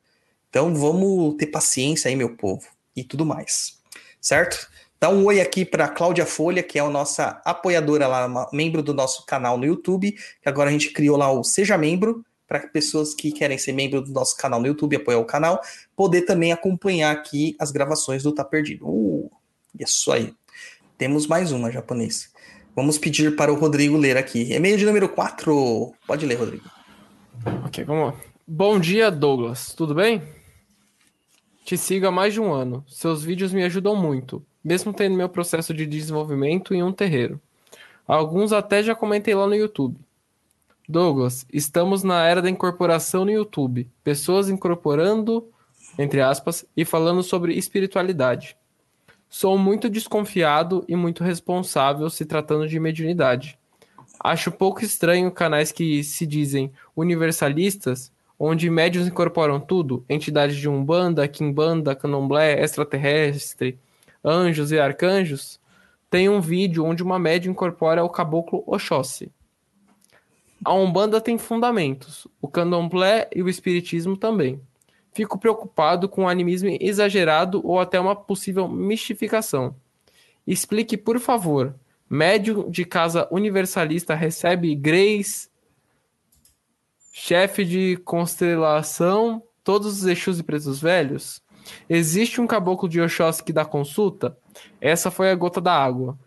Então 0.50 0.74
vamos 0.76 1.36
ter 1.36 1.48
paciência 1.48 2.10
aí, 2.10 2.16
meu 2.16 2.36
povo, 2.36 2.68
e 2.96 3.04
tudo 3.04 3.26
mais. 3.26 3.80
Certo? 4.20 4.70
Dá 5.00 5.10
um 5.10 5.26
oi 5.26 5.42
aqui 5.42 5.66
para 5.66 5.88
Cláudia 5.88 6.26
Folha, 6.28 6.62
que 6.62 6.78
é 6.78 6.82
a 6.82 6.90
nossa 6.90 7.42
apoiadora 7.44 8.08
lá, 8.08 8.50
membro 8.54 8.84
do 8.84 8.94
nosso 8.94 9.26
canal 9.26 9.58
no 9.58 9.66
YouTube, 9.66 10.12
que 10.12 10.50
agora 10.50 10.70
a 10.70 10.74
gente 10.74 10.92
criou 10.92 11.18
lá 11.18 11.32
o 11.32 11.44
Seja 11.44 11.78
Membro, 11.78 12.24
para 12.48 12.68
pessoas 12.68 13.14
que 13.14 13.32
querem 13.32 13.58
ser 13.58 13.72
membro 13.72 14.02
do 14.02 14.12
nosso 14.12 14.36
canal 14.36 14.60
no 14.60 14.68
YouTube, 14.68 14.98
apoiar 14.98 15.20
o 15.20 15.26
canal, 15.26 15.62
poder 15.96 16.24
também 16.24 16.52
acompanhar 16.52 17.12
aqui 17.12 17.56
as 17.58 17.72
gravações 17.72 18.24
do 18.24 18.32
Tá 18.34 18.44
Perdido. 18.44 18.86
Uh, 18.86 19.32
isso 19.80 20.12
aí. 20.12 20.34
Temos 20.98 21.28
mais 21.28 21.54
uma, 21.54 21.72
japonês. 21.72 22.30
Vamos 22.76 22.98
pedir 22.98 23.36
para 23.36 23.52
o 23.52 23.56
Rodrigo 23.56 23.98
ler 23.98 24.16
aqui. 24.16 24.54
E-mail 24.54 24.78
de 24.78 24.86
número 24.86 25.10
4. 25.10 25.94
Pode 26.08 26.26
ler, 26.26 26.36
Rodrigo. 26.36 26.64
Ok, 27.66 27.84
vamos 27.84 28.14
lá. 28.14 28.20
Bom 28.48 28.80
dia, 28.80 29.12
Douglas. 29.12 29.74
Tudo 29.74 29.94
bem? 29.94 30.22
Te 31.66 31.78
sigo 31.78 32.08
há 32.08 32.12
mais 32.12 32.34
de 32.34 32.40
um 32.40 32.54
ano. 32.54 32.84
Seus 32.88 33.24
vídeos 33.24 33.52
me 33.52 33.64
ajudam 33.64 33.96
muito, 33.96 34.44
mesmo 34.64 34.94
tendo 34.94 35.16
meu 35.16 35.28
processo 35.28 35.74
de 35.74 35.86
desenvolvimento 35.86 36.74
em 36.74 36.82
um 36.82 36.94
terreiro. 36.94 37.40
Alguns 38.08 38.54
até 38.54 38.82
já 38.82 38.96
comentei 38.96 39.36
lá 39.36 39.48
no 39.48 39.56
YouTube. 39.56 39.98
Douglas, 40.88 41.46
estamos 41.52 42.04
na 42.04 42.26
era 42.26 42.42
da 42.42 42.50
incorporação 42.50 43.26
no 43.26 43.32
YouTube. 43.32 43.90
Pessoas 44.04 44.50
incorporando, 44.50 45.48
entre 45.98 46.22
aspas, 46.22 46.66
e 46.76 46.86
falando 46.86 47.22
sobre 47.22 47.54
espiritualidade. 47.54 48.58
Sou 49.34 49.58
muito 49.58 49.90
desconfiado 49.90 50.84
e 50.90 50.96
muito 50.98 51.24
responsável 51.24 52.10
se 52.10 52.26
tratando 52.26 52.68
de 52.68 52.78
mediunidade. 52.78 53.58
Acho 54.20 54.52
pouco 54.52 54.84
estranho 54.84 55.32
canais 55.32 55.72
que 55.72 56.04
se 56.04 56.28
dizem 56.28 56.70
universalistas, 56.94 58.12
onde 58.38 58.70
médios 58.70 59.08
incorporam 59.08 59.58
tudo, 59.58 60.04
entidades 60.10 60.58
de 60.58 60.68
Umbanda, 60.68 61.26
Kimbanda, 61.30 61.96
Candomblé, 61.96 62.62
extraterrestre, 62.62 63.80
anjos 64.22 64.70
e 64.74 64.78
arcanjos, 64.78 65.62
tem 66.10 66.28
um 66.28 66.42
vídeo 66.42 66.84
onde 66.84 67.02
uma 67.02 67.18
média 67.18 67.50
incorpora 67.50 68.04
o 68.04 68.10
caboclo 68.10 68.66
Oxóssi. 68.68 69.32
A 70.66 70.74
Umbanda 70.74 71.22
tem 71.22 71.38
fundamentos, 71.38 72.28
o 72.42 72.50
Candomblé 72.50 73.30
e 73.34 73.42
o 73.42 73.48
Espiritismo 73.48 74.18
também 74.18 74.60
fico 75.14 75.38
preocupado 75.38 76.08
com 76.08 76.24
o 76.24 76.28
animismo 76.28 76.70
exagerado 76.80 77.62
ou 77.66 77.80
até 77.80 78.00
uma 78.00 78.16
possível 78.16 78.68
mistificação. 78.68 79.76
Explique, 80.46 80.98
por 80.98 81.20
favor. 81.20 81.76
Médium 82.10 82.70
de 82.70 82.84
casa 82.84 83.28
universalista 83.32 84.14
recebe 84.14 84.76
Greys, 84.76 85.50
chefe 87.14 87.64
de 87.64 87.98
constelação, 88.04 89.42
todos 89.64 90.00
os 90.00 90.06
Exus 90.06 90.40
e 90.40 90.44
Pretos 90.44 90.82
Velhos? 90.82 91.42
Existe 91.88 92.42
um 92.42 92.48
caboclo 92.48 92.90
de 92.90 93.00
Oxóssi 93.00 93.44
que 93.44 93.54
dá 93.54 93.64
consulta? 93.64 94.38
Essa 94.82 95.10
foi 95.10 95.32
a 95.32 95.36
gota 95.36 95.62
da 95.62 95.74
água. 95.74 96.18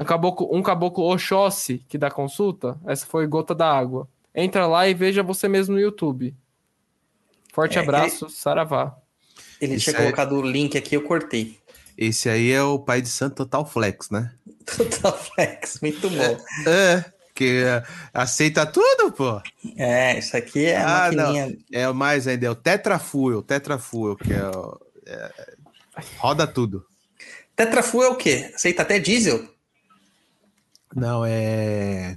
Um 0.00 0.04
caboclo, 0.04 0.48
um 0.50 0.62
caboclo 0.62 1.04
Oxóssi 1.12 1.84
que 1.88 1.98
dá 1.98 2.10
consulta? 2.10 2.80
Essa 2.86 3.04
foi 3.04 3.24
a 3.24 3.28
gota 3.28 3.54
da 3.54 3.70
água. 3.70 4.08
Entra 4.34 4.66
lá 4.66 4.88
e 4.88 4.94
veja 4.94 5.22
você 5.22 5.46
mesmo 5.46 5.74
no 5.74 5.80
YouTube. 5.80 6.34
Forte 7.54 7.78
É, 7.78 7.80
abraço, 7.80 8.28
Saravá. 8.28 8.96
Ele 9.60 9.76
Isso 9.76 9.84
tinha 9.90 9.96
é- 9.96 10.02
colocado 10.02 10.32
o 10.34 10.42
link 10.42 10.76
aqui, 10.76 10.96
eu 10.96 11.02
cortei. 11.02 11.58
Esse 11.96 12.28
aí 12.28 12.50
é 12.50 12.60
o 12.62 12.78
pai 12.78 13.00
de 13.00 13.08
santo 13.08 13.36
Total 13.36 13.64
Flex, 13.64 14.10
né? 14.10 14.32
Total 14.66 15.16
Flex, 15.16 15.78
muito 15.80 16.10
bom. 16.10 16.36
É, 16.68 17.04
que 17.34 17.62
é, 17.64 17.84
aceita 18.12 18.66
tudo, 18.66 19.12
pô. 19.12 19.40
É, 19.76 20.18
isso 20.18 20.36
aqui 20.36 20.66
é 20.66 20.76
a 20.78 21.04
Ah, 21.06 21.12
não. 21.12 21.32
maquininha. 21.32 21.56
É 21.72 21.88
o 21.88 21.94
mais 21.94 22.26
ainda, 22.26 22.46
é 22.46 22.50
o 22.50 22.54
Tetrafuel, 22.56 23.42
Tetrafuel, 23.42 24.16
que 24.16 24.32
é, 24.32 24.44
o- 24.48 24.80
é- 25.06 25.30
roda 26.18 26.46
tudo. 26.48 26.84
Tetrafuel 27.54 28.08
é 28.08 28.12
o 28.12 28.16
quê? 28.16 28.50
Aceita 28.52 28.82
até 28.82 28.98
diesel? 28.98 29.48
Não, 30.94 31.24
é 31.24 32.16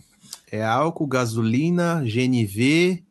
é 0.51 0.63
álcool, 0.63 1.05
gasolina, 1.07 2.01
GNV 2.05 3.03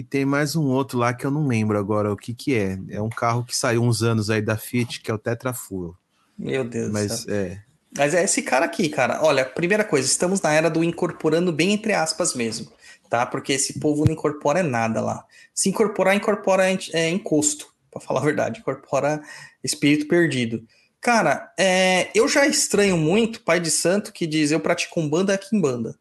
e 0.00 0.02
tem 0.02 0.24
mais 0.24 0.56
um 0.56 0.64
outro 0.64 0.98
lá 0.98 1.12
que 1.12 1.26
eu 1.26 1.30
não 1.30 1.46
lembro 1.46 1.78
agora 1.78 2.10
o 2.10 2.16
que 2.16 2.32
que 2.32 2.54
é. 2.54 2.78
É 2.88 3.02
um 3.02 3.10
carro 3.10 3.44
que 3.44 3.54
saiu 3.54 3.82
uns 3.82 4.02
anos 4.02 4.30
aí 4.30 4.40
da 4.40 4.56
Fiat, 4.56 5.02
que 5.02 5.10
é 5.10 5.14
o 5.14 5.18
Tetrafuel. 5.18 5.94
Meu 6.38 6.64
Deus 6.64 6.86
do 6.86 6.92
Mas 6.94 7.12
céu. 7.20 7.34
é, 7.34 7.62
Mas 7.94 8.14
é 8.14 8.24
esse 8.24 8.40
cara 8.40 8.64
aqui, 8.64 8.88
cara. 8.88 9.22
Olha, 9.22 9.44
primeira 9.44 9.84
coisa, 9.84 10.08
estamos 10.08 10.40
na 10.40 10.54
era 10.54 10.70
do 10.70 10.82
incorporando 10.82 11.52
bem 11.52 11.72
entre 11.72 11.92
aspas 11.92 12.34
mesmo, 12.34 12.72
tá? 13.10 13.26
Porque 13.26 13.52
esse 13.52 13.78
povo 13.78 14.06
não 14.06 14.14
incorpora 14.14 14.62
nada 14.62 15.02
lá. 15.02 15.22
Se 15.54 15.68
incorporar, 15.68 16.16
incorpora 16.16 16.64
é, 16.94 17.10
encosto, 17.10 17.66
pra 17.90 18.00
falar 18.00 18.20
a 18.20 18.24
verdade. 18.24 18.60
Incorpora 18.60 19.20
espírito 19.62 20.08
perdido. 20.08 20.64
Cara, 20.98 21.52
é, 21.58 22.08
eu 22.14 22.26
já 22.26 22.46
estranho 22.46 22.96
muito 22.96 23.42
pai 23.42 23.60
de 23.60 23.70
santo 23.70 24.14
que 24.14 24.26
diz 24.26 24.50
eu 24.50 24.60
pratico 24.60 24.98
umbanda, 24.98 25.36
quimbanda. 25.36 25.94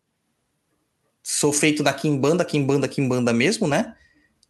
Sou 1.32 1.54
feito 1.54 1.84
da 1.84 1.94
quimbanda, 1.94 2.44
quimbanda, 2.44 2.88
quimbanda 2.88 3.32
mesmo, 3.32 3.68
né? 3.68 3.96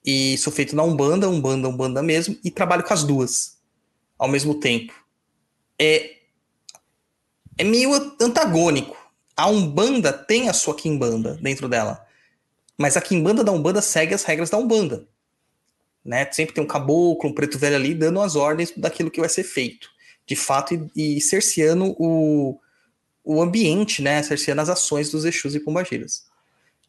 E 0.06 0.38
sou 0.38 0.52
feito 0.52 0.78
na 0.78 0.84
umbanda, 0.84 1.30
umbanda, 1.30 1.68
umbanda 1.68 2.02
mesmo. 2.02 2.38
E 2.42 2.50
trabalho 2.50 2.84
com 2.84 2.94
as 2.94 3.04
duas 3.04 3.58
ao 4.18 4.30
mesmo 4.30 4.56
tempo. 4.56 4.94
é, 5.78 6.16
é 7.58 7.66
meio 7.66 7.94
antagônico. 8.22 8.96
A 9.36 9.50
Umbanda 9.50 10.14
tem 10.14 10.48
a 10.48 10.54
sua 10.54 10.74
Kimbanda 10.74 11.38
dentro 11.42 11.68
dela. 11.68 12.06
Mas 12.78 12.96
a 12.96 13.02
Kimbanda 13.02 13.44
da 13.44 13.52
Umbanda 13.52 13.82
segue 13.82 14.14
as 14.14 14.24
regras 14.24 14.50
da 14.50 14.58
Umbanda. 14.58 15.06
Né? 16.04 16.32
Sempre 16.32 16.56
tem 16.56 16.64
um 16.64 16.68
caboclo, 16.68 17.30
um 17.30 17.34
preto 17.34 17.60
velho 17.60 17.76
ali, 17.76 17.94
dando 17.94 18.22
as 18.22 18.38
ordens 18.38 18.72
daquilo 18.78 19.12
que 19.12 19.20
vai 19.20 19.28
ser 19.28 19.44
feito. 19.44 19.90
De 20.26 20.38
fato, 20.38 20.90
e, 20.96 21.18
e 21.18 21.22
cerceando 21.22 21.94
o, 22.00 22.58
o 23.22 23.42
ambiente, 23.42 24.02
né? 24.02 24.24
Cerceando 24.24 24.62
as 24.62 24.70
ações 24.70 25.12
dos 25.12 25.26
Exus 25.26 25.56
e 25.56 25.60
Pombagiras. 25.60 26.29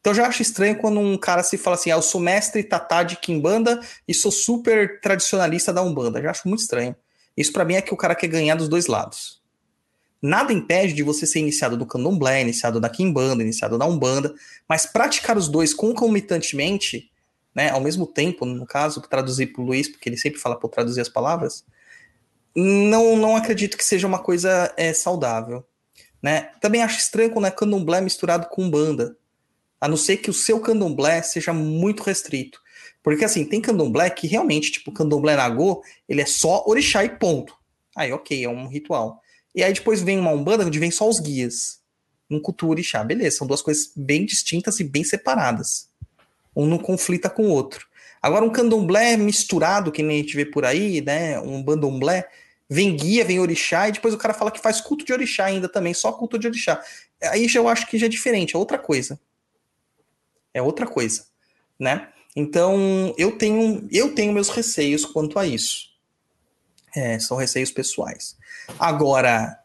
Então 0.01 0.13
eu 0.13 0.17
já 0.17 0.27
acho 0.27 0.41
estranho 0.41 0.77
quando 0.79 0.99
um 0.99 1.17
cara 1.19 1.43
se 1.43 1.59
fala 1.59 1.77
assim, 1.77 1.91
ah, 1.91 1.97
eu 1.97 2.03
sou 2.03 2.21
mestre 2.21 2.63
tatá 2.63 3.03
de 3.03 3.17
Kimbanda 3.17 3.81
e 4.09 4.15
sou 4.15 4.33
super 4.33 5.01
tradicionalista 5.01 5.73
da 5.73 5.83
Umbanda. 5.83 6.23
Já 6.23 6.31
acho 6.31 6.49
muito 6.49 6.61
estranho. 6.61 6.97
Isso 7.37 7.53
para 7.53 7.65
mim 7.65 7.75
é 7.75 7.83
que 7.83 7.93
o 7.93 7.97
cara 7.97 8.15
quer 8.15 8.29
ganhar 8.29 8.55
dos 8.55 8.69
dois 8.69 8.87
lados. 8.87 9.41
Nada 10.23 10.53
impede 10.53 10.93
de 10.93 11.03
você 11.03 11.27
ser 11.27 11.41
iniciado 11.41 11.77
no 11.77 11.87
candomblé, 11.87 12.43
iniciado 12.43 12.81
na 12.81 12.89
Kimbanda, 12.89 13.43
iniciado 13.43 13.79
na 13.79 13.87
Umbanda, 13.87 14.35
mas 14.69 14.85
praticar 14.85 15.37
os 15.37 15.49
dois 15.49 15.73
concomitantemente, 15.73 17.11
né, 17.55 17.71
ao 17.71 17.81
mesmo 17.81 18.07
tempo, 18.07 18.45
no 18.45 18.67
caso, 18.67 19.01
traduzir 19.01 19.47
para 19.47 19.63
o 19.63 19.65
Luiz, 19.65 19.89
porque 19.89 20.09
ele 20.09 20.19
sempre 20.19 20.39
fala 20.39 20.59
para 20.59 20.69
traduzir 20.69 21.01
as 21.01 21.09
palavras, 21.09 21.65
não, 22.55 23.17
não 23.17 23.37
acredito 23.37 23.79
que 23.79 23.85
seja 23.85 24.07
uma 24.07 24.19
coisa 24.19 24.73
é, 24.77 24.93
saudável. 24.93 25.65
Né? 26.23 26.51
Também 26.61 26.83
acho 26.83 26.99
estranho 26.99 27.31
quando 27.31 27.47
é 27.47 27.51
candomblé 27.51 28.01
misturado 28.03 28.47
com 28.49 28.65
Umbanda. 28.65 29.17
A 29.81 29.89
não 29.89 29.97
ser 29.97 30.19
que 30.19 30.29
o 30.29 30.35
seu 30.35 30.61
candomblé 30.61 31.23
seja 31.23 31.53
muito 31.53 32.03
restrito. 32.03 32.61
Porque 33.03 33.25
assim, 33.25 33.45
tem 33.45 33.61
candomblé 33.61 34.11
que 34.11 34.27
realmente, 34.27 34.71
tipo, 34.71 34.93
candomblé 34.93 35.35
nagô, 35.35 35.83
ele 36.09 36.21
é 36.21 36.27
só 36.27 36.65
orixá 36.67 37.03
e 37.05 37.09
ponto. 37.09 37.55
Aí, 37.97 38.13
ok, 38.13 38.45
é 38.45 38.49
um 38.49 38.69
ritual. 38.69 39.23
E 39.55 39.63
aí 39.63 39.73
depois 39.73 40.03
vem 40.03 40.19
uma 40.19 40.31
umbanda 40.31 40.67
onde 40.67 40.79
vem 40.79 40.91
só 40.91 41.09
os 41.09 41.19
guias. 41.19 41.81
Um 42.31 42.39
culto 42.39 42.69
orixá. 42.69 43.03
Beleza, 43.03 43.39
são 43.39 43.47
duas 43.47 43.63
coisas 43.63 43.91
bem 43.97 44.27
distintas 44.27 44.79
e 44.81 44.85
bem 44.85 45.03
separadas. 45.03 45.89
Um 46.55 46.67
não 46.67 46.79
conflita 46.79 47.31
com 47.31 47.45
o 47.45 47.51
outro. 47.51 47.89
Agora, 48.21 48.45
um 48.45 48.51
candomblé 48.51 49.17
misturado, 49.17 49.91
que 49.91 50.03
nem 50.03 50.19
a 50.19 50.23
gente 50.23 50.37
vê 50.37 50.45
por 50.45 50.67
aí, 50.67 51.01
né? 51.01 51.41
Um 51.41 51.63
bandomblé, 51.63 52.29
vem 52.69 52.95
guia, 52.95 53.25
vem 53.25 53.41
orixá, 53.41 53.89
e 53.89 53.93
depois 53.93 54.13
o 54.13 54.19
cara 54.19 54.35
fala 54.35 54.51
que 54.51 54.61
faz 54.61 54.79
culto 54.81 55.07
de 55.07 55.13
orixá 55.13 55.47
ainda 55.47 55.71
também, 55.71 55.95
só 55.95 56.13
culto 56.13 56.39
de 56.39 56.47
orixá. 56.47 56.83
Aí 57.23 57.49
já 57.49 57.61
eu 57.61 57.67
acho 57.67 57.87
que 57.87 57.97
já 57.97 58.07
é 58.07 58.09
diferente, 58.11 58.55
é 58.55 58.59
outra 58.59 58.79
coisa 58.79 59.19
é 60.53 60.63
outra 60.63 60.87
coisa, 60.87 61.25
né? 61.79 62.09
Então 62.35 63.15
eu 63.19 63.37
tenho 63.37 63.89
eu 63.91 64.15
tenho 64.15 64.33
meus 64.33 64.49
receios 64.49 65.05
quanto 65.05 65.39
a 65.39 65.47
isso. 65.47 65.91
É, 66.95 67.19
são 67.19 67.37
receios 67.37 67.71
pessoais. 67.71 68.37
Agora 68.79 69.59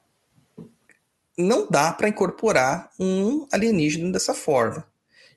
não 1.37 1.67
dá 1.69 1.91
para 1.91 2.09
incorporar 2.09 2.91
um 2.99 3.47
alienígena 3.51 4.11
dessa 4.11 4.33
forma. 4.33 4.87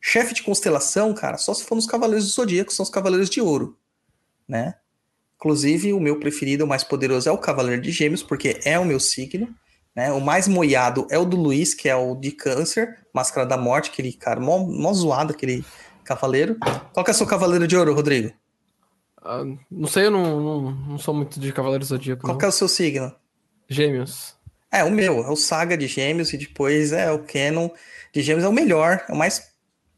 Chefe 0.01 0.35
de 0.35 0.43
constelação, 0.43 1.13
cara, 1.13 1.39
só 1.39 1.53
se 1.53 1.65
for 1.65 1.75
nos 1.75 1.87
Cavaleiros 1.87 2.27
do 2.27 2.31
Zodíaco, 2.31 2.73
são 2.73 2.85
os 2.85 2.91
Cavaleiros 2.91 3.29
de 3.29 3.41
Ouro, 3.41 3.77
né? 4.47 4.77
Inclusive, 5.37 5.93
o 5.93 6.01
meu 6.01 6.19
preferido, 6.19 6.65
o 6.65 6.69
mais 6.69 6.85
poderoso, 6.85 7.29
é 7.29 7.33
o 7.33 7.39
Cavaleiro 7.39 7.81
de 7.83 7.93
Gêmeos, 7.93 8.23
porque 8.23 8.61
é 8.65 8.79
o 8.79 8.85
meu 8.85 8.99
signo. 8.99 9.55
Né? 9.99 10.13
O 10.13 10.21
mais 10.21 10.47
moiado 10.47 11.09
é 11.11 11.19
o 11.19 11.25
do 11.25 11.37
Luiz, 11.37 11.75
que 11.75 11.89
é 11.89 11.97
o 11.97 12.15
de 12.15 12.31
câncer, 12.31 12.99
Máscara 13.13 13.45
da 13.45 13.57
Morte, 13.57 13.91
aquele 13.91 14.13
cara 14.13 14.39
mó, 14.39 14.61
mó 14.61 14.93
zoado, 14.93 15.33
aquele 15.33 15.65
cavaleiro. 16.05 16.57
Qual 16.93 17.03
que 17.03 17.11
é 17.11 17.15
o 17.15 17.17
seu 17.17 17.27
cavaleiro 17.27 17.67
de 17.67 17.77
ouro, 17.77 17.93
Rodrigo? 17.93 18.33
Ah, 19.21 19.43
não 19.69 19.89
sei, 19.89 20.07
eu 20.07 20.13
não, 20.13 20.41
não, 20.41 20.71
não 20.71 20.99
sou 20.99 21.13
muito 21.13 21.41
de 21.41 21.53
Cavaleiro 21.53 21.85
Zodíaco. 21.85 22.23
Qual 22.23 22.35
não. 22.35 22.39
que 22.39 22.45
é 22.45 22.49
o 22.49 22.53
seu 22.53 22.69
signo? 22.69 23.13
Gêmeos. 23.69 24.37
É, 24.71 24.85
o 24.85 24.91
meu, 24.93 25.19
é 25.25 25.31
o 25.31 25.35
Saga 25.35 25.77
de 25.77 25.89
Gêmeos, 25.89 26.33
e 26.33 26.39
depois 26.39 26.93
é 26.93 27.11
o 27.11 27.19
Canon 27.25 27.69
de 28.15 28.23
Gêmeos, 28.23 28.45
é 28.45 28.49
o 28.49 28.53
melhor, 28.53 29.05
é 29.09 29.13
o 29.13 29.17
mais 29.17 29.51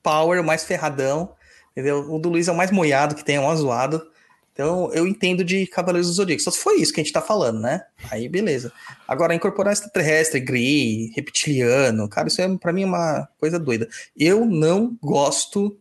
power, 0.03 0.41
o 0.41 0.45
mais 0.45 0.65
ferradão, 0.65 1.35
entendeu? 1.73 2.11
O 2.11 2.19
do 2.19 2.31
Luiz 2.31 2.49
é 2.49 2.53
o 2.53 2.57
mais 2.57 2.71
moiado 2.71 3.15
que 3.15 3.23
tem, 3.23 3.37
é 3.37 3.41
um 3.41 3.55
zoado. 3.55 4.03
Então, 4.61 4.93
eu 4.93 5.07
entendo 5.07 5.43
de 5.43 5.67
Cavaleiros 5.67 6.09
do 6.09 6.13
Zodíaco. 6.13 6.43
Só 6.43 6.51
se 6.51 6.59
foi 6.59 6.83
isso 6.83 6.93
que 6.93 7.01
a 7.01 7.03
gente 7.03 7.15
tá 7.15 7.23
falando, 7.23 7.61
né? 7.61 7.83
Aí, 8.11 8.29
beleza. 8.29 8.71
Agora, 9.09 9.35
incorporar 9.35 9.73
extraterrestre, 9.73 10.39
gri, 10.39 11.11
reptiliano, 11.17 12.07
cara, 12.07 12.29
isso 12.29 12.43
é 12.43 12.59
para 12.59 12.71
mim 12.71 12.85
uma 12.85 13.27
coisa 13.39 13.59
doida. 13.59 13.89
Eu 14.15 14.45
não 14.45 14.99
gosto, 15.03 15.81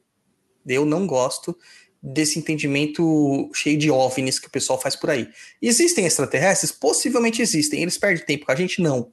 eu 0.65 0.85
não 0.85 1.05
gosto 1.05 1.57
desse 2.01 2.39
entendimento 2.39 3.51
cheio 3.53 3.77
de 3.77 3.91
OVNIs 3.91 4.39
que 4.39 4.47
o 4.47 4.51
pessoal 4.51 4.79
faz 4.79 4.95
por 4.95 5.09
aí. 5.09 5.27
Existem 5.61 6.05
extraterrestres? 6.05 6.71
Possivelmente 6.71 7.41
existem. 7.41 7.81
Eles 7.81 7.97
perdem 7.97 8.25
tempo 8.25 8.45
com 8.45 8.53
a 8.53 8.55
gente? 8.55 8.81
Não. 8.81 9.11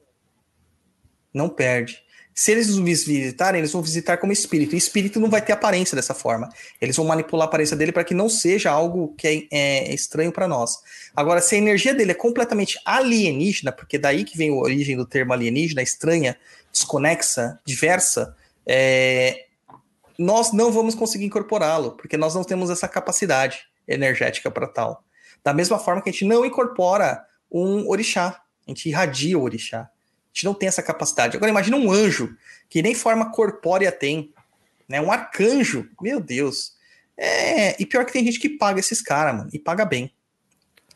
Não 1.34 1.48
perde. 1.48 2.05
Se 2.38 2.52
eles 2.52 2.68
nos 2.68 3.04
visitarem, 3.06 3.60
eles 3.60 3.72
vão 3.72 3.80
visitar 3.80 4.18
como 4.18 4.30
espírito. 4.30 4.74
E 4.74 4.78
espírito 4.78 5.18
não 5.18 5.30
vai 5.30 5.40
ter 5.40 5.54
aparência 5.54 5.96
dessa 5.96 6.12
forma. 6.12 6.50
Eles 6.78 6.94
vão 6.94 7.06
manipular 7.06 7.46
a 7.46 7.48
aparência 7.48 7.74
dele 7.74 7.92
para 7.92 8.04
que 8.04 8.12
não 8.12 8.28
seja 8.28 8.70
algo 8.70 9.14
que 9.16 9.48
é, 9.50 9.88
é 9.88 9.94
estranho 9.94 10.30
para 10.30 10.46
nós. 10.46 10.76
Agora, 11.16 11.40
se 11.40 11.54
a 11.54 11.58
energia 11.58 11.94
dele 11.94 12.10
é 12.10 12.14
completamente 12.14 12.78
alienígena, 12.84 13.72
porque 13.72 13.96
daí 13.96 14.22
que 14.22 14.36
vem 14.36 14.50
a 14.50 14.54
origem 14.54 14.98
do 14.98 15.06
termo 15.06 15.32
alienígena, 15.32 15.80
estranha, 15.80 16.36
desconexa, 16.70 17.58
diversa, 17.64 18.36
é, 18.66 19.46
nós 20.18 20.52
não 20.52 20.70
vamos 20.70 20.94
conseguir 20.94 21.24
incorporá-lo, 21.24 21.92
porque 21.92 22.18
nós 22.18 22.34
não 22.34 22.44
temos 22.44 22.68
essa 22.68 22.86
capacidade 22.86 23.60
energética 23.88 24.50
para 24.50 24.66
tal. 24.66 25.02
Da 25.42 25.54
mesma 25.54 25.78
forma 25.78 26.02
que 26.02 26.10
a 26.10 26.12
gente 26.12 26.26
não 26.26 26.44
incorpora 26.44 27.24
um 27.50 27.88
orixá, 27.88 28.42
a 28.66 28.70
gente 28.70 28.90
irradia 28.90 29.38
o 29.38 29.42
orixá 29.42 29.88
gente 30.36 30.44
não 30.44 30.52
tem 30.52 30.68
essa 30.68 30.82
capacidade. 30.82 31.36
Agora 31.36 31.50
imagina 31.50 31.78
um 31.78 31.90
anjo 31.90 32.36
que 32.68 32.82
nem 32.82 32.94
forma 32.94 33.32
corpórea 33.32 33.90
tem, 33.90 34.34
né? 34.86 35.00
Um 35.00 35.10
arcanjo, 35.10 35.88
meu 36.00 36.20
Deus. 36.20 36.74
É, 37.16 37.80
e 37.80 37.86
pior 37.86 38.04
que 38.04 38.12
tem 38.12 38.24
gente 38.24 38.38
que 38.38 38.50
paga 38.50 38.78
esses 38.78 39.00
caras, 39.00 39.34
mano, 39.34 39.50
e 39.52 39.58
paga 39.58 39.86
bem. 39.86 40.14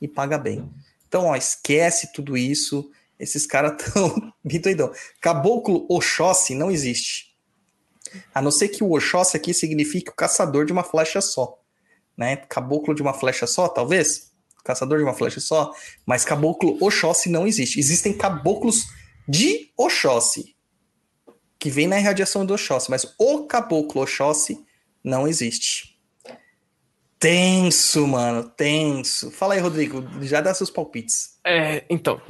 E 0.00 0.06
paga 0.06 0.36
bem. 0.36 0.70
Então, 1.08 1.24
ó, 1.24 1.36
esquece 1.36 2.12
tudo 2.12 2.36
isso. 2.36 2.90
Esses 3.18 3.46
caras 3.46 3.82
tão 3.92 4.32
doidão. 4.44 4.92
Caboclo 5.20 5.86
Oxóssi 5.88 6.54
não 6.54 6.70
existe. 6.70 7.34
A 8.34 8.42
não 8.42 8.50
ser 8.50 8.68
que 8.68 8.84
o 8.84 8.92
Oxóssi 8.92 9.36
aqui 9.36 9.54
signifique 9.54 10.10
o 10.10 10.14
caçador 10.14 10.66
de 10.66 10.72
uma 10.72 10.84
flecha 10.84 11.20
só. 11.22 11.58
Né? 12.16 12.36
Caboclo 12.36 12.94
de 12.94 13.00
uma 13.00 13.14
flecha 13.14 13.46
só, 13.46 13.68
talvez? 13.68 14.32
Caçador 14.62 14.98
de 14.98 15.04
uma 15.04 15.14
flecha 15.14 15.40
só. 15.40 15.72
Mas 16.04 16.24
caboclo 16.24 16.76
Oxóssi 16.80 17.30
não 17.30 17.46
existe. 17.46 17.80
Existem 17.80 18.12
caboclos 18.12 18.99
de 19.30 19.70
Oxóssi, 19.76 20.56
que 21.56 21.70
vem 21.70 21.86
na 21.86 22.00
irradiação 22.00 22.44
do 22.44 22.54
Oxóssi, 22.54 22.90
mas 22.90 23.14
o 23.16 23.46
caboclo 23.46 24.02
Oxóssi 24.02 24.66
não 25.04 25.28
existe. 25.28 25.96
Tenso, 27.16 28.08
mano, 28.08 28.42
tenso. 28.42 29.30
Fala 29.30 29.54
aí, 29.54 29.60
Rodrigo, 29.60 30.02
já 30.22 30.40
dá 30.40 30.52
seus 30.52 30.70
palpites. 30.70 31.38
É, 31.44 31.84
então, 31.88 32.20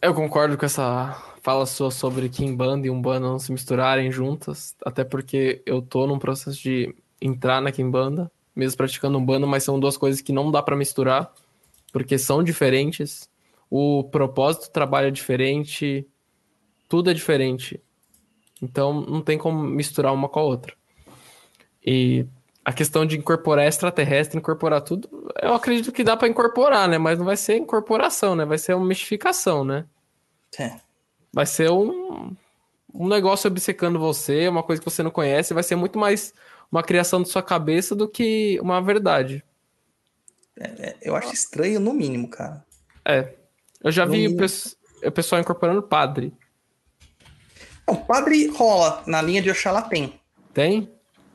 eu 0.00 0.14
concordo 0.14 0.56
com 0.56 0.64
essa 0.64 1.20
fala 1.42 1.66
sua 1.66 1.90
sobre 1.90 2.28
Kimbanda 2.28 2.86
e 2.86 2.90
Umbanda 2.90 3.26
não 3.26 3.38
se 3.38 3.50
misturarem 3.50 4.12
juntas, 4.12 4.76
até 4.84 5.02
porque 5.02 5.60
eu 5.66 5.82
tô 5.82 6.06
num 6.06 6.20
processo 6.20 6.56
de 6.56 6.94
entrar 7.20 7.60
na 7.60 7.72
Kimbanda, 7.72 8.30
mesmo 8.54 8.76
praticando 8.76 9.18
Umbanda, 9.18 9.44
mas 9.44 9.64
são 9.64 9.80
duas 9.80 9.96
coisas 9.96 10.20
que 10.20 10.30
não 10.30 10.52
dá 10.52 10.62
para 10.62 10.76
misturar, 10.76 11.32
porque 11.92 12.16
são 12.16 12.44
diferentes. 12.44 13.28
O 13.68 14.04
propósito 14.04 14.66
do 14.66 14.72
trabalho 14.72 15.08
é 15.08 15.10
diferente, 15.10 16.06
tudo 16.92 17.10
é 17.10 17.14
diferente. 17.14 17.80
Então 18.60 19.00
não 19.00 19.22
tem 19.22 19.38
como 19.38 19.62
misturar 19.62 20.12
uma 20.12 20.28
com 20.28 20.40
a 20.40 20.42
outra. 20.42 20.74
E 21.82 22.26
a 22.62 22.70
questão 22.70 23.06
de 23.06 23.16
incorporar 23.16 23.66
extraterrestre, 23.66 24.36
incorporar 24.38 24.82
tudo, 24.82 25.08
eu 25.40 25.54
acredito 25.54 25.90
que 25.90 26.04
dá 26.04 26.18
para 26.18 26.28
incorporar, 26.28 26.86
né? 26.86 26.98
Mas 26.98 27.18
não 27.18 27.24
vai 27.24 27.38
ser 27.38 27.56
incorporação, 27.56 28.36
né? 28.36 28.44
Vai 28.44 28.58
ser 28.58 28.74
uma 28.74 28.84
mistificação, 28.84 29.64
né? 29.64 29.86
É. 30.58 30.76
Vai 31.32 31.46
ser 31.46 31.70
um, 31.70 32.36
um 32.92 33.08
negócio 33.08 33.48
obcecando 33.48 33.98
você, 33.98 34.46
uma 34.46 34.62
coisa 34.62 34.82
que 34.82 34.90
você 34.90 35.02
não 35.02 35.10
conhece, 35.10 35.54
vai 35.54 35.62
ser 35.62 35.76
muito 35.76 35.98
mais 35.98 36.34
uma 36.70 36.82
criação 36.82 37.22
de 37.22 37.30
sua 37.30 37.42
cabeça 37.42 37.96
do 37.96 38.06
que 38.06 38.60
uma 38.60 38.82
verdade. 38.82 39.42
É, 40.60 40.88
é, 40.90 40.96
eu 41.00 41.16
acho 41.16 41.32
estranho, 41.32 41.80
no 41.80 41.94
mínimo, 41.94 42.28
cara. 42.28 42.62
É. 43.02 43.32
Eu 43.82 43.90
já 43.90 44.04
No 44.04 44.12
vi 44.12 44.28
mínimo. 44.28 44.46
o 45.06 45.10
pessoal 45.10 45.40
incorporando 45.40 45.82
padre. 45.82 46.34
Não, 47.86 47.96
padre 47.96 48.46
rola. 48.48 49.02
Na 49.06 49.20
linha 49.20 49.42
de 49.42 49.50
Oxalá 49.50 49.82
tem. 49.82 50.20
Tem? 50.54 50.90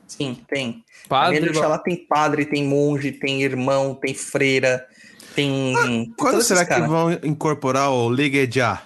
Sim, 0.06 0.42
tem. 0.48 0.84
Na 1.04 1.08
Padre. 1.08 1.40
linha 1.40 1.52
de 1.52 1.58
Oxalá 1.58 1.78
tem 1.78 1.96
padre, 2.06 2.46
tem 2.46 2.64
monge, 2.64 3.12
tem 3.12 3.42
irmão, 3.42 3.94
tem 3.94 4.14
freira, 4.14 4.86
tem. 5.34 5.74
tem 5.74 6.14
Quando 6.18 6.42
será 6.42 6.64
que 6.64 6.80
vão 6.80 7.12
incorporar 7.22 7.90
o 7.90 8.10
Liguejá? 8.10 8.82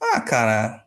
Ah, 0.00 0.20
cara. 0.20 0.84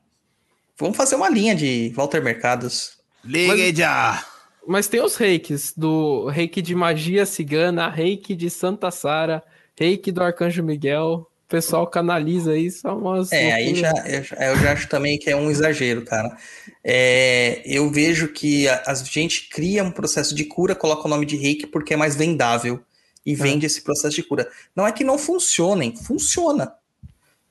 Vamos 0.77 0.95
fazer 0.95 1.15
uma 1.15 1.29
linha 1.29 1.55
de 1.55 1.91
Walter 1.95 2.23
Mercados. 2.23 2.99
Liguejá! 3.23 4.25
Mas 4.67 4.87
tem 4.87 5.01
os 5.01 5.15
reikis, 5.15 5.73
do 5.75 6.27
reiki 6.27 6.61
de 6.61 6.75
magia 6.75 7.25
cigana, 7.25 7.89
reiki 7.89 8.35
de 8.35 8.49
Santa 8.49 8.91
Sara, 8.91 9.43
reiki 9.77 10.11
do 10.11 10.21
Arcanjo 10.21 10.63
Miguel. 10.63 11.28
Pessoal 11.49 11.87
canaliza 11.87 12.55
isso. 12.57 12.87
É, 12.87 12.91
umas 12.91 13.31
É, 13.31 13.51
aí 13.53 13.75
já, 13.75 13.91
eu, 14.05 14.23
já- 14.23 14.35
eu 14.37 14.55
já 14.57 14.71
acho 14.73 14.87
também 14.87 15.17
que 15.17 15.29
é 15.29 15.35
um 15.35 15.49
exagero, 15.51 16.03
cara. 16.05 16.37
É, 16.83 17.61
eu 17.65 17.89
vejo 17.91 18.29
que 18.29 18.67
a, 18.67 18.83
a 18.87 18.93
gente 18.93 19.49
cria 19.49 19.83
um 19.83 19.91
processo 19.91 20.33
de 20.33 20.45
cura, 20.45 20.75
coloca 20.75 21.05
o 21.05 21.09
nome 21.09 21.25
de 21.25 21.35
reiki 21.35 21.67
porque 21.67 21.93
é 21.93 21.97
mais 21.97 22.15
vendável 22.15 22.79
e 23.25 23.35
vende 23.35 23.65
esse 23.65 23.81
processo 23.81 24.15
de 24.15 24.23
cura. 24.23 24.49
Não 24.75 24.87
é 24.87 24.91
que 24.91 25.03
não 25.03 25.17
funcionem, 25.17 25.95
funciona. 25.95 26.73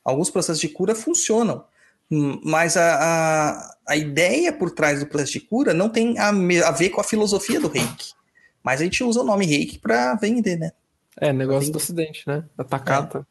Alguns 0.04 0.30
processos 0.30 0.60
de 0.60 0.68
cura 0.68 0.94
funcionam, 0.94 1.64
Hum, 2.10 2.40
mas 2.42 2.74
a, 2.74 2.96
a, 3.50 3.76
a 3.86 3.94
ideia 3.94 4.50
por 4.50 4.70
trás 4.70 5.00
do 5.00 5.06
processo 5.06 5.32
de 5.32 5.40
cura 5.40 5.74
não 5.74 5.90
tem 5.90 6.18
a, 6.18 6.28
a 6.30 6.70
ver 6.70 6.88
com 6.88 7.02
a 7.02 7.04
filosofia 7.04 7.60
do 7.60 7.68
reiki. 7.68 8.12
Mas 8.62 8.80
a 8.80 8.84
gente 8.84 9.04
usa 9.04 9.20
o 9.20 9.24
nome 9.24 9.44
reiki 9.44 9.78
para 9.78 10.14
vender, 10.14 10.56
né? 10.56 10.72
É, 11.20 11.34
negócio 11.34 11.70
do 11.70 11.76
ocidente, 11.76 12.22
né? 12.26 12.44
Da 12.56 12.64
tacata. 12.64 13.26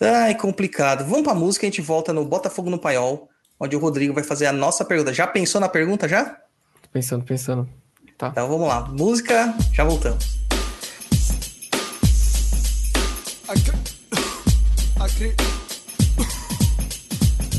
Ai, 0.00 0.34
complicado. 0.34 1.04
Vamos 1.04 1.22
pra 1.22 1.34
música, 1.34 1.66
a 1.66 1.68
gente 1.70 1.80
volta 1.80 2.12
no 2.12 2.24
Botafogo 2.24 2.68
no 2.70 2.78
Paiol, 2.78 3.28
onde 3.60 3.76
o 3.76 3.78
Rodrigo 3.78 4.12
vai 4.14 4.24
fazer 4.24 4.46
a 4.46 4.52
nossa 4.52 4.84
pergunta. 4.84 5.12
Já 5.14 5.26
pensou 5.26 5.60
na 5.60 5.68
pergunta 5.68 6.08
já? 6.08 6.24
Tô 6.24 6.88
pensando, 6.92 7.24
pensando. 7.24 7.68
Tá. 8.18 8.28
Então 8.28 8.48
vamos 8.48 8.66
lá. 8.68 8.80
Música, 8.88 9.54
já 9.72 9.84
voltamos. 9.84 10.38
A, 13.48 13.54
cri- 13.54 13.78
a 15.00 15.08
cri- 15.08 15.36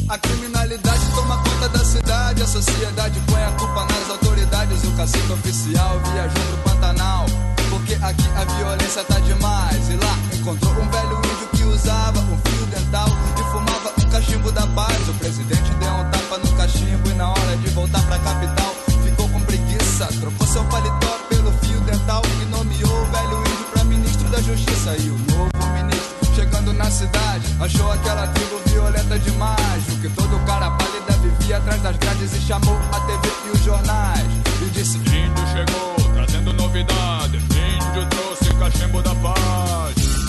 A 0.09 0.17
criminalidade 0.17 1.01
toma 1.15 1.41
conta 1.43 1.69
da 1.69 1.85
cidade, 1.85 2.41
a 2.41 2.47
sociedade 2.47 3.19
põe 3.27 3.41
a 3.43 3.51
culpa 3.51 3.85
nas 3.85 4.09
autoridades. 4.09 4.83
O 4.83 4.97
cacique 4.97 5.31
oficial 5.31 5.99
viajou 6.11 6.43
pro 6.63 6.71
Pantanal, 6.71 7.25
porque 7.69 7.93
aqui 7.95 8.27
a 8.35 8.43
violência 8.57 9.03
tá 9.05 9.19
demais. 9.19 9.89
E 9.89 9.95
lá 9.95 10.17
encontrou 10.43 10.73
um 10.73 10.89
velho 10.89 11.17
índio 11.19 11.47
que 11.53 11.63
usava 11.63 12.19
um 12.19 12.37
fio 12.37 12.65
dental 12.65 13.07
e 13.07 13.43
fumava 13.51 13.93
um 13.97 14.09
cachimbo 14.09 14.51
da 14.51 14.67
paz. 14.67 15.07
O 15.07 15.13
presidente 15.13 15.73
deu 15.79 15.93
um 15.93 16.11
tapa 16.11 16.37
no 16.37 16.51
cachimbo 16.57 17.09
e 17.09 17.13
na 17.13 17.29
hora 17.29 17.57
de 17.57 17.69
voltar 17.69 18.03
pra 18.03 18.19
capital 18.19 18.75
ficou 19.05 19.29
com 19.29 19.39
preguiça. 19.39 20.05
Trocou 20.19 20.45
seu 20.45 20.63
paletó 20.65 21.17
pelo 21.29 21.49
fio 21.59 21.79
dental 21.81 22.21
e 22.41 22.45
nomeou 22.45 23.01
o 23.01 23.05
velho 23.05 23.39
índio 23.39 23.65
pra 23.71 23.83
ministro 23.85 24.27
da 24.27 24.41
justiça. 24.41 24.97
E 24.97 25.09
o 25.11 25.17
novo 25.17 25.73
ministro 25.75 26.35
Chegando 26.35 26.73
na 26.73 26.91
cidade, 26.91 27.45
achou 27.61 27.91
aquela 27.91 28.27
tribo 28.27 28.59
violenta 28.65 29.17
demais. 29.19 29.87
O 29.87 30.01
que 30.01 30.09
todo 30.09 30.45
cara 30.45 30.71
pálida 30.71 31.13
vivia 31.21 31.57
atrás 31.57 31.81
das 31.81 31.95
grades 31.95 32.33
e 32.33 32.41
chamou 32.41 32.77
a 32.91 32.99
TV 32.99 33.29
e 33.45 33.49
os 33.51 33.63
jornais. 33.63 34.27
E 34.61 34.69
disse: 34.71 34.97
Índio 34.97 35.47
chegou, 35.53 36.13
trazendo 36.13 36.51
novidade. 36.51 37.37
Índio 37.37 38.05
trouxe 38.09 38.53
cachimbo 38.55 39.01
da 39.01 39.15
paz. 39.15 40.22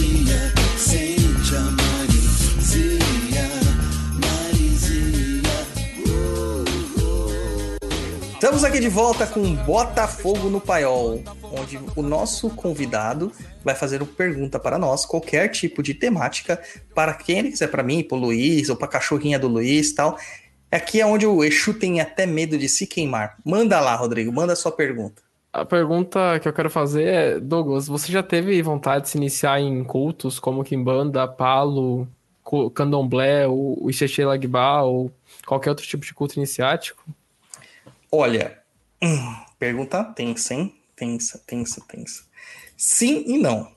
Marizinha, 0.00 0.52
sente 0.78 1.54
a 1.54 1.60
Marizinha, 1.60 3.48
Marizinha. 4.14 5.50
Estamos 8.32 8.64
aqui 8.64 8.80
de 8.80 8.88
volta 8.88 9.26
com 9.26 9.54
Botafogo 9.56 10.48
no 10.48 10.58
Paiol, 10.58 11.22
onde 11.52 11.78
o 11.94 12.00
nosso 12.00 12.48
convidado 12.48 13.30
vai 13.62 13.74
fazer 13.74 14.00
uma 14.00 14.10
pergunta 14.10 14.58
para 14.58 14.78
nós, 14.78 15.04
qualquer 15.04 15.48
tipo 15.48 15.82
de 15.82 15.92
temática, 15.92 16.58
para 16.94 17.12
quem 17.12 17.40
ele 17.40 17.50
quiser, 17.50 17.68
para 17.68 17.82
mim, 17.82 18.02
para 18.02 18.16
o 18.16 18.20
Luiz, 18.20 18.70
ou 18.70 18.76
para 18.76 18.86
a 18.86 18.90
cachorrinha 18.90 19.38
do 19.38 19.48
Luiz 19.48 19.92
tal. 19.92 20.18
Aqui 20.72 20.98
é 20.98 21.04
onde 21.04 21.26
o 21.26 21.44
Exu 21.44 21.74
tem 21.74 22.00
até 22.00 22.24
medo 22.24 22.56
de 22.56 22.70
se 22.70 22.86
queimar. 22.86 23.36
Manda 23.44 23.78
lá, 23.80 23.94
Rodrigo, 23.96 24.32
manda 24.32 24.54
a 24.54 24.56
sua 24.56 24.72
pergunta. 24.72 25.29
A 25.52 25.64
pergunta 25.64 26.38
que 26.38 26.46
eu 26.46 26.52
quero 26.52 26.70
fazer 26.70 27.06
é, 27.06 27.40
Douglas, 27.40 27.88
você 27.88 28.12
já 28.12 28.22
teve 28.22 28.60
vontade 28.62 29.04
de 29.04 29.10
se 29.10 29.18
iniciar 29.18 29.60
em 29.60 29.82
cultos 29.82 30.38
como 30.38 30.62
Kimbanda, 30.62 31.26
Palo, 31.26 32.08
Candomblé, 32.74 33.48
o 33.48 33.88
Ixexê 33.90 34.24
Lagbá 34.24 34.82
ou 34.82 35.10
qualquer 35.44 35.70
outro 35.70 35.84
tipo 35.84 36.04
de 36.04 36.14
culto 36.14 36.36
iniciático? 36.36 37.04
Olha, 38.12 38.60
hum, 39.02 39.34
pergunta 39.58 40.04
tensa, 40.04 40.54
hein? 40.54 40.74
Tensa, 40.94 41.42
tensa, 41.44 41.82
tensa. 41.88 42.24
Sim 42.76 43.24
e 43.26 43.38
não. 43.38 43.70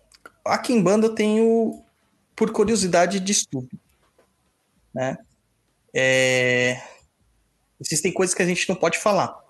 A 0.45 0.57
Kimbanda 0.57 1.07
eu 1.07 1.15
tenho 1.15 1.83
por 2.35 2.51
curiosidade 2.51 3.19
de 3.19 3.31
estudo, 3.31 3.69
né? 4.93 5.17
É, 5.93 6.81
Existem 7.83 8.11
coisas 8.13 8.33
que 8.33 8.41
a 8.41 8.45
gente 8.45 8.67
não 8.69 8.75
pode 8.75 8.97
falar, 8.97 9.42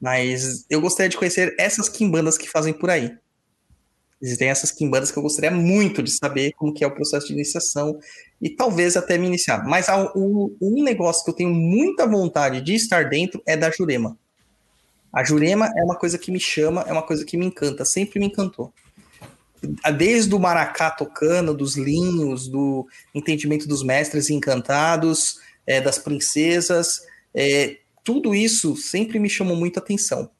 mas 0.00 0.64
eu 0.70 0.80
gostaria 0.80 1.10
de 1.10 1.16
conhecer 1.16 1.54
essas 1.58 1.88
Kimbandas 1.88 2.38
que 2.38 2.48
fazem 2.48 2.72
por 2.72 2.88
aí. 2.88 3.12
Existem 4.22 4.48
essas 4.48 4.70
Kimbandas 4.70 5.10
que 5.10 5.18
eu 5.18 5.22
gostaria 5.22 5.50
muito 5.50 6.02
de 6.02 6.10
saber 6.10 6.52
como 6.52 6.72
que 6.72 6.84
é 6.84 6.86
o 6.86 6.94
processo 6.94 7.26
de 7.26 7.32
iniciação 7.32 7.98
e 8.40 8.50
talvez 8.50 8.96
até 8.96 9.18
me 9.18 9.26
iniciar. 9.26 9.64
Mas 9.64 9.86
um, 10.14 10.56
um 10.60 10.82
negócio 10.82 11.24
que 11.24 11.30
eu 11.30 11.34
tenho 11.34 11.50
muita 11.50 12.06
vontade 12.06 12.60
de 12.60 12.74
estar 12.74 13.08
dentro 13.08 13.42
é 13.46 13.56
da 13.56 13.70
Jurema. 13.70 14.18
A 15.12 15.24
Jurema 15.24 15.70
é 15.76 15.82
uma 15.82 15.96
coisa 15.96 16.16
que 16.18 16.30
me 16.30 16.38
chama, 16.38 16.84
é 16.86 16.92
uma 16.92 17.02
coisa 17.02 17.24
que 17.24 17.36
me 17.36 17.46
encanta, 17.46 17.84
sempre 17.84 18.20
me 18.20 18.26
encantou. 18.26 18.72
Desde 19.98 20.34
o 20.34 20.38
maracá 20.38 20.90
tocando, 20.90 21.52
dos 21.52 21.76
linhos, 21.76 22.48
do 22.48 22.86
entendimento 23.14 23.66
dos 23.66 23.82
mestres 23.82 24.30
encantados, 24.30 25.38
é, 25.66 25.80
das 25.80 25.98
princesas, 25.98 27.02
é, 27.34 27.78
tudo 28.04 28.34
isso 28.34 28.76
sempre 28.76 29.18
me 29.18 29.28
chamou 29.30 29.56
muita 29.56 29.80
atenção. 29.80 30.30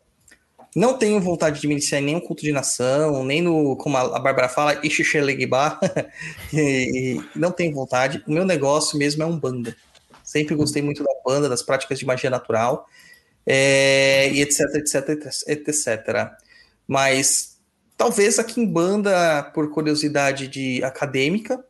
Não 0.74 0.96
tenho 0.96 1.20
vontade 1.20 1.61
de 1.61 1.66
me 1.66 1.74
iniciar 1.74 1.98
em 2.00 2.04
nenhum 2.04 2.20
culto 2.20 2.42
de 2.42 2.52
nação, 2.52 3.24
nem 3.24 3.42
no, 3.42 3.76
como 3.76 3.96
a 3.96 4.18
Bárbara 4.20 4.48
fala. 4.48 4.80
E- 6.52 7.16
e 7.16 7.38
não 7.38 7.50
tenho 7.52 7.72
vontade. 7.74 8.22
O 8.26 8.32
meu 8.32 8.44
negócio 8.44 8.98
mesmo 8.98 9.22
é 9.22 9.26
um 9.26 9.38
banda. 9.38 9.76
Sempre 10.22 10.54
gostei 10.54 10.82
muito 10.82 11.02
da 11.02 11.11
banda, 11.24 11.48
das 11.48 11.62
práticas 11.62 11.98
de 11.98 12.06
magia 12.06 12.30
natural, 12.30 12.86
é, 13.46 14.30
e 14.32 14.42
etc, 14.42 14.61
etc, 14.76 15.08
etc. 15.48 16.30
Mas 16.86 17.58
talvez 17.96 18.38
aqui 18.38 18.61
em 18.61 18.66
banda, 18.66 19.42
por 19.54 19.70
curiosidade 19.70 20.48
de 20.48 20.82
acadêmica, 20.84 21.64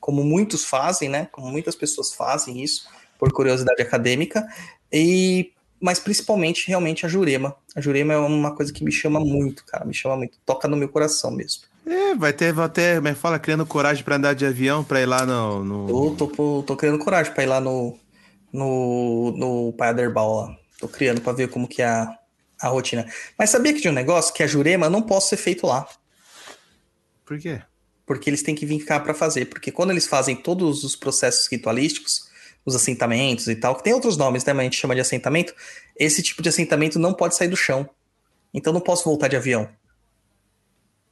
como 0.00 0.24
muitos 0.24 0.64
fazem, 0.64 1.08
né? 1.08 1.28
Como 1.32 1.50
muitas 1.50 1.74
pessoas 1.76 2.14
fazem 2.14 2.62
isso, 2.62 2.88
por 3.22 3.30
curiosidade 3.30 3.80
acadêmica, 3.80 4.44
e 4.92 5.52
mas 5.80 6.00
principalmente 6.00 6.66
realmente 6.66 7.06
a 7.06 7.08
Jurema. 7.08 7.54
A 7.72 7.80
Jurema 7.80 8.14
é 8.14 8.16
uma 8.16 8.52
coisa 8.52 8.72
que 8.72 8.82
me 8.82 8.90
chama 8.90 9.20
muito, 9.20 9.64
cara, 9.64 9.84
me 9.84 9.94
chama 9.94 10.16
muito, 10.16 10.38
toca 10.44 10.66
no 10.66 10.76
meu 10.76 10.88
coração 10.88 11.30
mesmo. 11.30 11.62
É, 11.86 12.16
vai 12.16 12.32
ter, 12.32 12.52
vai 12.52 12.68
ter, 12.68 12.96
como 12.96 13.06
é 13.06 13.14
fala, 13.14 13.38
criando 13.38 13.64
coragem 13.64 14.02
pra 14.02 14.16
andar 14.16 14.34
de 14.34 14.44
avião, 14.44 14.82
pra 14.82 15.00
ir 15.00 15.06
lá 15.06 15.24
no. 15.24 15.64
no... 15.64 15.88
Eu 15.88 16.16
tô, 16.16 16.26
tô, 16.26 16.64
tô 16.66 16.76
criando 16.76 16.98
coragem 16.98 17.32
pra 17.32 17.44
ir 17.44 17.46
lá 17.46 17.60
no, 17.60 17.96
no, 18.52 19.32
no 19.36 19.72
Paderbal 19.74 20.40
lá. 20.40 20.56
Tô 20.80 20.88
criando 20.88 21.20
pra 21.20 21.32
ver 21.32 21.48
como 21.48 21.68
que 21.68 21.80
é 21.80 21.86
a, 21.86 22.18
a 22.60 22.66
rotina. 22.66 23.06
Mas 23.38 23.50
sabia 23.50 23.72
que 23.72 23.80
tinha 23.80 23.92
um 23.92 23.94
negócio 23.94 24.34
que 24.34 24.42
a 24.42 24.48
Jurema 24.48 24.90
não 24.90 25.00
pode 25.00 25.26
ser 25.26 25.36
feito 25.36 25.64
lá. 25.64 25.86
Por 27.24 27.38
quê? 27.38 27.62
Porque 28.04 28.28
eles 28.28 28.42
têm 28.42 28.56
que 28.56 28.66
vir 28.66 28.84
cá 28.84 28.98
pra 28.98 29.14
fazer. 29.14 29.44
Porque 29.44 29.70
quando 29.70 29.92
eles 29.92 30.08
fazem 30.08 30.34
todos 30.34 30.82
os 30.82 30.96
processos 30.96 31.46
ritualísticos, 31.46 32.31
os 32.64 32.74
assentamentos 32.74 33.48
e 33.48 33.56
tal, 33.56 33.74
que 33.74 33.82
tem 33.82 33.92
outros 33.92 34.16
nomes, 34.16 34.44
né? 34.44 34.52
Mas 34.52 34.60
a 34.60 34.64
gente 34.64 34.76
chama 34.76 34.94
de 34.94 35.00
assentamento. 35.00 35.54
Esse 35.98 36.22
tipo 36.22 36.42
de 36.42 36.48
assentamento 36.48 36.98
não 36.98 37.12
pode 37.12 37.34
sair 37.34 37.48
do 37.48 37.56
chão. 37.56 37.88
Então 38.54 38.72
não 38.72 38.80
posso 38.80 39.04
voltar 39.04 39.28
de 39.28 39.36
avião. 39.36 39.68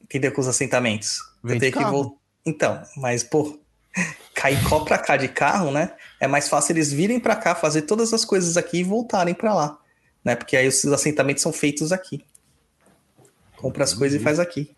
Entendeu? 0.01 0.31
Com 0.31 0.41
os 0.41 0.47
assentamentos. 0.47 1.17
Vem 1.43 1.55
eu 1.55 1.59
tenho 1.59 1.73
que 1.73 1.83
voltar. 1.83 2.15
Então, 2.45 2.81
mas, 2.97 3.23
pô, 3.23 3.59
Caicó 4.33 4.81
pra 4.81 4.97
cá 4.97 5.17
de 5.17 5.27
carro, 5.27 5.71
né? 5.71 5.93
É 6.19 6.27
mais 6.27 6.47
fácil 6.47 6.73
eles 6.73 6.91
virem 6.91 7.19
pra 7.19 7.35
cá, 7.35 7.53
fazer 7.53 7.83
todas 7.83 8.13
as 8.13 8.25
coisas 8.25 8.57
aqui 8.57 8.79
e 8.79 8.83
voltarem 8.83 9.33
pra 9.33 9.53
lá. 9.53 9.77
Né? 10.23 10.35
Porque 10.35 10.55
aí 10.55 10.67
os 10.67 10.85
assentamentos 10.85 11.43
são 11.43 11.51
feitos 11.51 11.91
aqui. 11.91 12.23
Compra 13.57 13.83
as 13.83 13.93
coisas 13.93 14.19
e 14.19 14.23
faz 14.23 14.39
aqui. 14.39 14.75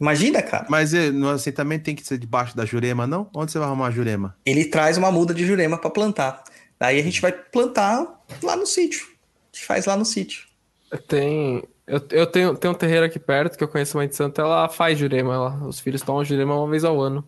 Imagina, 0.00 0.42
cara. 0.42 0.66
Mas 0.68 0.92
no 0.92 1.28
assentamento 1.28 1.84
tem 1.84 1.94
que 1.94 2.04
ser 2.04 2.18
debaixo 2.18 2.56
da 2.56 2.64
Jurema, 2.64 3.06
não? 3.06 3.28
Onde 3.34 3.52
você 3.52 3.58
vai 3.58 3.68
arrumar 3.68 3.88
a 3.88 3.90
Jurema? 3.90 4.36
Ele 4.44 4.64
traz 4.64 4.98
uma 4.98 5.10
muda 5.10 5.32
de 5.32 5.46
jurema 5.46 5.78
pra 5.78 5.88
plantar. 5.88 6.42
Daí 6.78 6.98
a 6.98 7.02
gente 7.02 7.20
vai 7.20 7.32
plantar 7.32 8.24
lá 8.42 8.56
no 8.56 8.66
sítio. 8.66 9.06
A 9.52 9.56
gente 9.56 9.66
faz 9.66 9.86
lá 9.86 9.96
no 9.96 10.04
sítio. 10.04 10.46
Tem. 11.08 11.62
Eu, 11.86 12.00
eu 12.10 12.26
tenho, 12.26 12.56
tenho 12.56 12.74
um 12.74 12.76
terreiro 12.76 13.06
aqui 13.06 13.18
perto 13.18 13.56
que 13.56 13.62
eu 13.62 13.68
conheço 13.68 13.96
uma 13.96 14.06
de 14.06 14.16
santa, 14.16 14.42
ela 14.42 14.68
faz 14.68 14.98
jurema. 14.98 15.34
Ela, 15.34 15.66
os 15.66 15.78
filhos 15.80 16.02
tomam 16.02 16.24
jurema 16.24 16.56
uma 16.56 16.68
vez 16.68 16.84
ao 16.84 17.00
ano. 17.00 17.24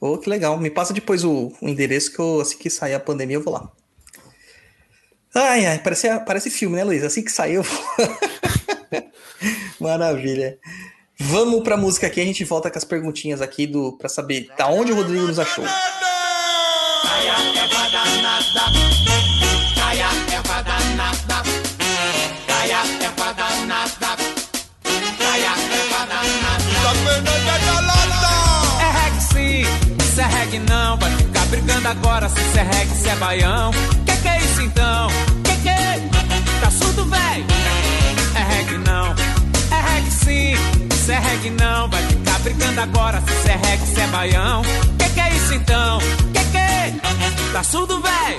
Ô, 0.00 0.16
que 0.16 0.30
legal. 0.30 0.58
Me 0.58 0.70
passa 0.70 0.94
depois 0.94 1.24
o, 1.24 1.52
o 1.60 1.68
endereço 1.68 2.12
que 2.12 2.18
eu, 2.18 2.40
assim 2.40 2.56
que 2.56 2.70
sair 2.70 2.94
a 2.94 3.00
pandemia, 3.00 3.36
eu 3.36 3.42
vou 3.42 3.52
lá. 3.52 3.70
Ai, 5.34 5.66
ai, 5.66 5.78
parece, 5.78 6.08
parece 6.20 6.50
filme, 6.50 6.76
né, 6.76 6.84
Luiz? 6.84 7.04
Assim 7.04 7.22
que 7.22 7.30
sair, 7.30 7.54
eu 7.54 7.62
vou. 7.62 7.82
Maravilha. 9.80 10.58
Vamos 11.22 11.62
pra 11.62 11.76
música 11.76 12.06
aqui, 12.06 12.18
a 12.18 12.24
gente 12.24 12.42
volta 12.44 12.70
com 12.70 12.78
as 12.78 12.84
perguntinhas 12.84 13.42
aqui 13.42 13.66
do 13.66 13.92
para 13.92 14.08
saber 14.08 14.48
da 14.56 14.68
onde 14.68 14.90
o 14.90 14.96
Rodrigo 14.96 15.26
nos 15.26 15.38
achou. 15.38 15.64
Vendo 27.04 27.24
da 27.24 27.80
lata? 27.80 28.80
É 28.80 28.90
agora 31.90 32.28
se 32.28 32.40
cê 32.52 32.60
é 32.60 32.62
reggae, 32.62 32.94
se 32.94 33.08
é 33.08 33.16
baião. 33.16 33.70
Que 34.06 34.16
que 34.16 34.28
é 34.28 34.38
isso 34.38 34.62
então? 34.62 35.08
Que 35.44 35.56
que 35.62 35.68
é? 35.68 36.00
Tá 36.62 36.70
surdo, 36.70 37.04
véi? 37.04 37.44
É 38.34 38.54
reggae 38.54 38.78
não, 38.78 39.14
é 39.70 39.80
reggae 39.82 40.10
sim. 40.10 40.79
Se 41.04 41.12
é 41.12 41.18
reggae 41.18 41.50
não, 41.50 41.88
vai 41.88 42.02
ficar 42.06 42.38
brigando 42.40 42.80
agora 42.80 43.22
se 43.42 43.48
é 43.48 43.56
reggae, 43.56 43.86
se 43.86 44.00
é 44.00 44.06
baião. 44.08 44.62
Que 44.98 45.08
que 45.08 45.20
é 45.20 45.34
isso 45.34 45.54
então? 45.54 45.98
Que 46.32 46.44
que? 46.44 47.52
Tá 47.52 47.62
surdo, 47.62 48.00
véi? 48.00 48.38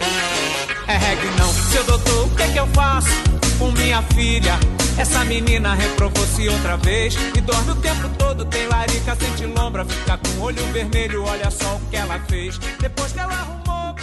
É 0.87 0.97
reggae 0.97 1.27
não. 1.37 1.51
Seu 1.71 1.83
doutor, 1.83 2.27
o 2.27 2.29
que 2.35 2.47
que 2.47 2.59
eu 2.59 2.67
faço 2.67 3.09
com 3.57 3.71
minha 3.71 4.01
filha? 4.13 4.59
Essa 4.97 5.23
menina 5.25 5.73
reprovou-se 5.73 6.47
outra 6.49 6.77
vez 6.77 7.15
E 7.35 7.41
dorme 7.41 7.71
o 7.71 7.75
tempo 7.77 8.09
todo, 8.19 8.45
tem 8.45 8.67
larica, 8.67 9.15
sente 9.15 9.45
lombra 9.45 9.85
Fica 9.85 10.17
com 10.17 10.41
olho 10.41 10.63
vermelho, 10.73 11.23
olha 11.23 11.49
só 11.49 11.75
o 11.75 11.79
que 11.89 11.95
ela 11.95 12.19
fez 12.27 12.57
Depois 12.79 13.11
que 13.13 13.19
ela 13.19 13.33
arrumou 13.33 13.95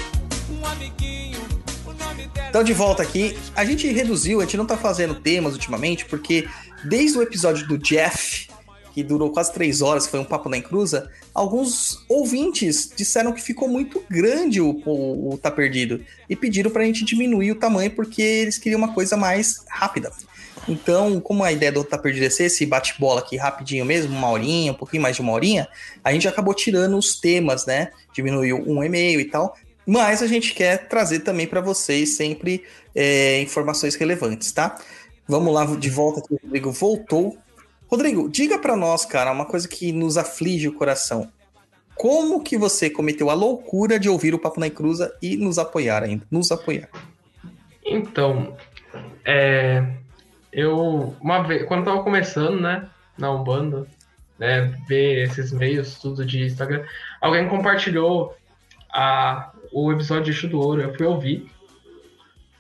um 0.51 0.67
amiguinho. 0.67 1.28
Então, 2.49 2.65
de 2.65 2.73
volta 2.73 3.03
aqui, 3.03 3.37
a 3.55 3.63
gente 3.63 3.87
reduziu, 3.89 4.41
a 4.41 4.45
gente 4.45 4.57
não 4.57 4.65
tá 4.65 4.77
fazendo 4.77 5.15
temas 5.15 5.53
ultimamente, 5.53 6.07
porque 6.07 6.49
desde 6.83 7.19
o 7.19 7.23
episódio 7.23 7.69
do 7.69 7.77
Jeff, 7.77 8.49
que 8.95 9.03
durou 9.03 9.31
quase 9.31 9.53
três 9.53 9.83
horas, 9.83 10.07
foi 10.07 10.19
um 10.19 10.25
papo 10.25 10.49
na 10.49 10.57
encruza, 10.57 11.11
alguns 11.35 12.05
ouvintes 12.09 12.91
disseram 12.97 13.33
que 13.33 13.43
ficou 13.43 13.69
muito 13.69 14.03
grande 14.09 14.63
o, 14.63 14.83
o, 14.87 15.35
o 15.35 15.39
Tá 15.39 15.51
Perdido 15.51 16.03
e 16.29 16.35
pediram 16.35 16.71
pra 16.71 16.85
gente 16.85 17.05
diminuir 17.05 17.53
o 17.53 17.55
tamanho 17.55 17.91
porque 17.91 18.23
eles 18.23 18.57
queriam 18.57 18.79
uma 18.79 18.95
coisa 18.95 19.15
mais 19.15 19.65
rápida. 19.69 20.11
Então, 20.67 21.21
como 21.21 21.45
a 21.45 21.53
ideia 21.53 21.71
do 21.71 21.85
Tá 21.85 21.99
Perdido 21.99 22.25
é 22.25 22.31
ser 22.31 22.45
esse 22.45 22.65
bate-bola 22.65 23.21
aqui 23.21 23.37
rapidinho 23.37 23.85
mesmo, 23.85 24.17
uma 24.17 24.31
horinha, 24.31 24.73
um 24.73 24.75
pouquinho 24.75 25.03
mais 25.03 25.17
de 25.17 25.23
uma 25.23 25.33
horinha, 25.33 25.69
a 26.03 26.13
gente 26.13 26.27
acabou 26.27 26.55
tirando 26.55 26.97
os 26.97 27.21
temas, 27.21 27.67
né? 27.67 27.91
Diminuiu 28.13 28.65
um 28.67 28.83
e-mail 28.83 29.21
e 29.21 29.25
tal. 29.27 29.55
Mas 29.91 30.23
a 30.23 30.27
gente 30.27 30.53
quer 30.53 30.87
trazer 30.87 31.21
também 31.21 31.47
para 31.47 31.63
vocês 31.63 32.15
sempre 32.15 32.63
é, 32.95 33.41
informações 33.41 33.95
relevantes, 33.95 34.53
tá? 34.53 34.79
Vamos 35.27 35.55
lá 35.55 35.65
de 35.65 35.89
volta 35.89 36.21
aqui, 36.21 36.35
o 36.35 36.41
Rodrigo 36.43 36.71
voltou. 36.71 37.39
Rodrigo, 37.91 38.29
diga 38.29 38.59
para 38.59 38.77
nós, 38.77 39.07
cara, 39.07 39.33
uma 39.33 39.47
coisa 39.47 39.67
que 39.67 39.91
nos 39.91 40.19
aflige 40.19 40.69
o 40.69 40.75
coração. 40.75 41.33
Como 41.95 42.43
que 42.43 42.59
você 42.59 42.91
cometeu 42.91 43.31
a 43.31 43.35
loucura 43.35 43.99
de 43.99 44.11
ouvir 44.11 44.35
o 44.35 44.39
Papo 44.39 44.61
na 44.61 44.67
Encruza 44.67 45.11
e 45.23 45.39
nos 45.39 45.59
apoiar 45.59 46.03
ainda? 46.03 46.27
Nos 46.31 46.53
apoiar. 46.53 46.91
Então, 47.83 48.55
é, 49.25 49.83
eu 50.53 51.17
uma 51.19 51.43
vez, 51.45 51.67
quando 51.67 51.81
eu 51.81 51.87
tava 51.87 52.03
começando, 52.03 52.61
né, 52.61 52.87
na 53.17 53.31
Umbanda, 53.31 53.87
né, 54.39 54.71
ver 54.87 55.25
esses 55.25 55.51
meios 55.51 55.99
tudo 55.99 56.27
de 56.27 56.45
Instagram, 56.45 56.85
alguém 57.23 57.49
compartilhou 57.49 58.37
a, 58.93 59.51
o 59.73 59.93
episódio 59.93 60.25
de 60.25 60.31
Exu 60.31 60.49
do 60.49 60.61
Ouro, 60.61 60.83
eu 60.83 60.95
fui 60.95 61.07
ouvir. 61.07 61.51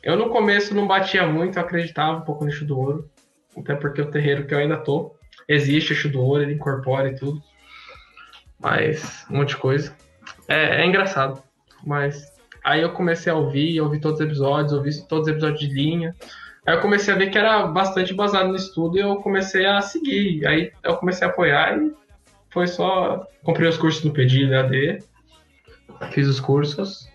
Eu 0.02 0.16
no 0.16 0.30
começo 0.30 0.74
não 0.74 0.86
batia 0.86 1.26
muito, 1.26 1.58
eu 1.58 1.62
acreditava 1.62 2.18
um 2.18 2.22
pouco 2.22 2.44
no 2.44 2.50
Exu 2.50 2.64
do 2.64 2.78
Ouro, 2.78 3.10
até 3.56 3.74
porque 3.74 4.00
o 4.00 4.10
terreiro 4.10 4.46
que 4.46 4.54
eu 4.54 4.58
ainda 4.58 4.76
tô, 4.76 5.14
existe 5.48 5.92
Exu 5.92 6.08
do 6.08 6.20
Ouro, 6.20 6.42
ele 6.42 6.54
incorpora 6.54 7.10
e 7.10 7.16
tudo. 7.16 7.42
Mas, 8.58 9.26
um 9.30 9.36
monte 9.36 9.50
de 9.50 9.56
coisa. 9.56 9.94
É, 10.46 10.82
é 10.82 10.86
engraçado, 10.86 11.42
mas 11.84 12.32
aí 12.64 12.82
eu 12.82 12.92
comecei 12.92 13.32
a 13.32 13.36
ouvir, 13.36 13.80
ouvi 13.80 14.00
todos 14.00 14.20
os 14.20 14.26
episódios, 14.26 14.72
ouvi 14.72 14.90
todos 15.06 15.26
os 15.26 15.32
episódios 15.32 15.60
de 15.60 15.68
linha. 15.68 16.14
Aí 16.66 16.74
eu 16.74 16.80
comecei 16.80 17.14
a 17.14 17.16
ver 17.16 17.30
que 17.30 17.38
era 17.38 17.66
bastante 17.66 18.12
baseado 18.12 18.48
no 18.48 18.56
estudo 18.56 18.98
e 18.98 19.00
eu 19.00 19.16
comecei 19.16 19.64
a 19.64 19.80
seguir. 19.80 20.46
Aí 20.46 20.72
eu 20.82 20.96
comecei 20.96 21.26
a 21.26 21.30
apoiar 21.30 21.78
e 21.78 21.92
foi 22.50 22.66
só. 22.66 23.26
Comprei 23.42 23.68
os 23.68 23.78
cursos 23.78 24.02
do 24.02 24.10
Pedido 24.10 24.54
AD, 24.54 24.98
fiz 26.12 26.26
os 26.28 26.40
cursos. 26.40 27.08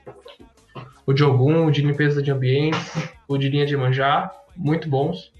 O 1.05 1.13
de 1.13 1.23
Ogum, 1.23 1.65
o 1.65 1.71
de 1.71 1.81
limpeza 1.81 2.21
de 2.21 2.31
ambientes, 2.31 2.79
o 3.27 3.37
de 3.37 3.49
linha 3.49 3.65
de 3.65 3.75
manjar, 3.75 4.31
muito 4.55 4.87
bons. 4.89 5.31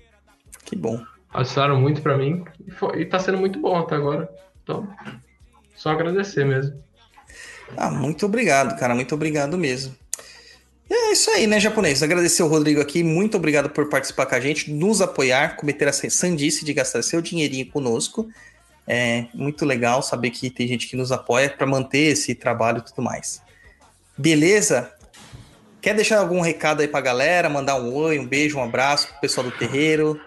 Que 0.66 0.76
bom. 0.76 1.02
Ajudaram 1.34 1.80
muito 1.80 2.02
pra 2.02 2.18
mim 2.18 2.44
e, 2.68 2.72
foi, 2.72 3.02
e 3.02 3.06
tá 3.06 3.20
sendo 3.20 3.38
muito 3.38 3.60
bom 3.60 3.78
até 3.78 3.96
agora. 3.96 4.30
Então, 4.62 4.88
só 5.76 5.92
agradecer 5.92 6.46
mesmo. 6.46 6.82
Ah, 7.76 7.90
muito 7.90 8.26
obrigado, 8.26 8.78
cara. 8.78 8.94
Muito 8.94 9.16
obrigado 9.16 9.58
mesmo. 9.58 9.96
É 10.90 11.12
isso 11.12 11.32
aí, 11.32 11.48
né, 11.48 11.60
japonês? 11.60 12.04
Agradecer 12.04 12.44
o 12.44 12.48
Rodrigo 12.48 12.82
aqui. 12.82 13.04
Muito 13.04 13.36
obrigado 13.36 13.70
por 13.70 13.90
participar 13.90 14.26
com 14.26 14.36
a 14.36 14.40
gente, 14.40 14.72
nos 14.72 15.02
apoiar, 15.02 15.56
cometer 15.56 15.88
essa 15.88 16.08
sandice 16.10 16.64
de 16.64 16.74
gastar 16.74 17.02
seu 17.02 17.22
dinheirinho 17.22 17.70
conosco. 17.72 18.30
É 18.88 19.26
muito 19.34 19.66
legal 19.66 20.02
saber 20.02 20.30
que 20.30 20.50
tem 20.50 20.68
gente 20.68 20.88
que 20.88 20.96
nos 20.96 21.12
apoia 21.12 21.50
para 21.50 21.66
manter 21.66 22.12
esse 22.12 22.36
trabalho 22.36 22.80
e 22.80 22.82
tudo 22.82 23.02
mais. 23.02 23.42
Beleza? 24.18 24.94
Quer 25.82 25.96
deixar 25.96 26.20
algum 26.20 26.42
recado 26.42 26.82
aí 26.82 26.88
pra 26.88 27.02
galera? 27.02 27.50
Mandar 27.50 27.76
um 27.76 27.94
oi, 27.94 28.20
um 28.20 28.26
beijo, 28.26 28.58
um 28.58 28.64
abraço 28.64 29.08
pro 29.08 29.22
pessoal 29.22 29.46
do 29.46 29.52
terreiro? 29.52 30.20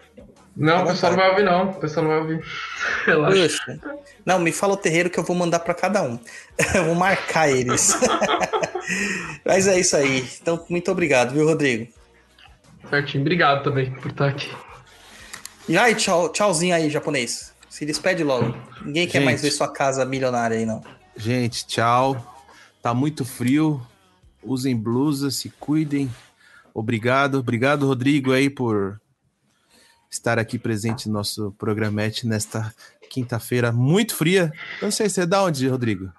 Não, 0.57 0.85
o 0.85 0.87
pessoal 0.87 1.13
não 1.13 1.19
vai 1.19 1.31
ouvir, 1.31 1.43
não. 1.45 1.71
O 1.71 1.75
pessoal 1.75 2.07
não 2.07 2.13
vai 2.13 2.21
ouvir. 2.21 2.45
Relaxa. 3.05 3.43
Puxa. 3.43 3.81
Não, 4.25 4.39
me 4.39 4.53
fala 4.53 4.73
o 4.73 4.77
terreiro 4.77 5.11
que 5.11 5.19
eu 5.19 5.25
vou 5.25 5.37
mandar 5.37 5.61
para 5.61 5.75
cada 5.75 6.03
um. 6.03 6.19
Eu 6.75 6.87
vou 6.87 6.95
marcar 6.95 7.51
eles. 7.51 7.95
Mas 9.45 9.67
é 9.69 9.79
isso 9.79 9.97
aí. 9.97 10.27
Então, 10.41 10.65
muito 10.69 10.91
obrigado, 10.91 11.33
viu, 11.33 11.47
Rodrigo? 11.47 11.93
Certinho. 12.89 13.23
Obrigado 13.23 13.63
também 13.65 13.91
por 13.93 14.11
estar 14.11 14.29
aqui. 14.29 14.51
E 15.69 15.77
aí, 15.77 15.95
tchau, 15.95 16.29
tchauzinho 16.31 16.75
aí, 16.75 16.89
japonês. 16.89 17.53
Se 17.77 17.85
despede 17.85 18.25
logo. 18.25 18.57
Ninguém 18.83 19.07
quer 19.07 19.19
Gente. 19.19 19.25
mais 19.27 19.43
ver 19.43 19.51
sua 19.51 19.71
casa 19.71 20.03
milionária 20.07 20.57
aí, 20.57 20.65
não. 20.65 20.83
Gente, 21.15 21.67
tchau. 21.67 22.17
Tá 22.81 22.95
muito 22.95 23.23
frio. 23.23 23.87
Usem 24.43 24.75
blusa, 24.75 25.31
se 25.31 25.51
cuidem. 25.51 26.11
Obrigado. 26.73 27.39
Obrigado, 27.39 27.87
Rodrigo, 27.87 28.33
aí, 28.33 28.49
por 28.49 28.99
estar 30.11 30.39
aqui 30.39 30.59
presente 30.59 31.07
no 31.07 31.13
nosso 31.13 31.53
programete 31.59 32.27
nesta 32.27 32.75
quinta-feira 33.11 33.71
muito 33.71 34.15
fria. 34.15 34.51
Eu 34.81 34.87
não 34.87 34.91
sei, 34.91 35.11
você 35.11 35.21
é 35.21 35.27
da 35.27 35.43
onde, 35.43 35.69
Rodrigo? 35.69 36.11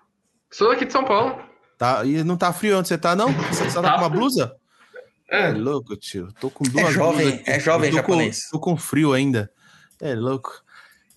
Sou 0.51 0.69
aqui 0.69 0.85
de 0.85 0.91
São 0.93 1.05
Paulo. 1.05 1.41
Tá, 1.75 2.05
e 2.05 2.23
não 2.23 2.37
tá 2.37 2.53
frio 2.53 2.77
onde 2.77 2.87
você 2.87 2.99
tá, 2.99 3.15
não? 3.15 3.33
Você 3.33 3.67
só 3.71 3.81
tá 3.81 3.93
com 3.93 4.01
uma 4.01 4.09
blusa? 4.09 4.55
É 5.27 5.49
louco, 5.49 5.97
tio. 5.97 6.31
Tô 6.39 6.51
com 6.51 6.63
duas 6.65 6.93
jovem, 6.93 7.25
blusas 7.29 7.39
aqui. 7.41 7.49
é 7.49 7.59
jovem 7.59 7.89
tô 7.89 7.95
com- 7.97 8.01
japonês. 8.03 8.47
tô 8.51 8.59
com 8.59 8.77
frio 8.77 9.13
ainda. 9.13 9.51
É 9.99 10.13
louco. 10.13 10.66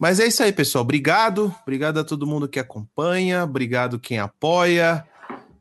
Mas 0.00 0.18
é 0.18 0.26
isso 0.26 0.42
aí, 0.42 0.50
pessoal. 0.50 0.82
Obrigado. 0.82 1.54
Obrigado 1.60 2.00
a 2.00 2.04
todo 2.04 2.26
mundo 2.26 2.48
que 2.48 2.58
acompanha. 2.58 3.44
Obrigado 3.44 4.00
quem 4.00 4.18
apoia. 4.18 5.06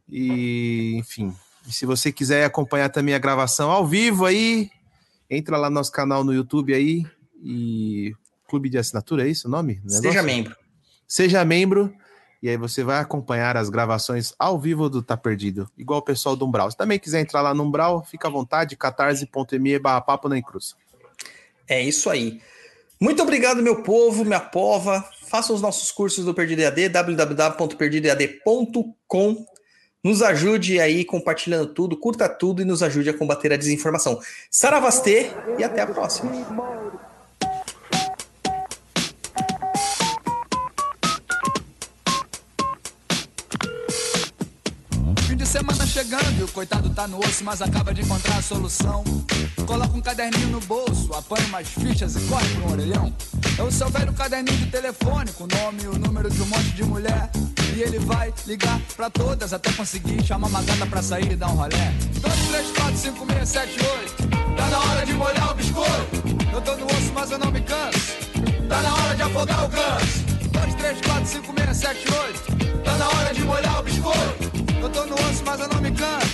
E, 0.07 0.95
enfim, 0.95 1.35
se 1.69 1.85
você 1.85 2.09
quiser 2.09 2.45
acompanhar 2.45 2.87
também 2.87 3.13
a 3.13 3.19
gravação 3.19 3.69
ao 3.69 3.85
vivo 3.85 4.25
aí, 4.25 4.71
entra 5.29 5.57
lá 5.57 5.69
no 5.69 5.75
nosso 5.75 5.91
canal 5.91 6.23
no 6.23 6.33
YouTube 6.33 6.73
aí. 6.73 7.05
E 7.43 8.15
Clube 8.47 8.69
de 8.69 8.77
Assinatura, 8.77 9.27
é 9.27 9.29
isso 9.29 9.49
o 9.49 9.51
nome? 9.51 9.75
do 9.75 9.91
Seja 9.91 10.07
negócio? 10.07 10.25
membro. 10.25 10.55
Seja 11.05 11.43
membro. 11.43 11.93
E 12.41 12.47
aí 12.47 12.55
você 12.55 12.81
vai 12.81 12.99
acompanhar 12.99 13.57
as 13.57 13.69
gravações 13.69 14.33
ao 14.39 14.57
vivo 14.57 14.89
do 14.89 15.03
Tá 15.03 15.17
Perdido, 15.17 15.69
igual 15.77 15.99
o 15.99 16.03
pessoal 16.03 16.37
do 16.37 16.45
Umbral. 16.45 16.71
Se 16.71 16.77
também 16.77 16.97
quiser 16.97 17.19
entrar 17.19 17.41
lá 17.41 17.53
no 17.53 17.63
Umbral, 17.63 18.05
fica 18.05 18.29
à 18.29 18.31
vontade, 18.31 18.77
catarse.me 18.77 19.79
barra 19.79 19.99
papo 19.99 20.29
na 20.29 20.37
encruz. 20.37 20.77
É 21.67 21.83
isso 21.83 22.09
aí. 22.09 22.41
Muito 22.99 23.23
obrigado, 23.23 23.63
meu 23.63 23.81
povo, 23.81 24.25
minha 24.25 24.41
pova. 24.41 25.09
Façam 25.27 25.55
os 25.55 25.61
nossos 25.61 25.89
cursos 25.91 26.25
do 26.25 26.33
Perdido 26.33 26.61
EAD, 26.61 26.89
www.perdidoead.com. 26.89 29.45
Nos 30.03 30.21
ajude 30.21 30.77
aí 30.79 31.05
compartilhando 31.05 31.73
tudo, 31.73 31.97
curta 31.97 32.27
tudo 32.27 32.61
e 32.61 32.65
nos 32.65 32.83
ajude 32.83 33.09
a 33.09 33.17
combater 33.17 33.53
a 33.53 33.57
desinformação. 33.57 34.19
Saravastê 34.49 35.31
e 35.57 35.63
até 35.63 35.81
a 35.81 35.87
próxima. 35.87 36.31
Semana 45.49 45.83
chegando 45.87 46.39
e 46.39 46.43
o 46.43 46.47
coitado 46.49 46.91
tá 46.91 47.07
no 47.07 47.17
osso, 47.17 47.43
mas 47.43 47.59
acaba 47.59 47.91
de 47.91 48.01
encontrar 48.01 48.37
a 48.37 48.41
solução. 48.41 49.03
Coloca 49.65 49.97
um 49.97 50.01
caderninho 50.01 50.49
no 50.49 50.59
bolso, 50.61 51.11
apanha 51.11 51.47
umas 51.47 51.67
fichas 51.67 52.15
e 52.15 52.19
corre 52.27 52.47
pro 52.49 52.73
orelhão. 52.73 53.11
É 53.57 53.63
o 53.63 53.71
seu 53.71 53.89
velho 53.89 54.13
caderninho 54.13 54.55
de 54.59 54.67
telefone, 54.67 55.31
com 55.31 55.45
o 55.45 55.47
nome 55.47 55.81
e 55.81 55.87
o 55.87 55.97
número 55.97 56.29
de 56.29 56.39
um 56.39 56.45
monte 56.45 56.69
de 56.69 56.83
mulher. 56.83 57.31
E 57.75 57.81
ele 57.81 57.97
vai 57.97 58.31
ligar 58.45 58.79
pra 58.95 59.09
todas 59.09 59.51
até 59.51 59.71
conseguir 59.71 60.23
chamar 60.23 60.49
uma 60.49 60.61
gata 60.61 60.85
pra 60.85 61.01
sair 61.01 61.31
e 61.31 61.35
dar 61.35 61.47
um 61.47 61.55
rolé. 61.55 61.93
2, 62.21 62.47
3, 62.49 62.71
4, 62.71 62.97
5, 62.97 63.27
6, 63.33 63.49
7, 63.49 63.71
8. 63.71 64.55
Tá 64.55 64.67
na 64.67 64.79
hora 64.79 65.03
de 65.03 65.13
molhar 65.13 65.51
o 65.51 65.55
biscoito. 65.55 66.53
Eu 66.53 66.61
tô 66.61 66.75
no 66.75 66.85
osso, 66.85 67.11
mas 67.15 67.31
eu 67.31 67.39
não 67.39 67.49
me 67.49 67.61
canso. 67.61 68.13
Tá 68.69 68.81
na 68.83 68.93
hora 68.93 69.15
de 69.15 69.21
afogar 69.23 69.65
o 69.65 69.67
ganso. 69.67 70.28
2, 70.61 70.75
3, 70.75 71.01
4, 71.01 71.25
5, 71.25 71.53
6, 71.57 71.77
7, 71.77 72.13
8. 72.13 72.83
Tá 72.83 72.97
na 72.97 73.07
hora 73.07 73.33
de 73.33 73.41
molhar 73.41 73.79
o 73.79 73.83
biscoito. 73.83 74.51
Eu 74.81 74.89
tô 74.89 75.05
no 75.05 75.15
osso, 75.15 75.43
mas 75.45 75.59
eu 75.59 75.67
não 75.69 75.81
me 75.81 75.91
canso. 75.91 76.27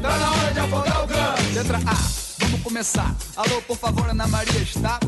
Tá 0.00 0.18
na 0.18 0.30
hora 0.30 0.52
de 0.52 0.60
afogar 0.60 1.04
o 1.04 1.06
ganso. 1.06 1.54
Letra 1.54 1.78
A, 1.78 1.94
vamos 2.40 2.62
começar. 2.62 3.14
Alô, 3.36 3.60
por 3.62 3.76
favor, 3.76 4.08
Ana 4.08 4.26
Maria 4.26 4.60
está? 4.60 4.98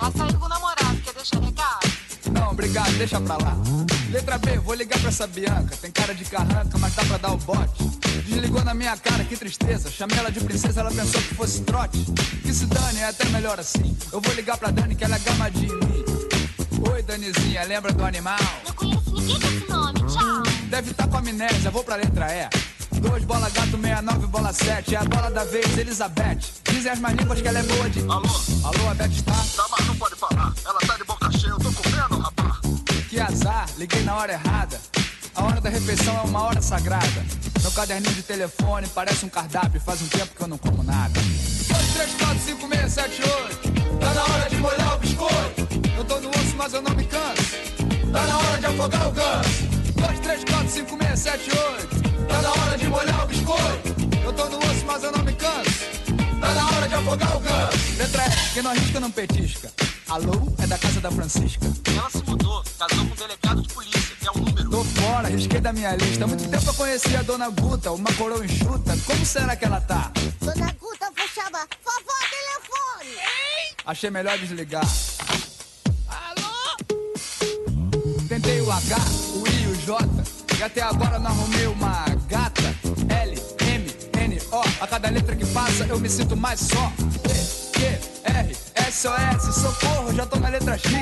Ela 0.00 0.12
saiu 0.16 0.38
com 0.38 0.46
o 0.46 0.48
namorado, 0.48 0.96
quer 1.04 1.14
deixar 1.14 1.40
recado? 1.40 1.92
Não, 2.32 2.50
obrigado, 2.50 2.92
deixa 2.92 3.20
pra 3.20 3.36
lá. 3.36 3.56
Letra 4.10 4.38
B, 4.38 4.58
vou 4.58 4.74
ligar 4.74 4.98
pra 4.98 5.08
essa 5.08 5.26
Bianca. 5.26 5.76
Tem 5.76 5.90
cara 5.90 6.14
de 6.14 6.24
carranca, 6.24 6.78
mas 6.78 6.94
dá 6.94 7.04
pra 7.04 7.18
dar 7.18 7.32
o 7.32 7.36
bote. 7.36 7.84
Desligou 8.26 8.64
na 8.64 8.72
minha 8.72 8.96
cara, 8.96 9.22
que 9.24 9.36
tristeza. 9.36 9.90
Chamei 9.90 10.18
ela 10.18 10.30
de 10.30 10.40
princesa, 10.40 10.80
ela 10.80 10.90
pensou 10.90 11.20
que 11.20 11.34
fosse 11.34 11.60
trote. 11.62 11.98
Que 12.42 12.52
se 12.52 12.66
dane, 12.66 13.00
é 13.00 13.08
até 13.08 13.26
melhor 13.26 13.60
assim. 13.60 13.96
Eu 14.10 14.20
vou 14.20 14.32
ligar 14.34 14.56
pra 14.56 14.70
Dani, 14.70 14.94
que 14.94 15.04
ela 15.04 15.16
é 15.16 15.18
gamadinha 15.18 15.72
em 15.72 15.86
mim. 15.86 16.21
Oi, 16.90 17.02
Danizinha, 17.02 17.64
lembra 17.64 17.92
do 17.92 18.04
animal? 18.04 18.38
Não 18.66 18.74
conheço 18.74 19.10
ninguém 19.12 19.38
com 19.38 19.46
esse 19.46 19.68
nome. 19.68 20.00
Tchau. 20.06 20.42
Deve 20.68 20.90
estar 20.90 21.06
com 21.06 21.16
amnésia, 21.16 21.70
vou 21.70 21.84
pra 21.84 21.96
letra 21.96 22.26
E. 22.34 22.48
Dois 23.00 23.24
bola 23.24 23.48
gato, 23.50 23.70
69, 23.70 24.26
bola 24.26 24.52
7. 24.52 24.94
É 24.94 24.98
a 24.98 25.04
bola 25.04 25.30
da 25.30 25.44
vez, 25.44 25.76
Elizabeth. 25.76 26.38
Dizem 26.64 26.92
as 26.92 26.98
línguas 26.98 27.40
que 27.40 27.48
ela 27.48 27.58
é 27.58 27.62
boa 27.62 27.90
de. 27.90 28.00
Alô? 28.00 28.40
Alô, 28.64 28.90
a 28.90 28.94
Beth 28.94 29.10
está? 29.10 29.32
Tá, 29.32 29.66
mas 29.70 29.86
não 29.86 29.96
pode 29.96 30.14
falar. 30.16 30.52
Ela 30.64 30.78
tá 30.80 30.96
de 30.96 31.04
boca 31.04 31.30
cheia, 31.32 31.50
eu 31.50 31.58
tô 31.58 31.72
comendo, 31.72 32.18
rapaz. 32.18 32.58
Que 33.08 33.20
azar, 33.20 33.68
liguei 33.76 34.02
na 34.02 34.16
hora 34.16 34.32
errada. 34.32 34.80
A 35.34 35.44
hora 35.44 35.60
da 35.60 35.70
refeição 35.70 36.16
é 36.16 36.22
uma 36.22 36.42
hora 36.42 36.60
sagrada. 36.60 37.24
Meu 37.60 37.70
caderninho 37.72 38.14
de 38.14 38.22
telefone 38.22 38.86
parece 38.94 39.24
um 39.24 39.28
cardápio. 39.28 39.80
Faz 39.80 40.02
um 40.02 40.08
tempo 40.08 40.34
que 40.34 40.42
eu 40.42 40.48
não 40.48 40.58
como 40.58 40.82
nada. 40.82 41.18
2, 41.18 41.92
3, 41.94 42.14
4, 42.18 42.38
5, 42.38 42.68
6, 42.68 42.92
7, 42.92 43.22
8. 43.22 43.71
Tá 44.02 44.14
na 44.14 44.22
hora 44.24 44.50
de 44.50 44.56
molhar 44.56 44.94
o 44.94 44.98
biscoito. 44.98 45.68
Eu 45.96 46.04
tô 46.04 46.20
no 46.20 46.28
osso, 46.30 46.56
mas 46.56 46.72
eu 46.74 46.82
não 46.82 46.94
me 46.94 47.04
canso. 47.04 47.42
Tá 48.12 48.26
na 48.26 48.38
hora 48.38 48.58
de 48.58 48.66
afogar 48.66 49.08
o 49.08 49.12
ganso. 49.12 49.62
2, 49.94 50.20
3, 50.20 50.44
4, 50.44 50.68
5, 50.68 50.98
6, 51.04 51.18
7, 51.18 51.50
8. 51.50 52.02
Tá 52.28 52.42
na 52.42 52.50
hora 52.50 52.78
de 52.78 52.88
molhar 52.88 53.24
o 53.24 53.26
biscoito. 53.26 53.88
Eu 54.24 54.32
tô 54.32 54.44
no 54.48 54.58
osso, 54.58 54.84
mas 54.86 55.02
eu 55.04 55.12
não 55.12 55.24
me 55.24 55.32
canso. 55.32 55.70
Tá 56.40 56.54
na 56.54 56.66
hora 56.66 56.88
de 56.88 56.94
afogar 56.94 57.36
o 57.36 57.40
ganso. 57.40 57.98
Letra 57.98 58.24
E, 58.26 58.54
quem 58.54 58.62
não 58.62 58.70
arrisca 58.72 59.00
não 59.00 59.10
petisca. 59.10 59.72
Alô, 60.08 60.52
é 60.58 60.66
da 60.66 60.76
casa 60.76 61.00
da 61.00 61.10
Francisca. 61.10 61.66
Ela 61.96 62.10
se 62.10 62.22
mudou, 62.26 62.62
casou 62.78 63.06
com 63.06 63.12
um 63.12 63.16
delegado 63.16 63.62
de 63.62 63.68
polícia, 63.72 64.16
que 64.20 64.28
é 64.28 64.30
o 64.30 64.38
número. 64.38 64.68
Tô 64.68 64.84
fora, 64.84 65.28
risquei 65.28 65.60
da 65.60 65.72
minha 65.72 65.94
lista. 65.96 66.24
Há 66.24 66.26
muito 66.26 66.48
tempo 66.48 66.66
eu 66.66 66.74
conheci 66.74 67.16
a 67.16 67.22
dona 67.22 67.48
Guta, 67.48 67.92
uma 67.92 68.12
coroa 68.14 68.44
enxuta. 68.44 68.94
Como 69.06 69.24
será 69.24 69.56
que 69.56 69.64
ela 69.64 69.80
tá? 69.80 70.10
Dona 70.40 70.71
Achei 73.84 74.10
melhor 74.10 74.38
desligar. 74.38 74.86
Tentei 78.28 78.60
o 78.60 78.70
H, 78.70 78.96
o 79.34 79.48
I 79.48 79.66
o 79.66 79.74
J. 79.74 80.08
E 80.56 80.62
até 80.62 80.82
agora 80.82 81.18
não 81.18 81.26
arrumei 81.32 81.66
uma 81.66 82.04
gata. 82.28 82.74
L, 83.08 83.42
M, 83.66 83.86
N, 84.18 84.38
O. 84.52 84.60
A 84.80 84.86
cada 84.86 85.10
letra 85.10 85.34
que 85.34 85.44
passa 85.46 85.84
eu 85.84 85.98
me 85.98 86.08
sinto 86.08 86.36
mais 86.36 86.60
só. 86.60 86.92
T, 87.22 87.28
Q, 87.72 87.84
R, 88.24 88.56
S, 88.76 89.08
O, 89.08 89.14
S. 89.14 89.60
Socorro, 89.60 90.14
já 90.14 90.26
tô 90.26 90.38
na 90.38 90.48
letra 90.48 90.78
X. 90.78 90.92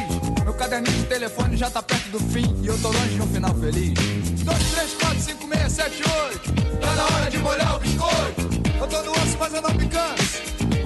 Meu 0.43 0.55
caderninho 0.55 0.97
de 0.97 1.05
telefone 1.05 1.57
já 1.59 1.71
tá 1.71 1.83
perto 1.83 2.09
do 2.09 2.19
fim. 2.33 2.63
E 2.63 2.67
eu 2.67 2.79
tô 2.81 2.89
longe 2.89 3.15
de 3.15 3.21
um 3.21 3.27
final 3.29 3.55
feliz. 3.57 3.95
2, 4.43 4.71
3, 4.73 4.93
4, 4.95 5.21
5, 5.21 5.49
6, 5.55 5.73
7, 5.73 6.03
8. 6.03 6.81
Tá 6.81 6.95
na 6.95 7.05
hora 7.05 7.31
de 7.31 7.39
molhar 7.39 7.77
o 7.77 7.79
biscoito. 7.79 8.61
Eu 8.81 8.87
tô 8.89 9.03
no 9.03 9.13
osso, 9.13 9.37
mas 9.39 9.53
eu 9.53 9.61
não 9.61 9.75
me 9.75 9.87
canso. 9.87 10.41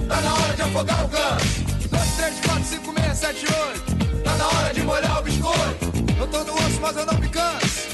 Tá 0.09 0.21
na 0.21 0.33
hora 0.33 0.53
de 0.53 0.61
afogar 0.61 1.05
o 1.05 1.07
ganso. 1.07 1.74
2, 2.15 2.17
3, 2.17 2.39
4, 2.45 2.63
5, 2.63 2.93
6, 3.01 3.17
7, 3.17 3.45
8. 3.45 4.23
Tá 4.23 4.35
na 4.37 4.47
hora 4.47 4.73
de 4.73 4.81
molhar 4.83 5.19
o 5.19 5.23
biscoito. 5.23 5.85
Eu 6.17 6.27
tô 6.27 6.43
no 6.43 6.53
osso, 6.53 6.81
mas 6.81 6.95
eu 6.95 7.05
não 7.05 7.19
me 7.19 7.27
canso. 7.27 7.87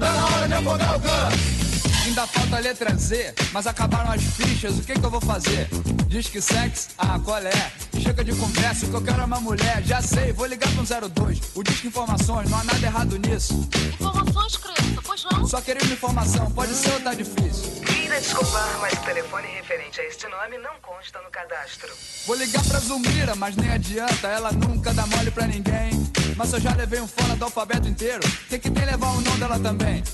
Tá 0.00 0.12
na 0.12 0.26
hora 0.26 0.48
de 0.48 0.54
afogar 0.54 0.96
o 0.96 0.98
ganso. 0.98 2.04
Ainda 2.04 2.26
falta 2.26 2.56
a 2.56 2.58
letra 2.58 2.94
Z, 2.96 3.34
mas 3.52 3.66
acabaram 3.66 4.10
as 4.10 4.22
fichas, 4.22 4.78
o 4.78 4.82
que 4.82 4.94
que 4.94 5.04
eu 5.04 5.10
vou 5.10 5.20
fazer? 5.20 5.68
Diz 6.08 6.26
que 6.26 6.40
sexo, 6.40 6.88
ah, 6.98 7.20
qual 7.24 7.38
é? 7.38 7.72
Chega 8.00 8.22
de 8.24 8.32
conversa, 8.34 8.86
o 8.86 8.90
que 8.90 8.94
eu 8.94 9.02
quero 9.02 9.20
é 9.22 9.24
uma 9.24 9.40
mulher, 9.40 9.82
já 9.84 10.00
sei, 10.00 10.32
vou 10.32 10.46
ligar 10.46 10.70
pro 10.72 10.84
02. 11.08 11.40
O 11.54 11.62
disco 11.62 11.86
informações, 11.88 12.48
não 12.48 12.58
há 12.58 12.64
nada 12.64 12.86
errado 12.86 13.18
nisso. 13.18 13.68
Informações, 13.94 14.56
criança, 14.56 15.02
pois 15.04 15.24
não? 15.24 15.46
Só 15.46 15.58
uma 15.58 15.92
informação, 15.92 16.50
pode 16.52 16.74
ser 16.74 16.92
ou 16.92 17.00
tá 17.00 17.14
difícil? 17.14 17.82
Queira 17.84 18.20
desculpar, 18.20 18.78
mas 18.80 18.92
o 18.92 18.96
telefone 18.98 19.48
referente 19.48 20.00
a 20.00 20.04
este 20.04 20.28
nome 20.28 20.58
não 20.58 20.74
consta 20.80 21.20
no 21.22 21.30
cadastro. 21.30 21.92
Vou 22.26 22.36
ligar 22.36 22.64
pra 22.64 22.78
Zumira, 22.78 23.34
mas 23.34 23.56
nem 23.56 23.70
adianta, 23.70 24.28
ela 24.28 24.52
nunca 24.52 24.94
dá 24.94 25.06
mole 25.06 25.30
pra 25.30 25.46
ninguém. 25.46 25.90
Mas 26.36 26.52
eu 26.52 26.60
já 26.60 26.74
levei 26.74 27.00
um 27.00 27.08
fora 27.08 27.34
do 27.34 27.44
alfabeto 27.44 27.88
inteiro, 27.88 28.20
tem 28.48 28.60
que 28.60 28.70
tem 28.70 28.84
levar 28.84 29.08
o 29.08 29.20
nome 29.20 29.38
dela 29.38 29.58
também. 29.58 30.04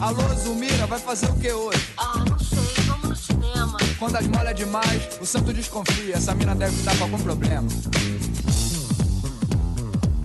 Alô, 0.00 0.22
Zumira, 0.34 0.86
vai 0.86 1.00
fazer 1.00 1.26
o 1.26 1.36
que 1.36 1.52
hoje? 1.52 1.88
Ah, 1.96 2.24
não 2.28 2.38
sei. 2.38 2.83
Cinema. 3.24 3.78
Quando 3.98 4.16
as 4.16 4.26
molha 4.26 4.52
demais, 4.52 5.02
o 5.20 5.24
santo 5.24 5.52
desconfia, 5.52 6.16
essa 6.16 6.34
mina 6.34 6.54
deve 6.54 6.76
estar 6.76 6.96
com 6.96 7.04
algum 7.04 7.18
problema. 7.18 7.66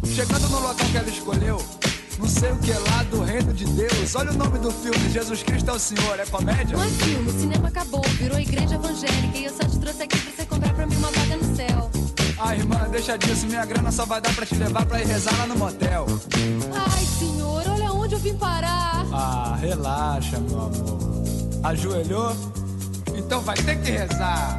Chegando 0.03 0.49
no 0.49 0.59
local 0.59 0.75
que 0.91 0.97
ela 0.97 1.09
escolheu, 1.09 1.65
não 2.17 2.27
sei 2.27 2.51
o 2.51 2.57
que 2.57 2.71
é 2.71 2.79
lá 2.79 3.03
do 3.03 3.21
reino 3.21 3.53
de 3.53 3.65
Deus. 3.65 4.15
Olha 4.15 4.31
o 4.31 4.33
nome 4.35 4.59
do 4.59 4.69
filme, 4.71 5.09
Jesus 5.09 5.41
Cristo 5.43 5.69
é 5.69 5.73
o 5.73 5.79
Senhor, 5.79 6.19
é 6.19 6.25
comédia? 6.25 6.75
Não 6.75 6.83
é 6.83 6.89
filme, 6.89 7.29
o 7.29 7.39
cinema 7.39 7.69
acabou, 7.69 8.03
virou 8.17 8.37
igreja 8.37 8.75
evangélica 8.75 9.37
e 9.37 9.45
eu 9.45 9.53
só 9.53 9.63
te 9.63 9.79
trouxe 9.79 10.03
aqui 10.03 10.17
pra 10.17 10.31
você 10.31 10.45
comprar 10.45 10.73
pra 10.73 10.85
mim 10.85 10.95
uma 10.97 11.11
vaga 11.11 11.37
no 11.37 11.55
céu. 11.55 11.89
Ah, 12.37 12.55
irmã, 12.55 12.87
deixa 12.91 13.17
disso, 13.17 13.45
minha 13.45 13.65
grana 13.65 13.91
só 13.91 14.05
vai 14.05 14.19
dar 14.19 14.33
pra 14.33 14.45
te 14.45 14.55
levar 14.55 14.85
pra 14.85 15.01
ir 15.01 15.07
rezar 15.07 15.37
lá 15.37 15.47
no 15.47 15.55
motel. 15.55 16.05
Ai, 16.73 17.05
senhor, 17.05 17.63
olha 17.65 17.93
onde 17.93 18.15
eu 18.15 18.19
vim 18.19 18.35
parar. 18.35 19.05
Ah, 19.13 19.57
relaxa, 19.59 20.39
meu 20.39 20.59
amor. 20.59 20.99
Ajoelhou? 21.63 22.35
Então 23.29 23.41
vai 23.41 23.55
ter 23.57 23.75
que 23.75 23.91
rezar. 23.91 24.57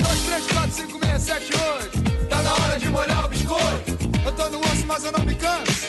2, 0.00 0.20
3, 0.20 0.46
4, 0.52 0.70
5, 0.70 1.04
6, 1.04 1.20
7, 1.20 1.50
8. 1.52 2.28
Tá 2.28 2.42
na 2.44 2.52
hora 2.52 2.78
de 2.78 2.88
molhar 2.88 3.24
o 3.24 3.28
biscoito. 3.28 3.98
Eu 4.24 4.30
tô 4.30 4.48
no 4.50 4.60
osso, 4.60 4.86
mas 4.86 5.04
eu 5.04 5.10
não 5.10 5.24
me 5.24 5.34
canso. 5.34 5.88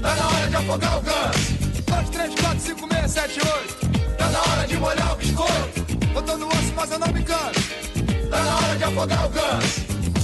Tá 0.00 0.14
na 0.14 0.28
hora 0.28 0.46
de 0.46 0.54
afogar 0.54 0.98
o 0.98 1.00
ganso. 1.00 1.52
2, 1.84 2.10
3, 2.10 2.34
4, 2.40 2.60
5, 2.60 2.94
6, 2.94 3.10
7, 3.10 3.40
8. 3.40 4.16
Tá 4.16 4.26
na 4.28 4.40
hora 4.40 4.68
de 4.68 4.76
molhar 4.76 5.14
o 5.14 5.16
biscoito. 5.16 5.86
Eu 6.14 6.22
tô 6.22 6.36
no 6.36 6.46
osso, 6.46 6.72
mas 6.76 6.90
eu 6.92 6.98
não 7.00 7.08
me 7.08 7.24
canso. 7.24 7.60
Tá 8.30 8.38
na 8.44 8.56
hora 8.56 8.76
de 8.76 8.84
afogar 8.84 9.26
o 9.26 9.28
ganso. 9.30 9.80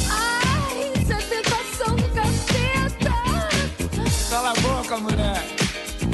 Ai, 0.08 0.92
isso 1.02 1.12
é 1.12 1.16
tentação 1.16 1.96
do 1.96 2.08
caceta. 2.10 3.10
Cala 4.30 4.50
a 4.50 4.54
boca, 4.54 4.96
mulher. 4.98 5.44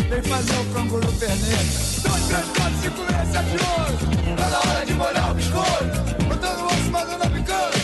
Vem 0.09 0.23
fazer 0.23 0.57
o 0.57 0.65
canguru 0.73 1.13
perneta. 1.13 2.16
2, 2.37 2.45
3, 2.45 2.57
4, 2.59 2.77
5, 2.83 2.97
6, 3.07 3.29
7, 3.33 3.49
8. 3.51 4.37
Tá 4.37 4.47
na 4.51 4.59
hora 4.59 4.85
de 4.85 4.93
molhar 4.95 5.31
o 5.31 5.35
biscoito. 5.35 6.17
Tô 6.41 6.49
no 6.53 6.67
osso, 6.67 6.91
não 7.19 7.31
me 7.31 7.43
canso. 7.43 7.81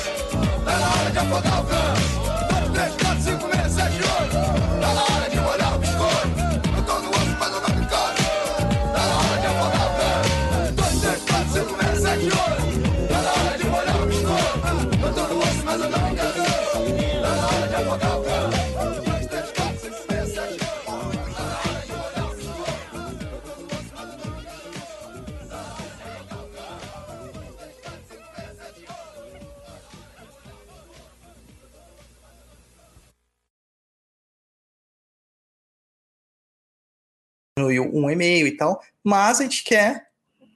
Tá 0.65 0.79
na 0.79 0.89
hora 0.91 1.11
de 1.11 1.19
afogar 1.19 1.61
o. 1.61 1.65
2, 1.65 2.73
3, 2.73 2.93
4, 3.01 3.12
um 37.81 38.11
e-mail 38.11 38.47
e 38.47 38.57
tal, 38.57 38.83
mas 39.03 39.41
a 39.41 39.43
gente 39.45 39.65
quer. 39.65 40.09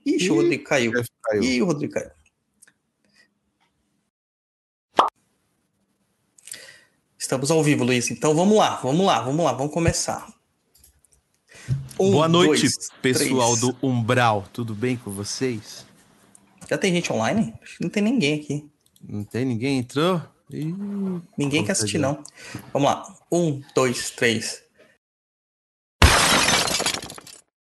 Ixi, 0.05 0.31
o 0.31 0.37
Rodrigo 0.37 0.65
caiu. 0.65 0.93
caiu. 1.23 1.43
Ih, 1.43 1.63
o 1.63 1.67
Rodrigo 1.67 1.93
caiu. 1.93 2.11
Estamos 7.19 7.51
ao 7.51 7.63
vivo, 7.63 7.83
Luiz. 7.83 8.11
Então 8.11 8.35
vamos 8.35 8.57
lá, 8.57 8.77
vamos 8.77 9.05
lá, 9.05 9.21
vamos 9.21 9.45
lá, 9.45 9.53
vamos 9.53 9.73
começar. 9.73 10.33
Um, 11.99 12.13
Boa 12.13 12.29
noite, 12.29 12.63
dois, 12.63 12.89
pessoal 13.03 13.57
três. 13.57 13.61
do 13.61 13.77
Umbral. 13.83 14.45
Tudo 14.53 14.75
bem 14.75 14.97
com 14.97 15.11
vocês? 15.11 15.85
Já 16.69 16.79
tem 16.79 16.93
gente 16.93 17.13
online? 17.13 17.55
Acho 17.63 17.79
que 17.79 17.83
não 17.83 17.91
tem 17.91 18.03
ninguém 18.03 18.41
aqui. 18.41 18.71
Não 19.03 19.25
tem 19.25 19.45
ninguém 19.45 19.79
entrou? 19.79 20.23
Ih, 20.51 20.73
Ninguém 21.37 21.65
quer 21.65 21.73
assistir, 21.73 21.99
não. 21.99 22.23
Vamos 22.73 22.89
lá. 22.89 23.17
Um, 23.33 23.61
dois, 23.75 24.11
três. 24.11 24.63